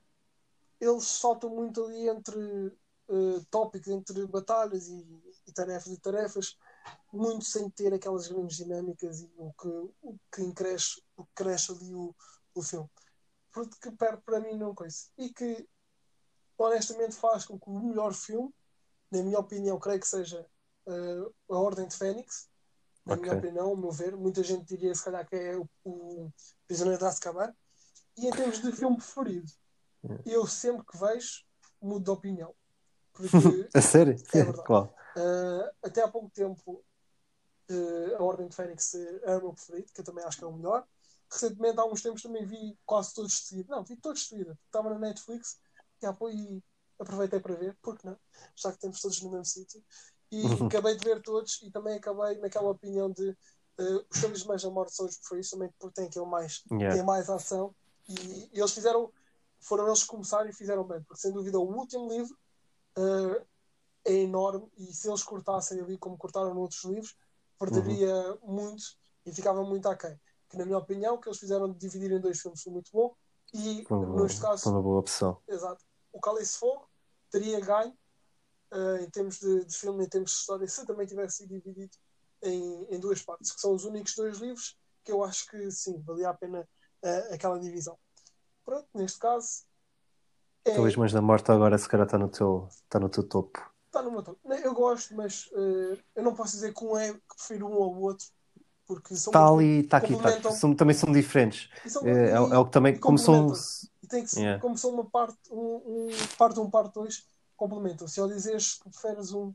eles 0.80 1.04
saltam 1.04 1.50
muito 1.50 1.84
ali 1.84 2.08
entre 2.08 2.72
eh, 3.08 3.44
tópicos, 3.50 3.88
entre 3.88 4.26
batalhas 4.26 4.88
e, 4.88 5.22
e 5.46 5.52
tarefas 5.52 5.92
e 5.92 6.00
tarefas, 6.00 6.58
muito 7.12 7.44
sem 7.44 7.68
ter 7.70 7.92
aquelas 7.92 8.28
grandes 8.28 8.56
dinâmicas 8.56 9.20
e 9.20 9.30
o 9.36 9.52
que, 9.52 9.68
o 10.02 10.18
que, 10.32 10.52
cresce, 10.52 11.02
o 11.16 11.24
que 11.24 11.32
cresce 11.34 11.72
ali 11.72 11.94
o, 11.94 12.14
o 12.54 12.62
filme. 12.62 12.88
Porque 13.52 13.90
perde 13.92 14.22
para 14.22 14.40
mim 14.40 14.56
não 14.56 14.74
coisa. 14.74 15.08
E 15.18 15.30
que 15.30 15.68
honestamente 16.56 17.14
faz 17.14 17.44
com 17.44 17.58
que 17.58 17.68
o 17.68 17.78
melhor 17.78 18.14
filme, 18.14 18.52
na 19.10 19.22
minha 19.22 19.38
opinião, 19.38 19.78
creio 19.78 20.00
que 20.00 20.08
seja 20.08 20.46
eh, 20.86 21.30
A 21.50 21.56
Ordem 21.56 21.86
de 21.86 21.96
Fênix. 21.96 22.48
Na 23.04 23.16
minha 23.16 23.32
Ok. 23.32 23.38
opinião, 23.38 23.66
ao 23.68 23.76
meu 23.76 23.90
ver, 23.90 24.16
muita 24.16 24.42
gente 24.44 24.64
diria 24.64 24.94
se 24.94 25.04
calhar 25.04 25.26
que 25.28 25.34
é 25.34 25.56
o, 25.56 25.68
o 25.84 26.32
Prisioneiro 26.66 27.00
de 27.00 27.04
Azkaban. 27.06 27.52
E 28.16 28.28
em 28.28 28.30
termos 28.30 28.60
de 28.60 28.70
filme 28.72 28.96
preferido, 28.96 29.50
eu 30.24 30.46
sempre 30.46 30.84
que 30.86 30.96
vejo 30.96 31.44
mudo 31.80 32.04
de 32.04 32.10
opinião. 32.10 32.54
Porque 33.12 33.30
A 33.74 33.80
sério? 33.80 34.14
É 34.32 34.44
verdade. 34.44 34.62
Qual? 34.66 34.94
Uh, 35.16 35.70
até 35.82 36.02
há 36.02 36.08
pouco 36.08 36.30
tempo 36.30 36.84
uh, 37.70 38.16
a 38.16 38.22
Ordem 38.22 38.48
de 38.48 38.54
Fênix 38.54 38.94
era 38.94 39.38
o 39.38 39.42
meu 39.42 39.52
preferido, 39.52 39.92
que 39.92 40.00
eu 40.00 40.04
também 40.04 40.24
acho 40.24 40.38
que 40.38 40.44
é 40.44 40.46
o 40.46 40.52
melhor. 40.52 40.86
Recentemente, 41.30 41.80
há 41.80 41.84
uns 41.86 42.02
tempos, 42.02 42.22
também 42.22 42.44
vi 42.44 42.78
quase 42.84 43.14
todos 43.14 43.32
de 43.32 43.38
seguida. 43.38 43.74
Não, 43.74 43.84
vi 43.84 43.96
todos 43.96 44.20
de 44.20 44.28
seguida. 44.28 44.58
Estava 44.66 44.90
na 44.90 44.98
Netflix 44.98 45.58
e, 46.02 46.06
e 46.06 46.62
aproveitei 46.98 47.40
para 47.40 47.54
ver, 47.54 47.76
porque 47.80 48.06
não? 48.06 48.18
Já 48.54 48.70
que 48.70 48.78
temos 48.78 49.00
todos 49.00 49.20
no 49.22 49.30
mesmo 49.30 49.46
sítio. 49.46 49.82
E 50.32 50.46
Uhum. 50.46 50.66
acabei 50.66 50.96
de 50.96 51.04
ver 51.04 51.20
todos 51.22 51.60
e 51.62 51.70
também 51.70 51.94
acabei 51.98 52.38
naquela 52.38 52.70
opinião 52.70 53.10
de 53.10 53.28
uh, 53.30 54.06
os 54.10 54.18
filmes 54.18 54.44
mais 54.44 54.62
da 54.62 54.70
morte 54.70 54.94
são 54.94 55.04
os 55.04 55.16
preferidos 55.18 55.50
também 55.50 55.70
porque 55.78 55.94
têm 55.94 56.06
aquele 56.06 56.24
mais, 56.24 56.64
Yeah. 56.72 56.96
têm 56.96 57.04
mais 57.04 57.28
ação 57.28 57.74
e, 58.08 58.48
e 58.50 58.58
eles 58.58 58.72
fizeram 58.72 59.12
foram 59.60 59.86
eles 59.86 60.02
que 60.02 60.08
começaram 60.08 60.48
e 60.48 60.52
fizeram 60.52 60.84
bem, 60.84 61.02
porque 61.02 61.20
sem 61.20 61.30
dúvida 61.32 61.58
o 61.58 61.62
último 61.76 62.08
livro 62.08 62.36
uh, 62.98 63.46
é 64.04 64.12
enorme 64.14 64.66
e 64.78 64.86
se 64.92 65.08
eles 65.08 65.22
cortassem 65.22 65.80
ali 65.80 65.96
como 65.98 66.16
cortaram 66.16 66.52
noutros 66.54 66.82
livros, 66.84 67.14
perderia 67.58 68.38
muito 68.42 68.82
e 69.24 69.32
ficava 69.32 69.62
muito 69.62 69.86
aquém. 69.88 70.18
Que 70.48 70.56
na 70.56 70.64
minha 70.64 70.78
opinião, 70.78 71.14
o 71.14 71.20
que 71.20 71.28
eles 71.28 71.38
fizeram 71.38 71.70
de 71.70 71.78
dividir 71.78 72.10
em 72.10 72.20
dois 72.20 72.40
filmes 72.40 72.60
foi 72.62 72.72
muito 72.72 72.90
bom 72.92 73.14
e 73.54 73.84
Foi 73.84 74.06
neste 74.22 74.40
caso, 74.40 74.62
foi 74.64 74.72
uma 74.72 74.82
boa 74.82 74.98
opção. 74.98 75.38
exato, 75.46 75.84
o 76.12 76.20
Cálice 76.20 76.58
Fogo 76.58 76.88
teria 77.30 77.60
ganho 77.60 77.96
uh, 78.72 78.96
em 79.02 79.10
termos 79.10 79.38
de, 79.38 79.64
de 79.64 79.76
filme, 79.76 80.04
em 80.04 80.08
termos 80.08 80.30
de 80.32 80.36
história, 80.38 80.66
se 80.66 80.84
também 80.86 81.06
tivesse 81.06 81.38
sido 81.38 81.50
dividido 81.50 81.96
em, 82.42 82.86
em 82.90 82.98
duas 82.98 83.22
partes, 83.22 83.52
que 83.52 83.60
são 83.60 83.74
os 83.74 83.84
únicos 83.84 84.14
dois 84.16 84.38
livros 84.38 84.76
que 85.04 85.12
eu 85.12 85.22
acho 85.24 85.48
que 85.50 85.70
sim, 85.70 86.00
valia 86.02 86.28
a 86.30 86.34
pena 86.34 86.60
uh, 87.04 87.34
aquela 87.34 87.58
divisão. 87.58 87.98
Pronto, 88.64 88.86
neste 88.94 89.18
caso 89.18 89.64
é, 90.64 90.74
Talvez 90.74 90.94
Mães 90.96 91.12
da 91.12 91.20
Morte 91.20 91.50
agora 91.50 91.76
se 91.76 91.88
calhar 91.88 92.06
está 92.06 92.16
no 92.16 92.28
teu, 92.28 92.68
está 92.70 93.00
no 93.00 93.08
teu 93.08 93.24
topo. 93.24 93.58
Está 93.86 94.00
no 94.00 94.10
meu 94.12 94.22
topo. 94.22 94.38
Eu 94.52 94.72
gosto, 94.72 95.14
mas 95.14 95.50
eh, 95.52 95.98
eu 96.14 96.22
não 96.22 96.34
posso 96.34 96.52
dizer 96.52 96.72
que 96.72 96.84
um 96.84 96.96
é 96.96 97.12
que 97.12 97.20
prefiro 97.36 97.66
um 97.68 97.74
ao 97.82 98.00
outro, 98.00 98.26
porque 98.86 99.14
são 99.16 99.32
Está 99.32 99.46
ali, 99.48 99.80
está 99.80 99.96
aqui, 99.98 100.14
está 100.14 100.28
aqui. 100.28 100.52
São- 100.54 100.74
também 100.74 100.94
são 100.94 101.12
diferentes. 101.12 101.68
são- 101.86 102.06
É, 102.06 102.28
e- 102.28 102.30
é 102.30 102.58
o 102.58 102.64
que 102.64 102.70
também, 102.70 102.96
como 102.98 103.18
são. 103.18 103.52
E 104.02 104.06
tem 104.06 104.22
que 104.22 104.30
ser, 104.30 104.40
Yeah. 104.40 104.62
como 104.62 104.78
são 104.78 104.90
uma 104.90 105.04
parte, 105.04 105.36
um, 105.50 106.08
um 106.08 106.08
parte 106.38 106.60
um, 106.60 106.70
parte 106.70 106.94
dois, 106.94 107.26
complementam. 107.68 108.08
Se 108.08 108.20
ao 108.20 108.28
dizeres 108.28 108.74
que 108.76 108.90
preferes 108.90 109.32
um 109.32 109.54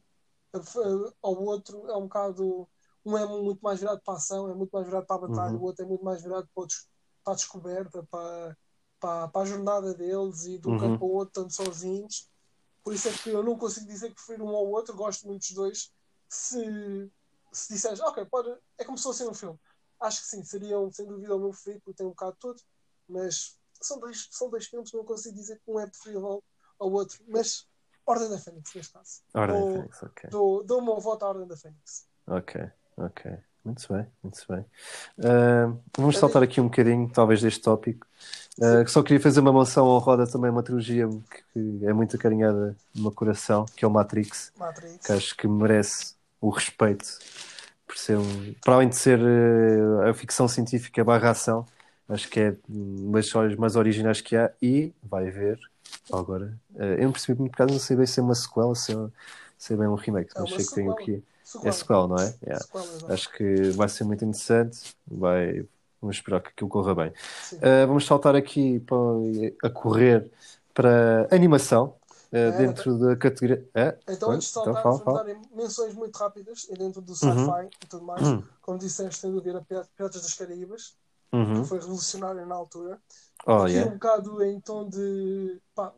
ao 1.22 1.34
outro, 1.44 1.88
é 1.90 1.96
um 1.98 2.04
bocado. 2.04 2.68
Um 3.06 3.18
é 3.18 3.26
muito 3.26 3.62
mais 3.62 3.80
virado 3.80 4.02
para 4.04 4.16
a 4.16 4.18
ação, 4.18 4.50
é 4.50 4.54
muito 4.54 4.72
mais 4.72 4.86
virado 4.86 5.06
para 5.06 5.16
a 5.16 5.20
batalha, 5.20 5.54
Uhum. 5.54 5.60
o 5.60 5.64
outro 5.64 5.86
é 5.86 5.88
muito 5.88 6.04
mais 6.04 6.22
virado 6.22 6.50
para, 6.54 6.68
para 7.24 7.34
a 7.34 7.36
descoberta, 7.36 8.04
para, 8.12 8.58
para, 9.00 9.28
para 9.30 9.42
a 9.42 9.46
jornada 9.46 9.94
deles 9.94 10.46
e 10.46 10.58
de 10.60 10.68
um 10.68 10.72
Uhum. 10.72 10.78
campo 10.78 11.06
ao 11.06 11.12
outro, 11.12 11.44
tanto 11.44 11.54
sozinhos. 11.54 12.30
Por 12.84 12.94
isso 12.94 13.08
é 13.10 13.14
que 13.14 13.30
eu 13.30 13.44
não 13.44 13.58
consigo 13.58 13.88
dizer 13.88 14.10
que 14.10 14.16
prefiro 14.16 14.46
um 14.46 14.50
ao 14.56 14.68
outro, 14.68 14.96
gosto 14.96 15.28
muito 15.28 15.42
dos 15.42 15.52
dois. 15.52 15.94
Se, 16.30 17.12
se 17.52 17.74
disseres, 17.74 18.00
ok, 18.02 18.26
pode, 18.26 18.50
é 18.78 18.84
como 18.86 18.98
se 18.98 19.04
fosse 19.04 19.24
um 19.26 19.34
filme. 19.34 19.60
Acho 20.02 20.22
que 20.22 20.28
sim, 20.28 20.44
seriam 20.44 20.92
sem 20.92 21.08
dúvida 21.08 21.36
o 21.36 21.40
meu 21.40 21.50
preferido, 21.52 21.82
porque 21.84 21.98
tem 21.98 22.06
um 22.08 22.12
bocado 22.12 22.38
tudo, 22.40 22.62
mas 23.08 23.58
são 23.82 24.00
dois, 24.00 24.28
são 24.32 24.50
dois 24.50 24.68
filmes, 24.68 24.92
não 24.94 25.06
consigo 25.06 25.36
dizer 25.36 25.58
que 25.60 25.72
um 25.72 25.80
é 25.80 25.88
preferível 25.88 26.26
ao, 26.28 26.44
ao 26.80 26.92
outro. 26.92 27.24
Mas 27.28 27.68
Ordem 28.08 28.30
da 28.30 28.38
Fênix, 28.40 28.74
neste 28.74 28.94
caso. 28.94 29.22
Ordem 29.34 29.56
Dou- 29.58 29.66
de 29.66 29.72
Fênix, 29.74 30.04
ok. 30.04 30.30
Dou, 30.32 30.64
dou 30.64 30.80
o 30.80 30.86
meu 30.86 31.00
voto 31.00 31.24
à 31.26 31.30
Ordem 31.30 31.48
da 31.48 31.58
Fênix. 31.58 32.08
Ok, 32.28 32.70
ok. 32.98 33.38
Muito 33.64 33.94
bem, 33.94 34.08
muito 34.24 34.46
bem. 34.48 34.66
Ah, 35.24 35.74
vamos 35.98 36.18
saltar 36.18 36.42
aqui 36.42 36.62
um 36.62 36.66
bocadinho, 36.70 37.10
talvez, 37.12 37.42
deste 37.42 37.62
tópico. 37.62 38.08
Ah, 38.62 38.84
que 38.84 38.90
só 38.90 39.04
queria 39.04 39.20
fazer 39.20 39.42
uma 39.42 39.52
menção 39.52 39.86
honrosa 39.88 40.26
também 40.32 40.50
a 40.50 40.54
uma 40.54 40.64
trilogia 40.64 41.08
que 41.54 41.86
é 41.86 41.92
muito 41.92 42.16
acarinhada 42.16 42.76
no 42.96 43.02
meu 43.04 43.12
coração, 43.12 43.66
que 43.76 43.84
é 43.84 43.88
o 43.88 43.92
Matrix, 43.92 44.54
Matrix. 44.58 45.06
que 45.06 45.12
acho 45.12 45.36
que 45.36 45.48
merece 45.48 46.16
o 46.40 46.50
respeito 46.50 47.06
por 47.86 47.98
ser 47.98 48.18
um, 48.18 48.54
para 48.64 48.76
além 48.76 48.90
de 48.90 48.96
ser 48.96 49.20
eh, 49.20 50.10
a 50.10 50.14
ficção 50.14 50.48
científica 50.48 51.04
barra 51.04 51.32
ação, 51.32 51.66
acho 52.10 52.30
que 52.30 52.40
é 52.40 52.56
uma 52.70 53.18
das 53.18 53.26
histórias 53.26 53.56
mais 53.58 53.76
originais 53.76 54.22
que 54.22 54.36
há 54.36 54.52
e 54.62 54.94
vai 55.04 55.30
ver 55.30 55.60
agora. 56.12 56.58
eh, 56.76 56.96
eu 57.00 57.04
não 57.06 57.12
percebi 57.12 57.40
muito 57.40 57.52
por 57.52 57.58
causa, 57.58 57.74
não 57.74 57.80
sei 57.80 57.96
bem 57.98 58.06
se 58.06 58.20
é 58.20 58.24
uma 58.24 58.36
sequela, 58.36 58.76
se 58.76 58.94
é, 58.94 58.96
se 59.58 59.74
é 59.74 59.78
bem 59.78 59.88
um 59.88 59.96
remake, 59.96 60.32
É 60.36 60.40
mas 60.42 60.54
sei 60.54 60.66
que 60.66 60.74
tem 60.74 60.90
sequela. 60.90 60.94
aqui. 60.94 61.24
É 61.64 61.72
Sequela. 61.72 61.72
sequela, 61.72 62.08
não 62.08 62.16
é? 62.18 62.36
Yeah. 62.44 62.66
Sequela. 62.66 63.14
Acho 63.14 63.32
que 63.34 63.72
vai 63.72 63.90
ser 63.90 64.04
muito 64.04 64.24
interessante. 64.26 64.96
Vai... 65.08 65.66
Vamos 66.00 66.18
esperar 66.18 66.42
que 66.42 66.50
aquilo 66.50 66.70
corra 66.70 66.94
bem. 66.94 67.10
Uh, 67.54 67.88
vamos 67.88 68.06
saltar 68.06 68.36
aqui 68.36 68.80
para, 68.82 68.98
a 69.64 69.70
correr 69.70 70.30
para 70.74 71.28
animação, 71.32 71.96
uh, 72.32 72.36
É, 72.36 72.52
dentro 72.52 72.98
da 73.00 73.16
categoria. 73.16 73.68
É? 73.74 73.98
Então, 74.08 74.30
antes 74.32 74.48
de 74.50 74.54
saltar, 74.54 74.80
Então, 74.80 75.00
fala, 75.00 75.24
fala. 75.24 75.36
menções 75.56 75.96
muito 75.96 76.16
rápidas 76.18 76.68
dentro 76.78 77.02
do 77.02 77.16
sci-fi 77.16 77.68
e 77.84 77.88
tudo 77.88 78.04
mais. 78.06 78.22
Uhum. 78.22 78.44
Como 78.62 78.78
disseste, 78.78 79.22
sem 79.22 79.32
dúvida, 79.32 79.60
Piratas 79.68 79.90
Piratas 79.96 80.22
das 80.22 80.34
Caraíbas, 80.36 80.96
Uhum. 81.34 81.62
que 81.64 81.68
foi 81.68 81.80
revolucionário 81.80 82.46
na 82.46 82.56
altura. 82.56 83.00
Oh, 83.48 83.64
Aqui 83.64 83.72
um 83.74 83.76
yeah. 83.76 83.92
bocado 83.92 84.44
em 84.44 84.60
tom 84.60 84.90
de. 84.90 85.62
Pá, 85.74 85.94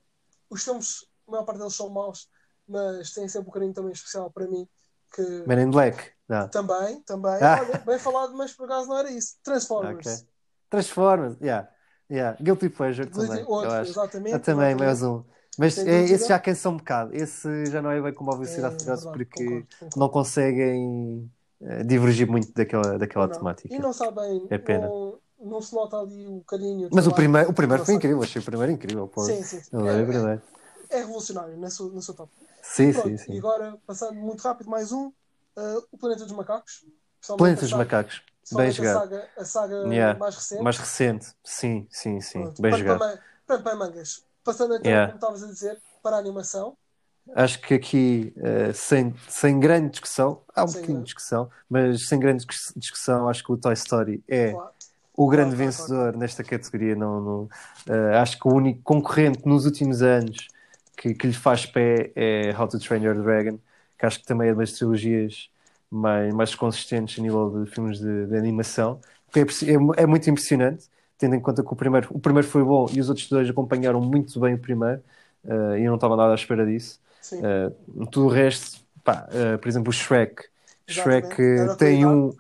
os 0.50 0.64
filmes, 0.64 1.06
a 1.28 1.32
maior 1.32 1.43
parte 1.45 1.58
deles 1.60 1.74
são 1.76 1.89
maus, 1.89 2.30
mas 2.68 3.12
têm 3.12 3.28
sempre 3.28 3.50
um 3.50 3.52
carinho 3.52 3.74
também 3.74 3.91
especial 3.91 4.30
para 4.32 4.47
mim. 4.47 4.68
Que 5.12 5.24
Men 5.47 5.60
in 5.68 5.72
Black. 5.72 6.12
Não. 6.28 6.47
também, 6.47 7.02
também, 7.02 7.34
Ah. 7.41 7.60
olha, 7.68 7.80
bem 7.80 7.97
falado, 7.97 8.38
mas 8.38 8.54
por 8.54 8.66
acaso 8.66 8.88
não 8.88 9.00
era 9.00 9.10
isso. 9.12 9.38
Transformers. 9.43 10.06
Ok. 10.08 10.28
Transformers. 10.70 11.36
Yeah. 11.41 11.68
Yeah. 12.12 12.38
Guilty 12.39 12.70
Pleasure 12.70 13.10
também. 13.10 13.43
Outro, 13.47 13.72
eu 13.72 13.82
exatamente. 13.82 14.34
Eu 14.34 14.39
também, 14.39 14.76
mais 14.76 15.02
um. 15.02 15.24
Mas 15.58 15.78
é, 15.80 15.84
dúvida. 15.84 16.14
esse 16.14 16.28
já 16.28 16.39
cansa 16.39 16.70
um 16.70 16.78
bocado. 16.78 17.16
Esse 17.16 17.66
já 17.66 17.82
não 17.82 17.89
é 17.89 18.00
bem 18.02 18.14
como 18.14 18.32
a 18.32 18.36
É, 18.36 18.38
Velocidade 18.38 18.76
verdade, 18.86 19.04
porque 19.12 19.43
concordo, 19.43 19.68
concordo. 19.80 20.00
não 20.00 20.10
conseguem 20.10 21.32
eh, 21.62 21.84
divergir 21.84 22.30
muito 22.30 22.54
daquela, 22.54 22.97
daquela 23.00 23.28
Não. 23.28 23.34
temática. 23.36 23.74
E 23.74 23.80
não 23.80 23.91
sabem, 23.91 24.45
É 24.52 24.58
pena. 24.60 24.88
não, 24.88 25.20
não 25.40 25.62
se 25.62 25.74
nota 25.74 25.98
ali 26.00 26.28
o 26.28 26.42
carinho. 26.44 26.90
Mas 26.92 27.08
o 27.08 27.12
primeiro, 27.12 27.50
o 27.50 27.54
primeiro 27.54 27.86
foi 27.86 27.96
incrível, 27.96 28.22
achei 28.22 28.42
o 28.42 28.46
primeiro 28.46 28.72
incrível. 28.72 29.08
Pô. 29.08 29.24
Sim, 29.24 29.44
sim, 29.44 29.62
sim. 29.62 29.78
É, 29.78 29.92
É- 30.02 30.04
verdade. 30.04 30.42
É 30.90 30.98
revolucionário 31.00 31.58
na 31.58 31.70
sua, 31.70 31.92
no 31.92 32.02
seu 32.02 32.14
top. 32.14 32.32
Sim, 32.62 32.92
Pronto, 32.92 33.08
sim, 33.10 33.18
E 33.18 33.22
sim. 33.34 33.38
agora, 33.38 33.78
passando 33.86 34.16
muito 34.16 34.42
rápido, 34.42 34.70
mais 34.70 34.92
um: 34.92 35.08
uh, 35.08 35.14
O 35.92 35.98
Planeta 35.98 36.24
dos 36.24 36.34
Macacos. 36.34 36.84
Planeta 37.38 37.62
dos 37.62 37.70
saga- 37.70 37.84
Macacos. 37.84 38.22
Bem 38.52 38.72
principalmente 38.72 38.82
a 38.82 38.84
jogado. 38.84 39.00
saga, 39.00 39.30
a 39.38 39.46
saga 39.46 39.76
Yeah. 39.76 40.20
mais 40.20 40.36
recente. 40.36 40.64
Mais 40.64 40.78
recente. 40.78 41.28
Sim, 41.44 41.88
sim, 41.92 42.20
sim. 42.22 42.42
Pronto, 42.42 42.62
Bem 42.62 42.72
para, 42.72 42.80
jogado. 42.80 43.00
para, 43.00 43.22
para, 43.46 43.60
para 43.64 43.76
mangas. 43.76 44.24
Passando 44.44 44.76
então, 44.76 44.90
Yeah. 44.92 45.06
como 45.08 45.18
estavas 45.18 45.44
a 45.44 45.48
dizer, 45.48 45.80
para 46.02 46.16
a 46.16 46.20
animação. 46.20 46.76
acho 47.36 47.62
que 47.62 47.76
aqui, 47.76 48.34
uh, 48.38 48.74
sem, 48.74 49.14
sem 49.28 49.60
grande 49.60 49.92
discussão, 49.92 50.42
há 50.56 50.64
um 50.64 50.68
Sem 50.68 50.82
bocadinho 50.82 51.00
de 51.00 51.06
discussão, 51.06 51.50
mas 51.70 52.08
sem 52.08 52.20
grande 52.20 52.44
dis- 52.46 52.74
discussão, 52.76 53.30
acho 53.30 53.44
que 53.44 53.52
o 53.52 53.58
Toy 53.58 53.74
Story 53.74 54.24
é 54.28 54.52
Claro. 54.54 54.74
O 55.20 55.28
grande 55.28 55.54
vencedor 55.54 56.16
nesta 56.16 56.46
categoria. 56.46 56.96
Não, 56.96 57.20
não- 57.22 57.44
uh, 57.90 58.16
acho 58.22 58.40
que 58.40 58.48
o 58.48 58.54
único 58.54 58.82
concorrente 58.84 59.46
nos 59.46 59.66
últimos 59.66 60.02
anos 60.02 60.48
que, 60.96 61.14
que 61.14 61.28
lhe 61.28 61.34
faz 61.34 61.66
pé 61.66 62.12
é 62.16 62.56
How 62.58 62.70
to 62.70 62.80
Train 62.80 63.04
Your 63.04 63.22
Dragon, 63.22 63.60
que 63.98 64.06
acho 64.06 64.20
que 64.20 64.26
também 64.26 64.50
é 64.50 64.56
das 64.56 64.72
trilogias 64.72 65.50
mais, 65.92 66.34
mais 66.34 66.56
consistentes 66.56 67.20
a 67.20 67.22
nível 67.22 67.66
de 67.66 67.70
filmes 67.70 68.00
de, 68.00 68.28
de 68.28 68.38
animação. 68.38 69.02
É, 69.36 69.42
é 69.42 70.04
é 70.04 70.06
muito 70.06 70.30
impressionante, 70.30 70.86
tendo 71.18 71.36
em 71.36 71.42
conta 71.42 71.64
que 71.64 71.74
o 71.74 71.76
primeiro, 71.76 72.08
o 72.12 72.20
primeiro 72.20 72.48
foi 72.48 72.64
bom 72.64 72.88
e 72.94 73.02
os 73.02 73.10
outros 73.10 73.28
dois 73.28 73.50
acompanharam 73.50 74.00
muito 74.00 74.40
bem 74.40 74.54
o 74.54 74.58
primeiro, 74.58 75.02
uh, 75.44 75.76
e 75.78 75.84
eu 75.84 75.90
não 75.90 75.96
estava 75.96 76.16
nada 76.16 76.32
à 76.32 76.36
espera 76.36 76.66
disso. 76.66 76.98
Uh, 77.34 78.06
tudo 78.08 78.28
o 78.28 78.30
resto, 78.30 78.80
pá, 79.04 79.28
por 79.62 79.68
exemplo, 79.68 79.90
o 79.90 79.94
Shrek. 79.94 80.44
Exatamente. 80.88 81.36
Shrek 81.36 81.78
tem 81.78 82.06
um, 82.06 82.32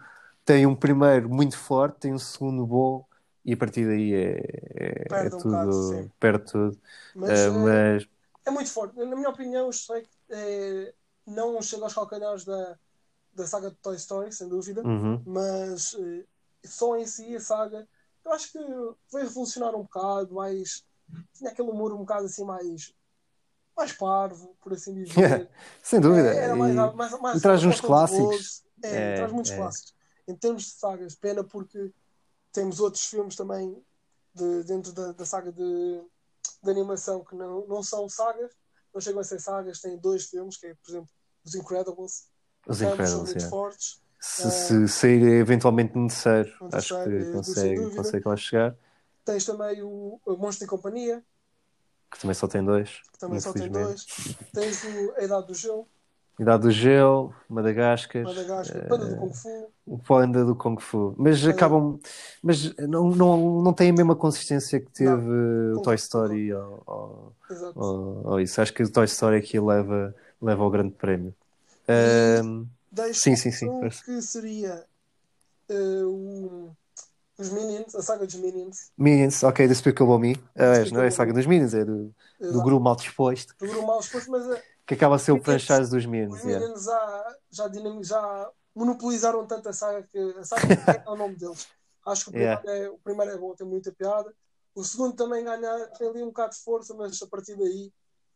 tem 0.53 0.65
um 0.67 0.75
primeiro 0.75 1.29
muito 1.29 1.57
forte, 1.57 1.99
tem 2.01 2.13
um 2.13 2.19
segundo 2.19 2.65
bom 2.65 3.07
e 3.45 3.53
a 3.53 3.57
partir 3.57 3.85
daí 3.87 4.13
é, 4.13 4.39
é, 4.75 5.05
Perde 5.09 5.33
é 5.33 5.35
um 5.35 5.41
tudo, 5.41 5.43
bocado, 5.43 5.73
sim. 5.73 6.09
perde 6.19 6.45
tudo. 6.51 6.79
Mas, 7.13 7.47
Uh, 7.47 7.51
é, 7.51 7.53
mas 7.53 8.07
é 8.45 8.51
muito 8.51 8.71
forte. 8.71 8.95
Na 8.97 9.15
minha 9.15 9.29
opinião, 9.29 9.67
o 9.67 9.73
Shrek 9.73 10.09
é, 10.29 10.93
não 11.25 11.61
chega 11.61 11.83
aos 11.83 11.93
calcanhares 11.93 12.45
da, 12.45 12.79
da 13.33 13.47
saga 13.47 13.71
de 13.71 13.77
Toy 13.77 13.97
Story, 13.97 14.33
sem 14.33 14.47
dúvida. 14.49 14.87
uhum, 14.87 15.25
mas 15.25 15.95
eh, 15.95 16.25
só 16.65 16.97
em 16.97 17.07
si 17.07 17.35
a 17.35 17.39
saga 17.41 17.87
eu 18.25 18.33
acho 18.33 18.51
que 18.51 18.59
veio 18.59 18.97
revolucionar 19.27 19.75
um 19.75 19.83
bocado 19.83 20.35
mais 20.35 20.85
tinha 21.33 21.51
aquele 21.51 21.69
humor 21.71 21.93
um 21.93 21.99
bocado 21.99 22.25
assim 22.27 22.45
mais 22.45 22.93
mais 23.77 23.93
parvo 23.93 24.55
por 24.61 24.73
assim 24.73 24.93
dizer 25.05 25.49
sem 25.83 25.99
dúvida. 25.99 26.33
É, 26.33 26.45
era 26.45 26.55
mais, 26.57 26.75
E- 26.75 26.93
mais, 26.95 27.21
mais 27.21 27.39
e 27.39 27.39
traz 27.39 27.63
uns 27.65 27.81
clássicos. 27.81 28.63
é, 28.83 29.11
É, 29.11 29.13
traz 29.13 29.31
muitos 29.31 29.51
é. 29.51 29.53
clássicos 29.53 29.93
em 30.29 30.35
termos 30.35 30.63
de 30.63 30.71
sagas 30.71 31.15
pena 31.15 31.43
porque 31.43 31.91
temos 32.51 32.79
outros 32.79 33.05
filmes 33.05 33.35
também 33.35 33.75
de- 34.33 34.63
dentro 34.63 34.91
da, 34.93 35.11
da 35.11 35.25
saga 35.25 35.51
de, 35.51 36.01
de 36.63 36.69
animação 36.69 37.23
que 37.23 37.35
não, 37.35 37.65
não 37.67 37.81
são 37.83 38.07
sagas 38.07 38.51
não 38.93 39.01
chegam 39.01 39.21
a 39.21 39.23
ser 39.23 39.39
sagas 39.39 39.79
têm 39.81 39.97
dois 39.97 40.25
filmes 40.27 40.57
que 40.57 40.67
é 40.67 40.75
por 40.75 40.89
exemplo 40.89 41.09
os 41.43 41.55
Incredibles 41.55 42.27
Os 42.67 42.81
ambos 42.81 42.95
são 43.09 43.23
Incredibles, 43.23 43.23
muito 43.23 43.39
yeah. 43.39 43.49
fortes 43.49 44.01
Se, 44.19 44.51
se 44.51 44.87
sair 44.87 45.23
eventualmente 45.23 45.97
Um 45.97 46.07
acho 46.07 47.03
que 47.03 47.09
eh, 47.09 47.31
consegue, 47.31 47.95
consegue 47.95 48.27
lá 48.27 48.35
chegar. 48.35 48.75
Tens 49.23 49.45
também 49.45 49.81
o, 49.81 50.19
o 50.25 50.35
Monstro 50.35 50.65
e 50.65 50.67
Companhia, 50.67 51.23
Que 52.11 52.19
também 52.19 52.33
só 52.33 52.47
tem 52.47 52.63
dois. 52.63 53.01
que 53.13 53.19
também 53.19 53.39
só 53.39 53.53
tem 53.53 53.69
dois. 53.71 54.05
Tens 54.53 54.83
o 54.83 55.13
A 55.15 55.23
Idade 55.23 55.47
do 55.47 55.53
Gelo, 55.53 55.87
Idade 56.39 56.63
do 56.63 56.71
Gelo, 56.71 57.35
Madagascar, 57.49 58.23
Madagascar, 58.23 58.77
eh, 58.81 58.87
Panda 58.87 59.05
do 59.07 59.15
Kung 59.17 59.33
Fu. 59.33 59.71
o 59.85 59.97
Panda 59.99 60.45
do 60.45 60.55
Kung 60.55 60.79
Fu. 60.79 61.15
Mas 61.17 61.39
Panda- 61.41 61.51
acabam. 61.51 61.99
Mas 62.41 62.73
não, 62.77 63.09
não, 63.09 63.61
não 63.61 63.73
tem 63.73 63.89
a 63.89 63.93
mesma 63.93 64.15
consistência 64.15 64.79
que 64.79 64.89
teve 64.91 65.11
o 65.11 65.75
Concordo, 65.75 65.81
Toy 65.83 65.95
Story 65.95 66.53
ou, 66.53 66.83
ou, 66.87 67.33
ou- 67.75 68.21
ou 68.27 68.39
isso. 68.39 68.61
Acho 68.61 68.73
que 68.73 68.83
o 68.83 68.89
Toy 68.91 69.05
Story 69.05 69.37
aqui 69.37 69.59
leva, 69.59 70.15
leva 70.41 70.63
ao 70.63 70.69
grande 70.71 70.91
prémio. 70.93 71.35
Deixo 72.91 73.19
sim, 73.21 73.35
sim, 73.35 73.51
sim, 73.51 73.69
um 73.69 73.79
força. 73.81 74.03
que 74.03 74.21
seria 74.21 74.85
eh, 75.69 76.03
o- 76.03 76.71
os 77.37 77.49
Minions, 77.51 77.93
a 77.95 78.01
saga 78.01 78.25
dos 78.25 78.35
Minions. 78.35 78.91
Minions, 78.97 79.43
ok, 79.43 79.67
Despicable 79.67 80.17
Me. 80.19 80.35
Ah, 80.55 80.71
Despicable 80.79 80.93
não 80.93 81.01
é 81.03 81.07
a 81.07 81.11
saga 81.11 81.33
dos 81.33 81.45
Minions, 81.45 81.73
é 81.73 81.85
do, 81.85 82.13
do 82.39 82.61
grupo 82.61 82.83
mal 82.83 82.95
disposto, 82.95 83.53
Do 83.59 83.67
grupo 83.67 83.85
mal 83.87 83.99
exposto, 83.99 84.31
mas 84.31 84.47
eh, 84.49 84.63
que 84.89 84.95
acaba 84.95 85.17
a 85.17 85.19
ser 85.19 85.31
o 85.33 85.35
Minions- 85.35 85.63
franchise 85.65 85.91
dos 85.91 86.03
Minions. 86.07 86.33
os 86.39 86.43
yeah. 86.43 86.65
Minions 86.65 86.83
já, 86.83 87.37
já, 87.51 87.67
dinam- 87.67 88.03
já 88.03 88.51
monopolizaram 88.73 89.45
tanto 89.45 89.69
a 89.69 89.73
saga 89.73 90.01
que 90.01 90.17
a 90.17 90.43
saga 90.43 90.63
é 91.05 91.09
o 91.09 91.15
nome 91.15 91.35
deles. 91.35 91.67
Acho 92.07 92.23
que 92.25 92.29
o 92.29 92.33
primeiro, 92.33 92.61
Yeah. 92.63 92.85
é, 92.85 92.89
o 92.89 92.97
primeiro 92.97 93.31
é 93.31 93.37
bom, 93.37 93.53
tem 93.53 93.67
muita 93.67 93.91
piada. 93.91 94.33
O 94.73 94.83
segundo 94.83 95.15
também 95.15 95.43
ganha, 95.43 95.87
tem 95.97 96.07
ali 96.09 96.23
um 96.23 96.27
bocado 96.29 96.53
de 96.55 96.61
força, 96.63 96.95
mas 96.95 97.21
a 97.21 97.27
partir 97.27 97.55
daí 97.55 97.93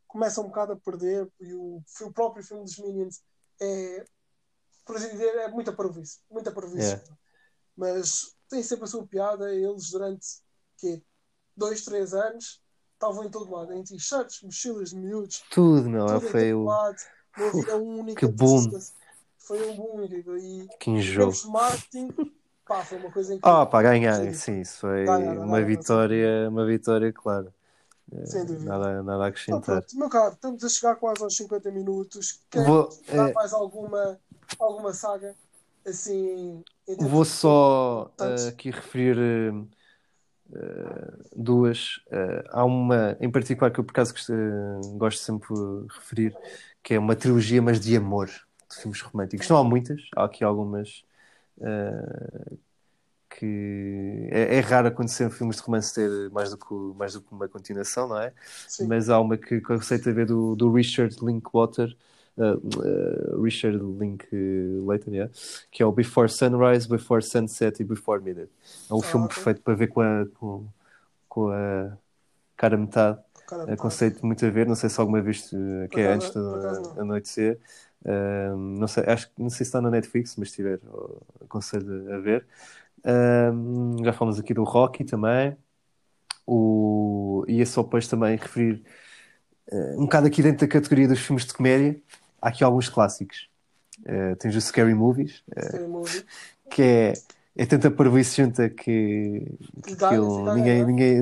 começa 0.08 0.41
um 0.41 0.47
bocado 0.47 0.74
a 0.74 0.76
perder. 0.78 1.28
E 1.39 1.54
o, 1.56 1.82
o 2.01 2.14
próprio 2.14 2.43
filme 2.43 2.64
dos 2.64 2.78
Minions 2.78 3.22
é, 3.60 4.06
por 4.86 4.95
assim 4.97 5.10
dizer, 5.10 5.34
é 5.36 5.47
muita 5.47 5.74
parvoíce. 5.74 6.20
Muita 6.30 6.51
parvoíce. 6.51 6.88
Yeah. 6.89 7.04
Mas 7.76 8.36
tem 8.47 8.62
sempre 8.62 8.84
a 8.86 8.88
sua 8.88 9.08
piada. 9.08 9.51
Eles, 9.51 9.89
durante 9.89 10.28
dois, 11.58 11.84
três 11.84 12.14
anos, 12.14 12.62
estavam 13.04 13.24
em 13.26 13.30
todo 13.30 13.51
lado, 13.51 13.74
em 13.74 13.84
t-shirts, 13.84 14.41
mochilas 14.41 14.89
de 14.91 14.95
miúdos, 14.95 15.43
Tudo, 15.49 15.89
meu, 15.89 16.08
tudo 16.08 16.22
foi 16.22 16.54
o 16.54 16.64
lado. 16.64 16.97
Não 17.38 17.47
havia 17.49 17.76
único 17.76 18.20
que 18.20 18.28
boom. 18.28 18.72
Foi 19.39 19.70
um 19.70 19.76
boom 19.76 20.04
incrível. 20.04 20.38
E 20.38 20.68
que 20.80 20.89
enjoo. 20.91 21.34
marketing, 21.49 22.08
pá, 22.66 22.84
foi 22.84 22.97
uma 22.97 23.12
coisa 23.12 23.34
incrível. 23.34 23.60
Ah, 23.60 23.66
pá, 23.66 23.82
ganhar, 23.82 24.26
Sim. 24.26 24.62
isso 24.62 24.78
foi 24.80 25.06
Ganharam, 25.06 25.39
uma 25.41 25.47
ganharam, 25.47 25.66
vitória, 25.68 26.49
uma 26.49 26.66
vitória, 26.66 27.12
claro. 27.12 27.54
Sem 28.26 28.45
dúvida. 28.45 28.70
Nada, 28.70 29.04
nada 29.04 29.24
a 29.26 29.28
Então, 29.28 29.60
acrescentar. 29.60 29.82
pronto, 29.82 29.97
meu 29.97 30.10
caro, 30.10 30.34
estamos 30.34 30.64
a 30.64 30.70
chegar 30.70 30.95
quase 30.95 31.24
aos 31.24 31.36
50 31.36 31.72
minutos. 31.72 32.39
Quer 32.49 32.64
Vou, 32.66 32.89
dar 33.16 33.30
eh, 33.30 33.34
mais 33.34 33.54
alguma, 33.54 34.20
alguma 34.60 34.93
saga? 34.93 35.36
Assim, 35.86 36.64
Vou 36.99 37.26
só 37.26 38.10
eh, 38.20 38.47
aqui 38.49 38.72
referir 38.72 39.18
eh, 39.18 39.49
eh, 39.49 39.82
duas. 41.36 42.02
Eh, 42.12 42.44
há 42.50 42.64
uma 42.66 43.18
em 43.20 43.30
particular 43.30 43.72
que 43.72 43.80
eu, 43.80 43.84
por 43.84 43.91
acaso, 43.91 44.14
gosto, 44.14 44.34
eh, 44.34 44.98
gosto 44.98 45.20
sempre 45.22 45.54
de 45.54 45.94
referir, 45.94 46.36
que 46.82 46.94
é 46.94 47.00
uma 47.00 47.16
trilogia, 47.16 47.62
mas 47.62 47.80
de 47.80 47.96
amor, 47.96 48.28
de 48.28 48.82
filmes 48.82 49.02
românticos. 49.02 49.50
Não 49.50 49.58
há 49.58 49.64
muitas, 49.64 50.02
há 50.16 50.26
aqui 50.26 50.44
algumas 50.44 51.04
eh, 51.62 52.58
que 53.30 54.30
é, 54.32 54.58
é 54.58 54.60
raro 54.60 54.88
acontecer 54.88 55.26
em 55.26 55.30
filmes 55.30 55.58
de 55.58 55.64
romance 55.64 55.94
ter 55.94 56.30
mais 56.32 56.52
do 56.52 56.58
que, 56.58 56.74
mais 56.98 57.14
do 57.14 57.22
que 57.22 57.32
uma 57.32 57.48
continuação, 57.48 58.08
não 58.08 58.20
é? 58.20 58.32
Sim. 58.68 58.88
mas 58.88 59.10
há 59.10 59.20
uma 59.20 59.38
que, 59.38 59.60
que 59.60 59.70
eu 59.70 59.78
receito 59.78 60.10
a 60.10 60.14
ver 60.14 60.26
do, 60.28 60.56
do 60.56 60.72
Richard 60.72 61.16
Linkwater, 61.22 61.96
uh, 62.38 62.57
uh, 63.38 63.41
Richard 63.43 63.77
Linklater, 63.77 65.13
yeah, 65.13 65.31
que 65.71 65.84
é 65.84 65.86
o 65.86 65.91
Before 65.91 66.29
Sunrise, 66.29 66.88
Before 66.88 67.21
Sunset 67.21 67.81
e 67.81 67.86
Before 67.86 68.21
Midnight. 68.21 68.51
É 68.89 68.93
Ah, 68.93 69.01
filme 69.01 69.25
ok. 69.25 69.36
perfeito 69.36 69.61
para 69.61 69.73
ver 69.75 69.88
com 69.88 70.01
a, 70.01 70.25
com, 70.39 70.65
com 71.29 71.49
a 71.49 71.97
cara 72.57 72.77
metade. 72.77 73.19
Cara, 73.45 73.71
É 73.71 73.75
conceito 73.75 74.25
muito 74.25 74.45
a 74.45 74.49
ver, 74.49 74.67
não 74.67 74.75
sei 74.75 74.89
se 74.89 74.99
alguma 74.99 75.21
vez 75.21 75.51
uh, 75.53 75.88
que 75.89 75.99
é 75.99 76.13
antes 76.13 76.34
não. 76.36 76.99
anoitecer. 76.99 77.59
Uh, 78.05 78.55
não 78.57 78.88
sei, 78.88 79.03
acho, 79.05 79.27
que- 79.27 79.41
não 79.41 79.49
sei 79.49 79.57
se 79.59 79.63
está 79.63 79.81
na 79.81 79.89
Netflix, 79.89 80.36
mas 80.38 80.49
se 80.49 80.57
tiver, 80.57 80.79
aconselho 81.41 82.13
a 82.13 82.19
ver. 82.19 82.45
Um, 83.05 84.03
já 84.03 84.13
falamos 84.13 84.39
aqui 84.39 84.53
do 84.53 84.63
Rocky 84.63 85.03
também. 85.03 85.55
O... 86.45 87.45
E 87.47 87.61
é 87.61 87.65
só 87.65 87.84
depois 87.84 88.07
também 88.07 88.36
referir 88.38 88.84
uh, 89.71 89.99
um 90.01 90.05
bocado 90.05 90.27
aqui 90.27 90.41
dentro 90.43 90.65
da 90.67 90.71
categoria 90.71 91.07
dos 91.07 91.19
filmes 91.19 91.45
de 91.45 91.53
comédia. 91.53 92.01
Há 92.44 92.50
aqui 92.50 92.64
alguns 92.64 92.89
clássicos. 92.89 93.50
Uh, 94.02 94.36
tens 94.38 94.56
o 94.56 94.62
Scary 94.62 94.94
Movies, 94.94 95.44
uh, 95.56 95.62
Scary 95.62 95.88
Movie. 95.88 96.26
que 96.70 96.82
é, 96.82 97.14
é 97.56 97.66
tanta 97.66 97.91
parvoíce 97.91 98.41
junta 98.41 98.70
que, 98.70 99.48
que 99.86 99.96
Que 99.96 100.16
a 100.50 100.56
ninguém, 100.56 100.84
ganhar. 100.84 100.86
ninguém, 100.86 101.22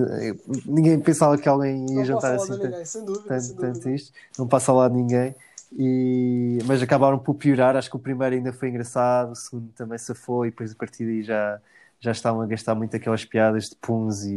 ninguém 0.65 0.99
pensava 0.99 1.37
que 1.37 1.47
alguém 1.49 1.95
ia 1.97 2.05
Não 2.05 2.05
jantar 2.05 2.33
assim 2.35 2.57
tanto, 2.57 2.63
ninguém, 2.63 2.85
sem 2.85 3.05
dúvida, 3.05 3.39
sem 3.39 3.55
tanto, 3.55 3.61
tanto 3.61 3.89
dúvida. 3.89 3.95
isto, 3.95 4.13
não 4.37 4.47
passa 4.47 4.71
ao 4.71 4.77
lado 4.77 4.93
de 4.95 4.97
ninguém. 5.01 5.35
E, 5.73 6.59
mas 6.65 6.81
acabaram 6.81 7.19
por 7.19 7.35
piorar. 7.35 7.75
Acho 7.75 7.89
que 7.89 7.95
o 7.95 7.99
primeiro 7.99 8.35
ainda 8.35 8.53
foi 8.53 8.69
engraçado, 8.69 9.31
o 9.31 9.35
segundo 9.35 9.71
também 9.73 9.97
se 9.97 10.13
foi, 10.15 10.47
e 10.47 10.51
depois 10.51 10.71
a 10.71 10.75
partir 10.75 11.05
daí 11.05 11.23
já, 11.23 11.61
já 11.99 12.11
estavam 12.11 12.41
a 12.41 12.47
gastar 12.47 12.75
muito 12.75 12.95
aquelas 12.95 13.25
piadas 13.25 13.69
de 13.69 13.75
puns 13.77 14.23
e 14.25 14.29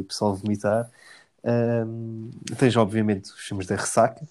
de 0.00 0.04
pessoal 0.08 0.34
vomitar. 0.34 0.90
Um, 1.44 2.30
tens, 2.58 2.76
obviamente, 2.76 3.26
os 3.30 3.40
filmes 3.46 3.66
da 3.66 3.76
Ressaca, 3.76 4.26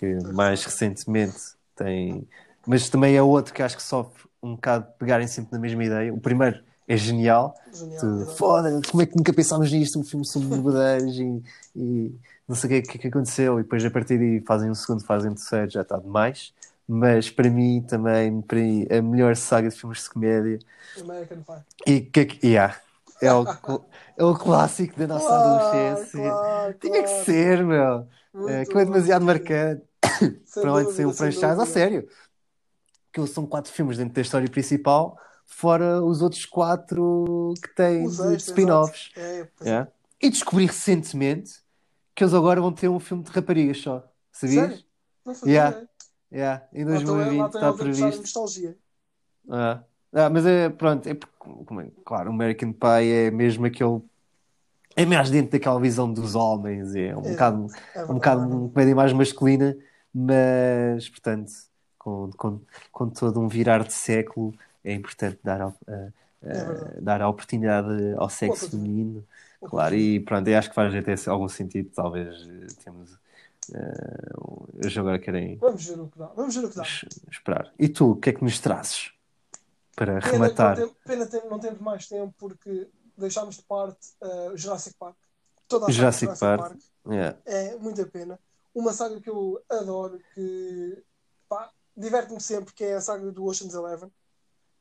que 0.00 0.32
mais 0.32 0.64
recentemente 0.64 1.38
tem. 1.76 2.26
Mas 2.66 2.88
também 2.88 3.16
é 3.16 3.22
outro 3.22 3.52
que 3.54 3.62
acho 3.62 3.76
que 3.76 3.82
sofre 3.82 4.24
um 4.42 4.54
bocado 4.54 4.86
de 4.86 4.94
pegarem 4.98 5.26
sempre 5.26 5.52
na 5.52 5.58
mesma 5.58 5.84
ideia. 5.84 6.12
O 6.14 6.20
primeiro 6.20 6.62
é 6.88 6.96
genial, 6.96 7.54
Genial, 7.72 8.00
Tu, 8.00 8.06
exato. 8.06 8.36
foda 8.36 8.80
como 8.90 9.02
é 9.02 9.06
que 9.06 9.16
nunca 9.16 9.32
pensámos 9.32 9.70
nisto? 9.72 9.98
Um 10.00 10.04
filme 10.04 10.26
sobre 10.26 10.48
bobadeiros 10.48 11.16
e, 11.18 11.42
e 11.76 12.14
não 12.48 12.56
sei 12.56 12.66
o 12.66 12.82
que, 12.82 12.90
é 12.90 12.92
que, 12.92 12.98
que 12.98 13.08
aconteceu. 13.08 13.60
E 13.60 13.62
depois 13.62 13.84
a 13.84 13.90
partir 13.90 14.18
daí 14.18 14.40
fazem 14.40 14.70
um 14.70 14.74
segundo, 14.74 15.04
fazem 15.04 15.30
um 15.30 15.34
terceiro, 15.34 15.70
já 15.70 15.82
está 15.82 15.98
demais. 15.98 16.52
Mas 16.88 17.30
para 17.30 17.48
mim 17.50 17.82
também, 17.88 18.40
para 18.42 18.58
mim, 18.58 18.86
a 18.90 19.00
melhor 19.02 19.36
saga 19.36 19.68
de 19.68 19.76
filmes 19.76 20.02
de 20.02 20.10
comédia 20.10 20.58
American 21.00 21.42
Pie. 21.42 21.64
e 21.86 22.00
que, 22.00 22.24
que 22.26 22.46
yeah, 22.46 22.76
é, 23.20 23.32
o, 23.32 23.44
é 24.16 24.24
o 24.24 24.34
clássico 24.36 24.98
da 24.98 25.06
nossa 25.06 25.26
Claro, 25.26 25.44
adolescência. 25.46 26.10
claro, 26.10 26.74
Tinha 26.80 27.02
que 27.02 27.08
ser, 27.24 27.64
meu. 27.64 28.06
Muito 28.32 28.48
É, 28.50 28.64
que 28.64 28.78
é 28.78 28.84
demasiado 28.84 29.24
marcante 29.24 29.82
para 30.54 30.70
além 30.70 30.86
de 30.86 30.92
ser 30.92 31.02
um 31.06 31.10
dúvida, 31.10 31.16
franchise, 31.16 31.44
a 31.44 31.54
dúvida. 31.54 31.72
sério. 31.72 32.08
Que 33.12 33.26
são 33.26 33.44
quatro 33.46 33.72
filmes 33.72 33.96
dentro 33.98 34.14
da 34.14 34.20
história 34.20 34.48
principal, 34.48 35.18
fora 35.46 36.02
os 36.02 36.22
outros 36.22 36.44
quatro 36.46 37.54
que 37.62 37.74
têm 37.74 38.04
spin-offs. 38.36 39.10
É, 39.16 39.40
é. 39.40 39.48
Yeah. 39.64 39.90
E 40.22 40.30
descobri 40.30 40.66
recentemente 40.66 41.54
que 42.14 42.22
eles 42.22 42.34
agora 42.34 42.60
vão 42.60 42.72
ter 42.72 42.88
um 42.88 43.00
filme 43.00 43.22
de 43.24 43.30
raparigas 43.30 43.78
só. 43.78 44.06
Sabias? 44.32 44.68
Sério? 44.70 44.84
Não 45.26 45.34
fazia 45.34 45.52
Yeah. 45.52 45.86
Yeah, 46.32 46.68
em 46.72 46.84
Lá 46.84 46.94
estão- 46.96 47.14
2020 47.16 47.40
lá 47.40 47.46
estão 47.46 47.60
está 47.60 47.66
a 47.66 47.70
a 47.70 47.74
previsto. 47.74 48.20
nostalgia. 48.20 48.76
Ah. 49.50 49.82
Ah, 50.12 50.30
mas 50.30 50.46
é, 50.46 50.68
pronto, 50.68 51.08
é 51.08 51.14
porque, 51.14 51.36
é- 51.80 51.90
claro, 52.04 52.30
o 52.30 52.32
American 52.32 52.72
Pie 52.72 53.10
é 53.12 53.30
mesmo 53.32 53.66
aquele. 53.66 54.00
É 54.94 55.04
mais 55.06 55.30
dentro 55.30 55.52
daquela 55.52 55.80
visão 55.80 56.12
dos 56.12 56.34
homens, 56.36 56.94
é 56.94 57.16
um 57.16 57.24
É, 57.24 57.30
bocado, 57.30 57.66
É 57.94 58.04
um 58.04 58.14
bocado 58.14 58.42
uma 58.42 58.68
comédia 58.68 58.94
mais 58.94 59.12
masculina, 59.12 59.76
mas, 60.12 61.08
portanto, 61.08 61.52
com, 61.98 62.30
com, 62.36 62.60
com 62.90 63.08
todo 63.10 63.40
um 63.40 63.48
virar 63.48 63.84
de 63.84 63.92
século, 63.92 64.54
é 64.84 64.92
importante 64.94 65.38
dar, 65.42 65.60
a- 65.60 65.66
a- 65.66 66.12
a- 66.42 67.00
dar 67.00 67.20
a 67.22 67.28
oportunidade 67.28 68.14
ao 68.16 68.28
sexo 68.30 68.60
certeza. 68.60 68.82
feminino, 68.82 69.24
claro, 69.60 69.94
e 69.94 70.20
pronto, 70.20 70.48
eu 70.48 70.58
acho 70.58 70.68
que 70.70 70.74
faz 70.74 70.94
até 70.94 71.14
algum 71.30 71.48
sentido, 71.48 71.90
talvez 71.94 72.48
eh, 72.48 72.66
temos. 72.84 73.18
eh, 73.74 74.30
eles 74.82 74.96
agora 74.96 75.18
querem 75.18 75.56
Vamos 75.56 75.84
ver 75.84 76.00
o 76.00 76.08
que 76.08 76.18
dá. 76.18 76.26
Vamos 76.28 76.56
ver 76.56 76.64
o 76.64 76.70
que 76.70 76.76
dá. 76.76 76.82
es- 76.82 77.04
esperar. 77.30 77.72
E 77.78 77.88
tu, 77.88 78.12
o 78.12 78.16
que 78.16 78.30
é 78.30 78.32
que 78.32 78.42
nos 78.42 78.58
trazes 78.58 79.12
para 79.94 80.20
Pena 80.20 80.32
rematar? 80.32 80.78
não, 80.78 80.88
tem- 80.88 80.96
pena 81.04 81.26
que 81.26 81.48
não 81.48 81.58
temos 81.58 81.80
mais 81.80 82.08
tempo 82.08 82.34
porque 82.38 82.88
deixámos 83.16 83.56
de 83.58 83.62
parte 83.64 83.98
uh, 84.22 84.56
Jurassic 84.56 84.96
Park. 84.98 85.16
Toda 85.68 85.86
a 85.86 85.90
Jurassic 85.90 86.24
Jurassic 86.24 86.40
Park. 86.40 86.60
Park. 86.70 86.78
Yeah. 87.06 87.38
É 87.44 87.76
muita 87.76 88.06
pena. 88.06 88.38
Uma 88.74 88.92
saga 88.92 89.20
que 89.20 89.28
eu 89.28 89.60
adoro, 89.68 90.20
que 90.34 91.04
diverte-me 91.96 92.40
sempre, 92.40 92.72
que 92.72 92.84
é 92.84 92.94
a 92.94 93.00
saga 93.00 93.30
do 93.32 93.44
Ocean's 93.44 93.74
Eleven. 93.74 94.10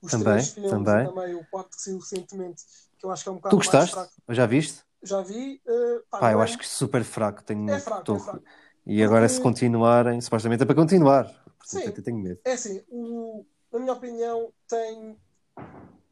Os 0.01 0.11
Também, 0.11 0.33
três 0.33 0.49
filmes 0.53 0.69
também. 0.71 1.05
também 1.05 1.35
o 1.35 1.45
quarto 1.49 1.75
que 1.75 1.81
saiu 1.81 1.97
recentemente, 1.99 2.63
que 2.97 3.05
eu 3.05 3.11
acho 3.11 3.23
que 3.23 3.29
é 3.29 3.31
um 3.31 3.35
Tu 3.35 3.39
bocado 3.41 3.55
mais 3.57 3.67
gostaste? 3.67 3.93
fraco. 3.95 4.13
Já 4.29 4.45
viste? 4.45 4.83
Já 5.01 5.21
vi. 5.21 5.61
uh, 5.65 6.03
pá, 6.09 6.19
Pá, 6.19 6.31
eu 6.31 6.39
é- 6.39 6.43
acho 6.43 6.57
que 6.57 6.67
super 6.67 7.03
fraco. 7.03 7.43
Tenho, 7.43 7.69
É 7.69 7.79
fraco, 7.79 8.03
tô- 8.03 8.15
é 8.15 8.19
fraco. 8.19 8.43
E 8.85 9.03
agora, 9.03 9.21
Porque- 9.23 9.35
se 9.35 9.41
continuarem, 9.41 10.21
supostamente 10.21 10.63
é 10.63 10.65
para 10.65 10.75
continuar. 10.75 11.25
Sim. 11.65 11.81
eu 11.83 12.03
tenho 12.03 12.17
medo. 12.17 12.39
É 12.45 12.53
assim, 12.53 12.83
o, 12.89 13.45
na 13.71 13.79
minha 13.79 13.93
opinião, 13.93 14.51
tem 14.67 15.19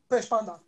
pés 0.09 0.25
para 0.25 0.43
andar. 0.43 0.59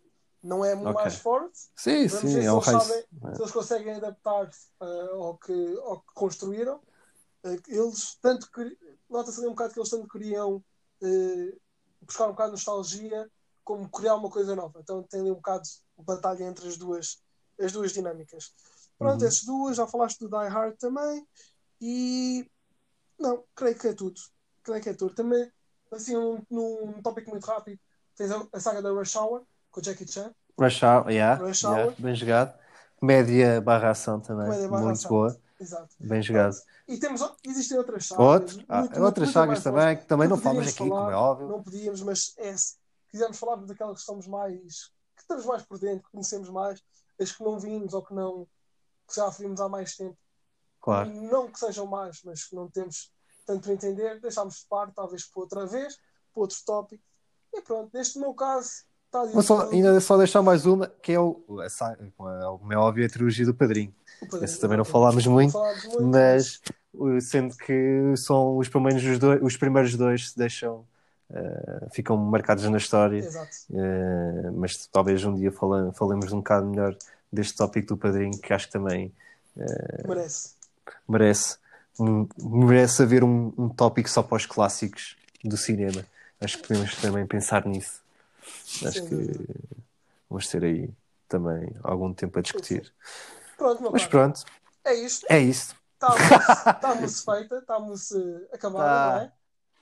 Não 0.42 0.64
é 0.64 0.74
Ok. 0.74 0.92
mais 0.94 1.16
forte, 1.16 1.58
Sim, 1.76 2.06
Vamos 2.08 2.30
sim, 2.32 2.44
é 2.44 2.50
um 2.52 2.58
race. 2.58 2.86
sabem- 2.88 3.04
se 3.34 3.40
eles 3.42 3.52
conseguem 3.52 3.94
adaptar-se 3.94 4.68
uh, 4.80 5.22
ao, 5.22 5.36
que, 5.38 5.78
ao 5.84 6.00
que 6.00 6.12
construíram. 6.14 6.80
Uh, 7.44 7.58
eles 7.68 8.16
tanto 8.20 8.48
nota-se 9.08 9.38
ali 9.38 9.46
um 9.48 9.50
bocado 9.50 9.72
que 9.72 9.78
eles 9.80 9.90
tanto 9.90 10.08
queriam 10.08 10.56
uh, 10.56 11.60
buscar 12.02 12.26
um 12.26 12.30
bocado 12.30 12.50
de 12.50 12.52
nostalgia 12.56 13.30
como 13.64 13.88
criar 13.88 14.14
uma 14.16 14.30
coisa 14.30 14.54
nova. 14.54 14.80
Então 14.80 15.02
tem 15.04 15.20
ali 15.20 15.30
um 15.30 15.36
bocado 15.36 15.62
de 15.62 16.04
batalha 16.04 16.44
entre 16.44 16.68
as 16.68 16.76
duas, 16.76 17.22
as 17.58 17.72
duas 17.72 17.92
dinâmicas. 17.92 18.52
Pronto, 18.98 19.22
Uhum. 19.22 19.26
essas 19.28 19.44
duas, 19.44 19.76
já 19.76 19.86
falaste 19.86 20.18
do 20.20 20.28
Die 20.28 20.48
Hard 20.48 20.76
também. 20.76 21.26
E 21.80 22.46
não, 23.18 23.44
creio 23.54 23.78
que 23.78 23.88
é 23.88 23.92
tudo. 23.94 24.20
Creio 24.62 24.82
que 24.82 24.88
é 24.90 24.94
tudo. 24.94 25.14
Também, 25.14 25.50
assim, 25.90 26.16
um, 26.16 26.42
num 26.50 27.00
tópico 27.02 27.30
muito 27.30 27.46
rápido, 27.46 27.78
tens 28.16 28.30
a, 28.30 28.46
a 28.52 28.60
saga 28.60 28.82
da 28.82 28.90
Rush 28.90 29.16
Hour 29.16 29.42
com 29.70 29.80
Jackie 29.80 30.06
Chan. 30.06 30.34
Rush 30.58 30.82
Hour, 30.82 31.10
yeah, 31.10 31.42
Rush 31.42 31.62
yeah, 31.62 31.84
Hour. 31.86 31.94
bem 31.98 32.14
jogado. 32.14 32.58
Comédia 32.96 33.60
barra 33.62 33.90
ação 33.90 34.20
também. 34.20 34.44
Comédia 34.46 34.68
barra 34.68 34.82
Muito 34.84 34.96
ação. 34.98 35.10
boa. 35.10 35.40
Exato. 35.60 35.94
Bem 36.00 36.22
jogado. 36.22 36.56
E 36.88 36.98
temos, 36.98 37.20
existem 37.44 37.76
outras 37.76 38.06
sagas. 38.06 38.24
Outro, 38.26 38.64
ah, 38.68 38.80
muito- 38.80 39.00
outras 39.02 39.26
muito 39.26 39.34
sagas 39.34 39.62
também 39.62 39.82
fortes 39.82 40.02
que 40.02 40.08
também 40.08 40.28
não 40.28 40.38
poderíamos 40.38 40.74
falamos 40.74 40.80
aqui, 40.80 40.88
falar, 40.88 41.00
como 41.00 41.10
é 41.10 41.16
óbvio. 41.16 41.48
Não 41.48 41.62
podíamos, 41.62 42.02
mas 42.02 42.34
é, 42.38 42.56
se 42.56 42.76
quisermos 43.10 43.38
falar 43.38 43.56
daquelas 43.56 43.94
que 43.94 44.00
estamos 44.00 44.26
mais. 44.26 44.90
que 45.14 45.22
estamos 45.22 45.44
mais 45.44 45.62
por 45.62 45.78
dentro, 45.78 46.04
que 46.04 46.10
conhecemos 46.12 46.48
mais, 46.48 46.82
as 47.20 47.30
que 47.30 47.44
não 47.44 47.58
vimos 47.58 47.92
ou 47.92 48.02
que 48.02 48.14
não. 48.14 48.48
que 49.06 49.14
já 49.16 49.28
vimos 49.28 49.60
há 49.60 49.68
mais 49.68 49.96
tempo. 49.96 50.16
Claro. 50.80 51.10
Não 51.10 51.50
que 51.50 51.58
sejam 51.58 51.84
mais, 51.86 52.22
mas 52.24 52.44
que 52.44 52.54
não 52.56 52.70
temos 52.70 53.12
tanto 53.44 53.64
para 53.64 53.72
entender, 53.74 54.18
deixámos 54.20 54.60
de 54.60 54.66
par, 54.66 54.90
talvez 54.94 55.24
para 55.26 55.42
outra 55.42 55.66
vez, 55.66 55.96
para 56.32 56.40
outro 56.40 56.56
tópico. 56.64 57.04
E 57.52 57.60
pronto, 57.60 57.90
neste 57.92 58.18
meu 58.18 58.32
caso, 58.32 58.84
Vou 59.12 59.42
só, 59.42 59.68
ainda 59.70 60.00
só 60.00 60.16
deixar 60.16 60.40
mais 60.40 60.66
uma, 60.66 60.86
que 61.02 61.12
é 61.12 61.18
o, 61.20 61.42
a 61.64 61.68
saga, 61.68 61.98
como 62.16 62.72
é 62.72 62.76
óbvio, 62.76 63.04
a 63.04 63.08
trilogia 63.08 63.44
do 63.44 63.52
Padrinho. 63.54 63.92
O 64.22 64.26
padrinho, 64.26 64.44
Esse 64.44 64.60
também 64.60 64.76
não 64.76 64.82
exatamente. 64.84 64.92
falámos 64.92 65.26
muito, 65.26 65.54
Não 65.54 65.90
muito, 65.90 66.02
mas 66.16 66.60
uh, 66.94 67.20
sendo 67.20 67.56
que 67.56 68.14
são 68.16 68.56
os 68.56 68.68
primeiros 68.68 69.02
os, 69.04 69.18
dois, 69.18 69.42
os 69.42 69.56
primeiros 69.56 69.96
dois 69.96 70.30
se 70.30 70.38
deixam 70.38 70.84
uh, 71.30 71.90
ficam 71.92 72.16
marcados 72.16 72.62
na 72.68 72.76
história. 72.76 73.28
Uh, 73.68 74.52
mas 74.54 74.86
talvez 74.86 75.24
um 75.24 75.34
dia 75.34 75.50
fala, 75.50 75.92
falemos 75.94 76.32
um 76.32 76.38
bocado 76.38 76.66
melhor 76.66 76.94
deste 77.32 77.56
tópico 77.56 77.88
do 77.88 77.96
padrinho 77.96 78.38
que 78.38 78.52
acho 78.52 78.66
que 78.66 78.72
também 78.72 79.12
Merece. 80.06 80.54
merece 81.08 81.58
um- 81.98 82.26
merece 82.38 83.02
haver 83.02 83.22
um, 83.24 83.52
um 83.58 83.68
tópico 83.68 84.08
só 84.08 84.22
para 84.22 84.36
os 84.36 84.46
clássicos 84.46 85.16
do 85.44 85.56
cinema 85.56 86.04
acho 86.40 86.58
que 86.58 86.68
podemos 86.68 86.94
também 86.96 87.26
pensar 87.26 87.66
nisso 87.66 88.00
acho 88.86 89.02
que 89.04 89.16
vamos 90.28 90.48
ter 90.48 90.64
aí 90.64 90.90
também 91.28 91.72
algum 91.82 92.12
tempo 92.12 92.38
a 92.38 92.42
discutir 92.42 92.92
Pronto, 93.56 93.82
meu 93.82 93.90
mas 93.92 94.02
caro. 94.06 94.10
pronto 94.10 94.44
É 94.84 94.94
isto. 94.94 95.26
é 95.28 95.38
isso 95.40 95.74
Estamos 96.02 97.22
feita, 97.24 97.56
estamos 97.58 98.10
uh, 98.12 98.48
acabada, 98.52 98.86
Tá. 98.86 99.32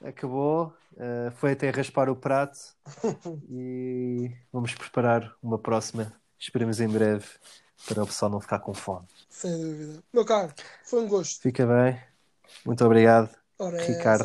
não 0.01 0.07
é? 0.07 0.11
acabou, 0.11 0.73
uh, 0.95 1.31
foi 1.37 1.53
até 1.53 1.71
raspar 1.71 2.09
o 2.09 2.17
prato 2.17 2.59
e 3.51 4.31
vamos 4.53 4.75
preparar 4.75 5.35
uma 5.43 5.59
próxima. 5.59 6.13
Esperemos 6.39 6.81
em 6.81 6.89
breve 6.89 7.25
para 7.87 8.03
o 8.03 8.07
pessoal 8.07 8.31
não 8.31 8.41
ficar 8.41 8.59
com 8.61 8.75
fome. 8.75 9.07
Sem 9.29 9.51
dúvida. 9.61 10.03
Meu 10.13 10.25
caro, 10.25 10.53
foi 10.85 11.03
um 11.03 11.09
gosto. 11.09 11.41
Fica 11.41 11.67
bem, 11.67 12.01
muito 12.65 12.85
obrigado. 12.85 13.31
Ora, 13.59 13.81
é, 13.81 13.87
Ricardo. 13.87 14.25